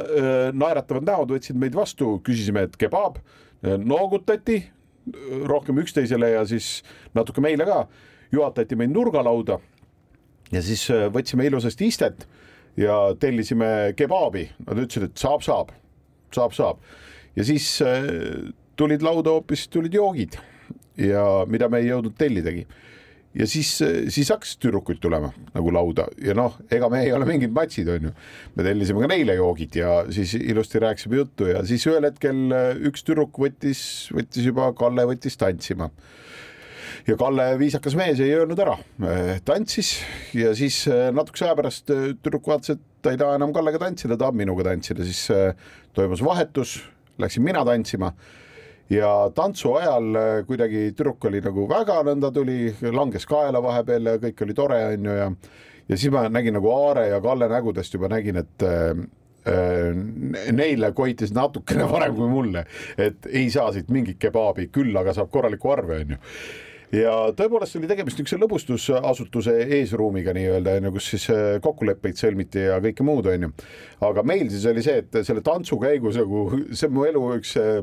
naeratavad 0.52 1.06
näod 1.06 1.30
võtsid 1.32 1.56
meid 1.56 1.74
vastu, 1.74 2.18
küsisime, 2.26 2.66
et 2.66 2.74
kebaab, 2.76 3.20
noogutati 3.62 4.58
rohkem 5.48 5.78
üksteisele 5.78 6.32
ja 6.34 6.42
siis 6.46 6.82
natuke 7.14 7.40
meile 7.40 7.64
ka, 7.64 7.86
juhatati 8.32 8.76
meid 8.76 8.92
nurgalauda 8.92 9.58
ja 10.52 10.62
siis 10.62 10.84
võtsime 11.14 11.46
ilusasti 11.48 11.88
istet 11.88 12.26
ja 12.76 12.96
tellisime 13.20 13.92
kebaabi, 13.96 14.46
nad 14.66 14.80
ütlesid, 14.80 15.10
et 15.10 15.20
saab, 15.20 15.44
saab, 15.44 15.72
saab, 16.34 16.54
saab. 16.56 16.86
Ja 17.36 17.44
siis 17.48 17.66
äh, 17.84 18.06
tulid 18.76 19.04
lauda 19.04 19.36
hoopis, 19.36 19.66
tulid 19.72 19.94
joogid. 19.96 20.38
Ja 21.00 21.44
mida 21.48 21.70
me 21.72 21.80
ei 21.80 21.88
jõudnud 21.88 22.16
tellidagi. 22.18 22.66
ja 23.34 23.46
siis, 23.48 23.70
äh, 23.80 24.08
siis 24.12 24.28
hakkas 24.32 24.58
tüdrukuid 24.60 25.00
tulema 25.00 25.32
nagu 25.54 25.72
lauda. 25.72 26.06
Ja 26.20 26.34
noh, 26.36 26.58
ega 26.70 26.88
me 26.92 27.00
ei 27.04 27.12
ole 27.16 27.28
mingid 27.28 27.52
matšid, 27.56 27.88
onju. 27.88 28.12
me 28.56 28.66
tellisime 28.66 29.00
ka 29.00 29.08
neile 29.08 29.36
joogid 29.38 29.76
ja 29.76 30.02
siis 30.12 30.34
ilusti 30.34 30.80
rääkisime 30.82 31.16
juttu 31.16 31.48
ja 31.48 31.64
siis 31.64 31.86
ühel 31.88 32.04
hetkel 32.08 32.52
äh, 32.52 32.74
üks 32.88 33.04
tüdruk 33.04 33.40
võttis, 33.40 34.10
võttis 34.12 34.48
juba, 34.48 34.72
Kalle 34.76 35.08
võttis 35.08 35.40
tantsima 35.40 35.90
ja 37.06 37.16
Kalle, 37.18 37.46
viisakas 37.58 37.96
mees, 37.98 38.20
ei 38.22 38.34
öelnud 38.36 38.60
ära, 38.62 38.76
tantsis 39.46 39.96
ja 40.36 40.52
siis 40.58 40.82
äh, 40.90 41.08
natukese 41.14 41.48
aja 41.48 41.56
pärast 41.58 41.90
äh, 41.90 42.12
tüdruk 42.22 42.46
vaatas, 42.52 42.76
et 42.76 42.84
ta 43.02 43.14
ei 43.14 43.18
taha 43.20 43.38
enam 43.38 43.54
Kallega 43.54 43.80
tantsida, 43.82 44.18
tahab 44.18 44.38
minuga 44.38 44.66
tantsida, 44.68 45.04
siis 45.06 45.24
toimus 45.96 46.22
vahetus, 46.22 46.76
läksin 47.18 47.42
mina 47.42 47.64
tantsima. 47.66 48.12
Ja 48.92 49.08
tantsu 49.34 49.72
ajal 49.78 50.44
kuidagi 50.46 50.90
tüdruk 50.92 51.24
oli 51.26 51.40
nagu 51.42 51.64
väga 51.70 52.02
nõnda 52.06 52.30
tuli, 52.34 52.70
langes 52.94 53.26
kaela 53.26 53.62
vahepeal 53.64 54.12
ja 54.12 54.20
kõik 54.22 54.44
oli 54.46 54.56
tore, 54.58 54.78
onju 54.92 55.18
ja 55.18 55.28
ja 55.88 55.98
siis 55.98 56.12
ma 56.14 56.28
nägin 56.30 56.54
nagu 56.54 56.70
Aare 56.70 57.08
ja 57.08 57.18
Kalle 57.24 57.48
nägudest 57.50 57.94
juba 57.96 58.10
nägin, 58.12 58.38
et 58.38 58.66
neile 60.54 60.92
koitis 60.94 61.32
natukene 61.34 61.88
varem 61.94 62.14
kui 62.14 62.30
mulle, 62.30 62.62
et 62.94 63.26
ei 63.32 63.48
saa 63.50 63.72
siit 63.74 63.90
mingit 63.90 64.20
kebaabi, 64.22 64.68
küll 64.70 64.94
aga 65.00 65.16
saab 65.16 65.32
korraliku 65.34 65.74
arve, 65.74 66.04
onju 66.04 66.20
ja 66.92 67.12
tõepoolest 67.36 67.78
oli 67.78 67.88
tegemist 67.90 68.18
niisuguse 68.20 68.40
lõbustusasutuse 68.42 69.54
eesruumiga 69.78 70.34
nii-öelda 70.36 70.76
onju, 70.80 70.92
kus 70.96 71.08
siis 71.14 71.28
äh, 71.32 71.54
kokkuleppeid 71.64 72.20
sõlmiti 72.20 72.66
ja 72.66 72.76
kõike 72.84 73.06
muud 73.06 73.28
onju. 73.32 73.52
aga 74.08 74.24
meil 74.26 74.50
siis 74.52 74.66
oli 74.68 74.84
see, 74.84 75.00
et 75.00 75.22
selle 75.26 75.44
tantsu 75.44 75.78
käigus 75.80 76.20
nagu 76.20 76.44
see 76.70 76.90
on 76.90 76.94
mu 76.96 77.06
elu 77.08 77.22
üks 77.38 77.54
äh, 77.60 77.80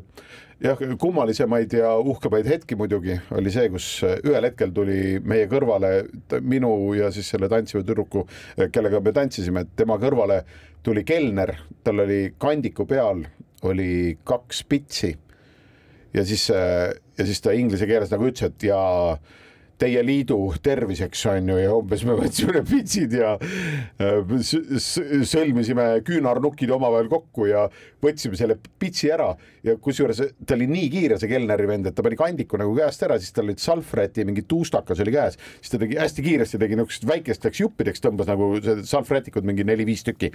jah, 0.61 0.83
kummalisemaid 1.01 1.73
ja 1.79 1.95
uhkemaid 1.97 2.49
hetki 2.49 2.77
muidugi 2.79 3.17
oli 3.37 3.53
see, 3.53 3.71
kus 3.73 3.87
äh, 4.05 4.19
ühel 4.27 4.45
hetkel 4.45 4.73
tuli 4.75 5.17
meie 5.25 5.49
kõrvale 5.49 5.93
minu 6.41 6.93
ja 6.97 7.09
siis 7.15 7.31
selle 7.33 7.49
tantsiva 7.49 7.81
tüdruku, 7.85 8.27
kellega 8.73 9.01
me 9.01 9.15
tantsisime, 9.15 9.65
tema 9.75 9.97
kõrvale 10.01 10.43
tuli 10.85 11.03
kelner, 11.07 11.55
tal 11.83 12.05
oli 12.05 12.27
kandiku 12.37 12.85
peal 12.87 13.25
oli 13.67 14.17
kaks 14.23 14.61
pitsi 14.69 15.15
ja 16.13 16.25
siis, 16.25 16.47
ja 16.49 17.25
siis 17.25 17.41
ta 17.45 17.53
inglise 17.53 17.87
keeles 17.89 18.11
nagu 18.13 18.29
ütles, 18.29 18.49
et 18.49 18.69
ja 18.69 18.79
teie 19.79 20.01
liidu 20.03 20.37
terviseks 20.63 21.21
on 21.31 21.51
ju 21.53 21.57
ja 21.59 21.71
umbes 21.75 22.03
me 22.07 22.15
võtsime 22.19 22.61
pitsid 22.67 23.13
ja 23.15 23.35
äh, 23.39 24.33
sõlmisime 25.29 25.87
küünarnukid 26.07 26.71
omavahel 26.75 27.09
kokku 27.11 27.47
ja 27.49 27.65
võtsime 28.03 28.39
selle 28.39 28.57
pitsi 28.79 29.11
ära. 29.13 29.31
Ja 29.65 29.77
kusjuures 29.79 30.21
ta 30.45 30.57
oli 30.57 30.67
nii 30.71 30.91
kiire, 30.91 31.19
see 31.19 31.31
kelneri 31.31 31.67
vend, 31.69 31.89
et 31.89 31.95
ta 31.95 32.05
pani 32.05 32.19
kandiku 32.19 32.59
nagu 32.59 32.75
käest 32.77 33.05
ära, 33.07 33.19
siis 33.21 33.35
tal 33.35 33.47
olid 33.47 33.63
salvräti 33.63 34.27
mingi 34.27 34.43
tuustakas 34.49 35.03
oli 35.03 35.15
käes, 35.15 35.39
siis 35.59 35.73
ta 35.73 35.81
tegi 35.81 35.99
hästi 35.99 36.25
kiiresti, 36.27 36.61
tegi 36.61 36.79
niisugust 36.79 37.07
väikesteks 37.09 37.63
juppideks, 37.63 38.03
tõmbas 38.03 38.29
nagu 38.29 38.51
salvrätikud 38.59 39.47
mingi 39.47 39.67
neli-viis 39.67 40.03
tükki. 40.07 40.33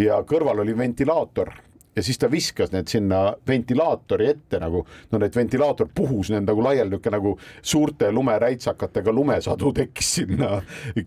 Ja 0.00 0.22
kõrval 0.26 0.62
oli 0.64 0.74
ventilaator 0.74 1.52
ja 1.96 2.02
siis 2.02 2.18
ta 2.18 2.30
viskas 2.30 2.72
need 2.72 2.88
sinna 2.88 3.22
ventilaatori 3.48 4.28
ette 4.32 4.60
nagu, 4.62 4.84
no 5.12 5.20
need 5.20 5.36
ventilaator 5.36 5.90
puhus 5.94 6.30
need 6.32 6.46
nagu 6.48 6.64
laiali 6.64 6.90
niisugune 6.92 7.16
nagu 7.16 7.32
suurte 7.62 8.10
lumeräitsakatega 8.12 9.12
lumesadu 9.12 9.72
tekkis 9.76 10.12
sinna 10.20 10.50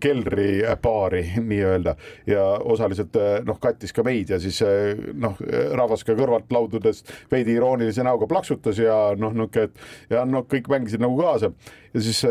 keldripaari 0.00 1.24
nii-öelda 1.42 1.96
ja 2.30 2.44
osaliselt 2.64 3.18
noh, 3.46 3.58
kattis 3.62 3.94
ka 3.96 4.04
meid 4.06 4.30
ja 4.30 4.38
siis 4.42 4.62
noh, 5.14 5.38
rahvas 5.74 6.06
ka 6.06 6.14
kõrvalt 6.18 6.52
laududes 6.54 7.02
veidi 7.32 7.56
iroonilise 7.58 8.06
näoga 8.06 8.28
plaksutas 8.30 8.78
ja 8.82 9.00
noh, 9.18 9.34
niisugune, 9.34 9.66
et 9.66 10.14
ja 10.14 10.24
noh, 10.28 10.46
kõik 10.46 10.70
mängisid 10.70 11.02
nagu 11.02 11.18
kaasa 11.18 11.50
ja 11.96 12.02
siis 12.02 12.24
äh,, 12.24 12.30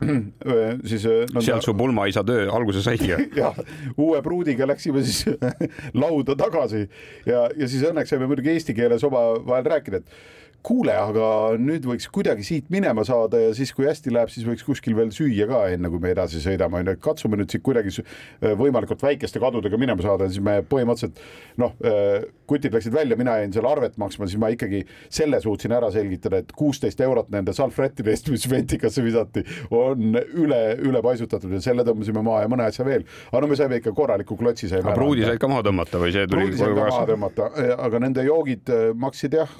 siis 0.90 1.04
no,. 1.34 1.40
sealt 1.44 1.62
su 1.62 1.74
pulmaisa 1.74 2.24
töö 2.24 2.48
alguse 2.52 2.82
saigi 2.82 3.12
jah, 3.40 3.58
uue 3.96 4.22
pruudiga 4.22 4.66
läksime 4.68 5.02
siis 5.04 5.24
lauda 6.02 6.36
tagasi 6.38 6.84
ja, 7.26 7.46
ja 7.56 7.68
siis 7.68 7.83
õnneks 7.90 8.12
saime 8.12 8.28
muidugi 8.30 8.52
eesti 8.54 8.74
keeles 8.76 9.04
omavahel 9.06 9.68
rääkida, 9.74 10.00
et 10.00 10.43
kuule, 10.64 10.94
aga 10.96 11.26
nüüd 11.60 11.84
võiks 11.88 12.06
kuidagi 12.12 12.44
siit 12.46 12.70
minema 12.72 13.04
saada 13.06 13.40
ja 13.40 13.50
siis, 13.56 13.72
kui 13.76 13.84
hästi 13.88 14.12
läheb, 14.14 14.30
siis 14.32 14.46
võiks 14.48 14.64
kuskil 14.64 14.96
veel 14.96 15.12
süüa 15.14 15.46
ka, 15.50 15.60
enne 15.74 15.90
kui 15.92 16.00
me 16.00 16.14
edasi 16.14 16.40
sõidame, 16.42 16.80
onju, 16.80 16.94
et 16.96 17.02
katsume 17.04 17.38
nüüd 17.40 17.52
siit 17.52 17.64
kuidagi 17.64 17.92
äh, 18.00 18.54
võimalikult 18.58 19.04
väikeste 19.04 19.42
kadudega 19.42 19.80
minema 19.80 20.04
saada, 20.04 20.28
siis 20.30 20.40
me 20.44 20.60
põhimõtteliselt 20.68 21.20
noh, 21.60 21.74
äh, 21.84 22.24
kutid 22.48 22.76
läksid 22.76 22.94
välja, 22.94 23.18
mina 23.20 23.36
jäin 23.40 23.52
seal 23.54 23.68
arvet 23.68 23.98
maksma, 24.00 24.28
siis 24.30 24.40
ma 24.40 24.50
ikkagi 24.54 24.82
selle 25.12 25.40
suutsin 25.44 25.74
ära 25.76 25.90
selgitada, 25.92 26.40
et 26.40 26.52
kuusteist 26.56 27.00
eurot 27.04 27.28
nende 27.34 27.52
salvrättide 27.56 28.14
eest, 28.14 28.32
mis 28.32 28.48
ventikasse 28.50 29.04
visati, 29.04 29.44
on 29.74 30.16
üle, 30.16 30.62
üle 30.84 31.04
paisutatud 31.04 31.52
ja 31.52 31.60
selle 31.64 31.84
tõmbasime 31.86 32.24
maha 32.24 32.44
ja 32.46 32.52
mõne 32.52 32.68
asja 32.70 32.88
veel. 32.88 33.04
aga 33.30 33.44
no 33.44 33.52
me 33.52 33.60
saime 33.60 33.80
ikka 33.82 33.92
korraliku 33.96 34.36
klotsi. 34.40 34.72
aga 34.80 34.96
pruudi 34.96 35.24
said 35.28 35.40
ka 35.42 35.50
maha 35.50 35.64
tõmmata 35.68 36.00
või 36.00 36.16
see 36.16 36.26
tuli? 36.28 36.48
pruudi 36.48 36.60
said 36.62 36.76
ka 36.76 36.88
maha 36.88 37.06
tõmmata, 37.12 37.50
aga 37.88 38.02
nende 38.06 38.24
joogid 38.26 38.72
äh, 38.72 38.84
maksid 38.96 39.36
jah, 39.40 39.56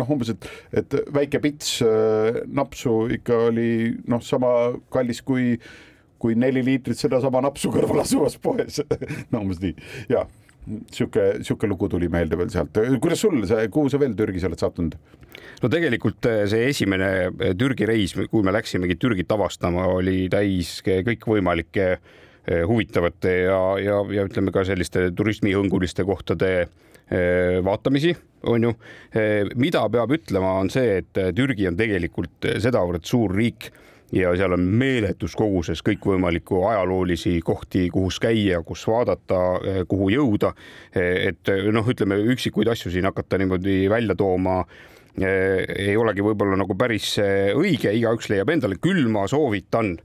noh, 0.00 0.10
umbes, 0.16 0.32
et, 0.34 0.50
et 0.82 0.98
väike 1.14 1.42
pits 1.44 1.78
äh, 1.86 2.42
napsu 2.48 3.04
ikka 3.18 3.46
oli 3.50 3.70
noh, 4.10 4.22
sama 4.24 4.72
kallis 4.92 5.22
kui, 5.26 5.54
kui 6.20 6.36
neli 6.38 6.64
liitrit 6.66 6.98
sedasama 7.00 7.42
napsu 7.46 7.72
kõrval 7.74 8.04
asuvas 8.04 8.38
poes 8.42 8.82
no 9.32 9.44
umbes 9.44 9.62
nii, 9.62 9.74
ja 10.12 10.26
sihuke, 10.92 11.40
sihuke 11.44 11.68
lugu 11.70 11.88
tuli 11.88 12.08
meelde 12.12 12.38
veel 12.38 12.50
sealt. 12.52 12.78
kuidas 13.02 13.22
sul 13.24 13.42
see, 13.48 13.68
kuhu 13.72 13.90
sa 13.90 14.00
veel 14.00 14.14
Türgis 14.18 14.44
oled 14.48 14.60
sattunud? 14.60 14.96
no 15.62 15.70
tegelikult 15.72 16.26
äh, 16.28 16.44
see 16.50 16.68
esimene 16.70 17.10
äh, 17.28 17.54
Türgi 17.58 17.88
reis, 17.88 18.16
kui 18.30 18.44
me 18.46 18.54
läksimegi 18.54 18.98
Türgit 19.00 19.32
avastama, 19.32 19.86
oli 19.94 20.24
täis 20.32 20.78
kõikvõimalike 20.86 21.94
huvitavate 22.48 23.32
ja, 23.44 23.60
ja, 23.82 23.98
ja 24.14 24.24
ütleme 24.26 24.52
ka 24.54 24.64
selliste 24.64 25.10
turismihõnguliste 25.16 26.06
kohtade 26.08 26.68
vaatamisi 27.66 28.14
on 28.48 28.64
ju. 28.64 28.72
mida 29.58 29.82
peab 29.90 30.12
ütlema, 30.14 30.52
on 30.62 30.70
see, 30.72 31.00
et 31.02 31.20
Türgi 31.36 31.66
on 31.68 31.76
tegelikult 31.76 32.48
sedavõrd 32.62 33.04
suur 33.04 33.34
riik 33.34 33.68
ja 34.12 34.32
seal 34.36 34.54
on 34.56 34.62
meeletus 34.80 35.34
koguses 35.38 35.82
kõikvõimalikku 35.86 36.64
ajaloolisi 36.68 37.36
kohti, 37.46 37.86
kus 37.94 38.18
käia, 38.22 38.62
kus 38.66 38.86
vaadata, 38.88 39.40
kuhu 39.88 40.10
jõuda. 40.14 40.52
et 40.94 41.52
noh, 41.72 41.86
ütleme 41.86 42.18
üksikuid 42.34 42.68
asju 42.68 42.90
siin 42.90 43.06
hakata 43.10 43.38
niimoodi 43.38 43.84
välja 43.90 44.14
tooma 44.14 44.64
ei 45.20 45.96
olegi 45.98 46.22
võib-olla 46.22 46.56
nagu 46.56 46.74
päris 46.78 47.16
õige, 47.18 47.92
igaüks 47.92 48.30
leiab 48.30 48.50
endale, 48.50 48.78
küll 48.80 49.08
ma 49.10 49.26
soovitan 49.28 49.96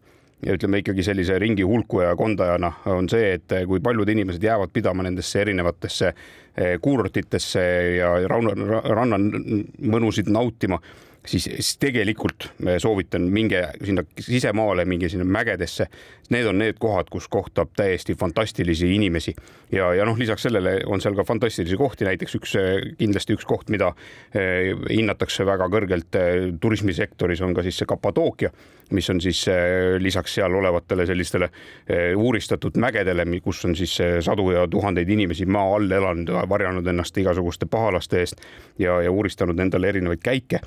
ja 0.45 0.55
ütleme 0.55 0.81
ikkagi 0.81 1.03
sellise 1.05 1.39
ringi 1.39 1.63
hulkuja 1.63 2.11
ja 2.11 2.19
kondajana 2.19 2.71
on 2.91 3.09
see, 3.09 3.35
et 3.37 3.55
kui 3.67 3.79
paljud 3.83 4.09
inimesed 4.09 4.43
jäävad 4.43 4.73
pidama 4.73 5.05
nendesse 5.05 5.41
erinevatesse 5.41 6.11
eh, 6.11 6.75
kuurortitesse 6.81 7.65
ja 7.97 8.11
rannamõnusid 8.27 10.31
nautima, 10.33 10.79
siis, 11.25 11.43
siis 11.43 11.77
tegelikult 11.81 12.49
soovitan 12.81 13.25
minge 13.33 13.61
sinna 13.83 14.03
sisemaale, 14.19 14.85
minge 14.85 15.09
sinna 15.09 15.25
mägedesse. 15.25 15.87
Need 16.33 16.47
on 16.49 16.57
need 16.57 16.79
kohad, 16.81 17.09
kus 17.13 17.27
kohtab 17.29 17.75
täiesti 17.77 18.15
fantastilisi 18.17 18.89
inimesi. 18.95 19.35
Ja, 19.71 19.91
ja 19.93 20.05
noh, 20.05 20.17
lisaks 20.17 20.47
sellele 20.47 20.79
on 20.89 21.01
seal 21.01 21.17
ka 21.17 21.25
fantastilisi 21.27 21.77
kohti, 21.77 22.07
näiteks 22.07 22.37
üks 22.39 22.55
kindlasti 22.99 23.37
üks 23.37 23.45
koht, 23.45 23.69
mida 23.73 23.91
eh, 24.33 24.73
hinnatakse 24.89 25.45
väga 25.45 25.69
kõrgelt 25.73 26.21
eh, 26.21 26.47
turismisektoris 26.61 27.45
on 27.45 27.53
ka 27.57 27.65
siis 27.65 27.81
see 27.81 27.89
Kapadookia 27.89 28.53
mis 28.91 29.09
on 29.09 29.21
siis 29.21 29.47
eh, 29.47 29.95
lisaks 29.99 30.35
seal 30.37 30.53
olevatele 30.53 31.05
sellistele 31.05 31.49
eh, 31.89 32.17
uuristatud 32.17 32.77
mägedele, 32.81 33.25
kus 33.43 33.63
on 33.65 33.75
siis 33.75 33.99
eh, 33.99 34.17
sadu 34.21 34.49
ja 34.51 34.67
tuhandeid 34.67 35.09
inimesi 35.09 35.45
maa 35.45 35.75
all 35.75 35.91
elanud, 35.91 36.29
varjanud 36.49 36.87
ennast 36.87 37.17
igasuguste 37.17 37.65
pahalaste 37.65 38.19
eest 38.21 38.41
ja, 38.79 38.99
ja 39.01 39.11
uuristanud 39.11 39.59
endale 39.59 39.89
erinevaid 39.89 40.21
käike, 40.23 40.59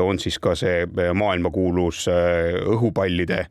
on 0.00 0.18
siis 0.18 0.38
ka 0.42 0.54
see 0.58 0.84
maailmakuulus 1.14 2.06
õhupallide 2.10 3.44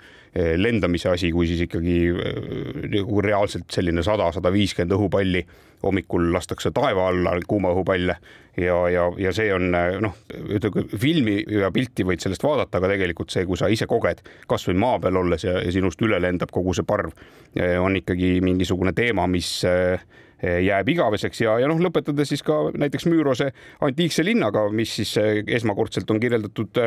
lendamise 0.59 1.09
asi, 1.09 1.31
kui 1.33 1.47
siis 1.49 1.63
ikkagi 1.65 1.99
nagu 2.93 3.21
reaalselt 3.21 3.69
selline 3.73 4.03
sada, 4.05 4.29
sada 4.35 4.51
viiskümmend 4.53 4.93
õhupalli 4.97 5.43
hommikul 5.83 6.31
lastakse 6.33 6.71
taeva 6.75 7.07
alla 7.09 7.35
kuuma 7.47 7.71
õhupalle 7.73 8.15
ja, 8.57 8.77
ja, 8.91 9.05
ja 9.17 9.33
see 9.35 9.51
on 9.53 9.69
noh, 9.71 10.15
ütleme 10.55 10.85
filmi 10.99 11.37
ja 11.59 11.71
pilti 11.75 12.05
võid 12.07 12.23
sellest 12.23 12.43
vaadata, 12.43 12.79
aga 12.79 12.91
tegelikult 12.93 13.31
see, 13.33 13.45
kui 13.47 13.59
sa 13.59 13.69
ise 13.71 13.87
koged 13.89 14.23
kasvõi 14.49 14.77
maa 14.79 14.99
peal 15.03 15.19
olles 15.21 15.45
ja, 15.47 15.59
ja 15.63 15.73
sinust 15.73 16.01
üle 16.05 16.19
lendab 16.21 16.51
kogu 16.51 16.75
see 16.75 16.87
parv, 16.87 17.13
on 17.79 17.99
ikkagi 17.99 18.39
mingisugune 18.45 18.93
teema, 18.97 19.27
mis 19.31 19.59
jääb 20.39 20.89
igaveseks 20.93 21.41
ja, 21.43 21.57
ja 21.59 21.67
noh, 21.67 21.79
lõpetades 21.83 22.31
siis 22.31 22.43
ka 22.47 22.69
näiteks 22.79 23.07
Müürose 23.11 23.49
antiikse 23.85 24.23
linnaga, 24.23 24.69
mis 24.71 24.93
siis 25.01 25.15
esmakordselt 25.47 26.11
on 26.11 26.19
kirjeldatud 26.19 26.79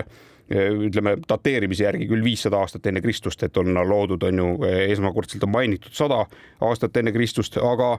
ütleme 0.52 1.14
dateerimise 1.28 1.84
järgi 1.84 2.08
küll 2.10 2.24
viissada 2.24 2.58
aastat 2.60 2.86
enne 2.88 3.00
Kristust, 3.04 3.42
et 3.44 3.56
on 3.56 3.76
loodud, 3.88 4.24
on 4.28 4.40
ju, 4.40 4.48
esmakordselt 4.88 5.44
on 5.46 5.52
mainitud 5.52 5.94
sada 5.96 6.24
aastat 6.64 6.96
enne 7.00 7.12
Kristust, 7.14 7.56
aga 7.62 7.94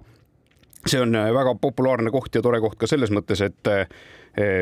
see 0.88 1.00
on 1.02 1.16
väga 1.16 1.56
populaarne 1.62 2.12
koht 2.12 2.36
ja 2.36 2.42
tore 2.42 2.60
koht 2.64 2.78
ka 2.80 2.88
selles 2.90 3.12
mõttes, 3.14 3.42
et 3.46 3.72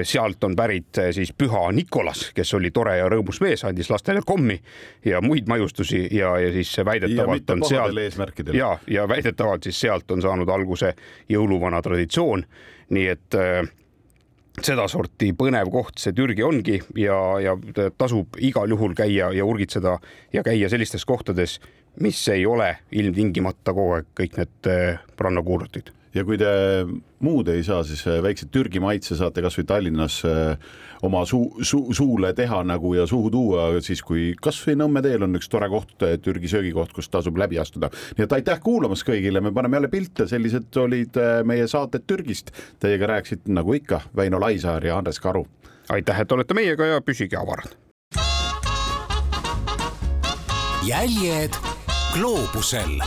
sealt 0.03 0.43
on 0.43 0.55
pärit 0.55 0.99
siis 1.15 1.32
püha 1.32 1.61
Nikolas, 1.72 2.26
kes 2.36 2.53
oli 2.57 2.74
tore 2.76 2.97
ja 2.97 3.05
rõõmus 3.09 3.39
mees, 3.41 3.63
andis 3.63 3.89
lastele 3.89 4.19
kommi 4.28 4.57
ja 5.05 5.22
muid 5.24 5.47
maiustusi 5.47 6.03
ja, 6.11 6.34
ja 6.43 6.51
siis 6.51 6.74
väidetavalt 6.86 7.47
ja 7.47 7.55
on 7.55 7.63
sealt 7.63 8.51
ja, 8.53 8.74
ja 8.88 9.07
väidetavalt 9.07 9.63
siis 9.63 9.80
sealt 9.80 10.11
on 10.11 10.22
saanud 10.22 10.49
alguse 10.49 10.91
jõuluvana 11.30 11.80
traditsioon. 11.82 12.43
nii 12.91 13.05
et 13.07 13.39
äh, 13.39 13.61
sedasorti 14.59 15.32
põnev 15.39 15.72
koht 15.72 16.03
see 16.03 16.11
Türgi 16.11 16.43
ongi 16.43 16.82
ja, 16.99 17.15
ja 17.39 17.55
tasub 17.97 18.36
igal 18.43 18.69
juhul 18.69 18.93
käia 18.97 19.32
ja 19.32 19.47
urgitseda 19.47 19.95
ja 20.34 20.43
käia 20.43 20.69
sellistes 20.69 21.07
kohtades, 21.07 21.61
mis 22.03 22.19
ei 22.28 22.45
ole 22.45 22.74
ilmtingimata 22.91 23.72
kogu 23.72 23.95
aeg 24.01 24.11
kõik 24.19 24.38
need 24.41 24.72
rannakuurortid 25.17 25.95
ja 26.16 26.24
kui 26.28 26.38
te 26.39 26.51
muud 27.24 27.49
ei 27.51 27.64
saa, 27.66 27.84
siis 27.88 28.03
äh, 28.09 28.20
väikse 28.24 28.47
Türgi 28.51 28.82
maitse 28.84 29.16
saate 29.20 29.43
kasvõi 29.43 29.66
Tallinnas 29.68 30.20
äh, 30.28 30.72
oma 31.05 31.24
suu, 31.30 31.62
suu, 31.66 31.93
suule 31.95 32.34
teha 32.38 32.62
nagu 32.68 32.93
ja 32.97 33.05
suhu 33.09 33.32
tuua, 33.34 33.70
siis 33.86 34.03
kui 34.05 34.32
kasvõi 34.41 34.78
Nõmme 34.82 35.03
teel 35.05 35.26
on 35.28 35.38
üks 35.39 35.49
tore 35.51 35.70
koht, 35.72 35.95
äh, 36.05 36.18
Türgi 36.24 36.51
söögikoht, 36.51 36.93
kus 36.95 37.09
tasub 37.12 37.38
läbi 37.39 37.59
astuda. 37.62 37.91
nii 38.18 38.28
et 38.28 38.38
aitäh 38.39 38.59
kuulamast 38.64 39.07
kõigile, 39.07 39.41
me 39.41 39.53
paneme 39.55 39.80
jälle 39.80 39.91
pilte, 39.91 40.28
sellised 40.28 40.82
olid 40.82 41.20
meie 41.47 41.68
saated 41.68 42.07
Türgist. 42.07 42.51
Teiega 42.80 43.14
rääkisid 43.16 43.47
nagu 43.51 43.74
ikka 43.78 44.01
Väino 44.16 44.39
Laisaar 44.41 44.86
ja 44.86 44.97
Andres 44.97 45.20
Karu. 45.20 45.45
aitäh, 45.89 46.20
et 46.22 46.32
olete 46.32 46.53
meiega 46.53 46.86
ja 46.86 47.01
püsige 47.01 47.38
avarad. 47.38 47.78
jäljed 50.82 51.53
gloobusel 52.14 52.97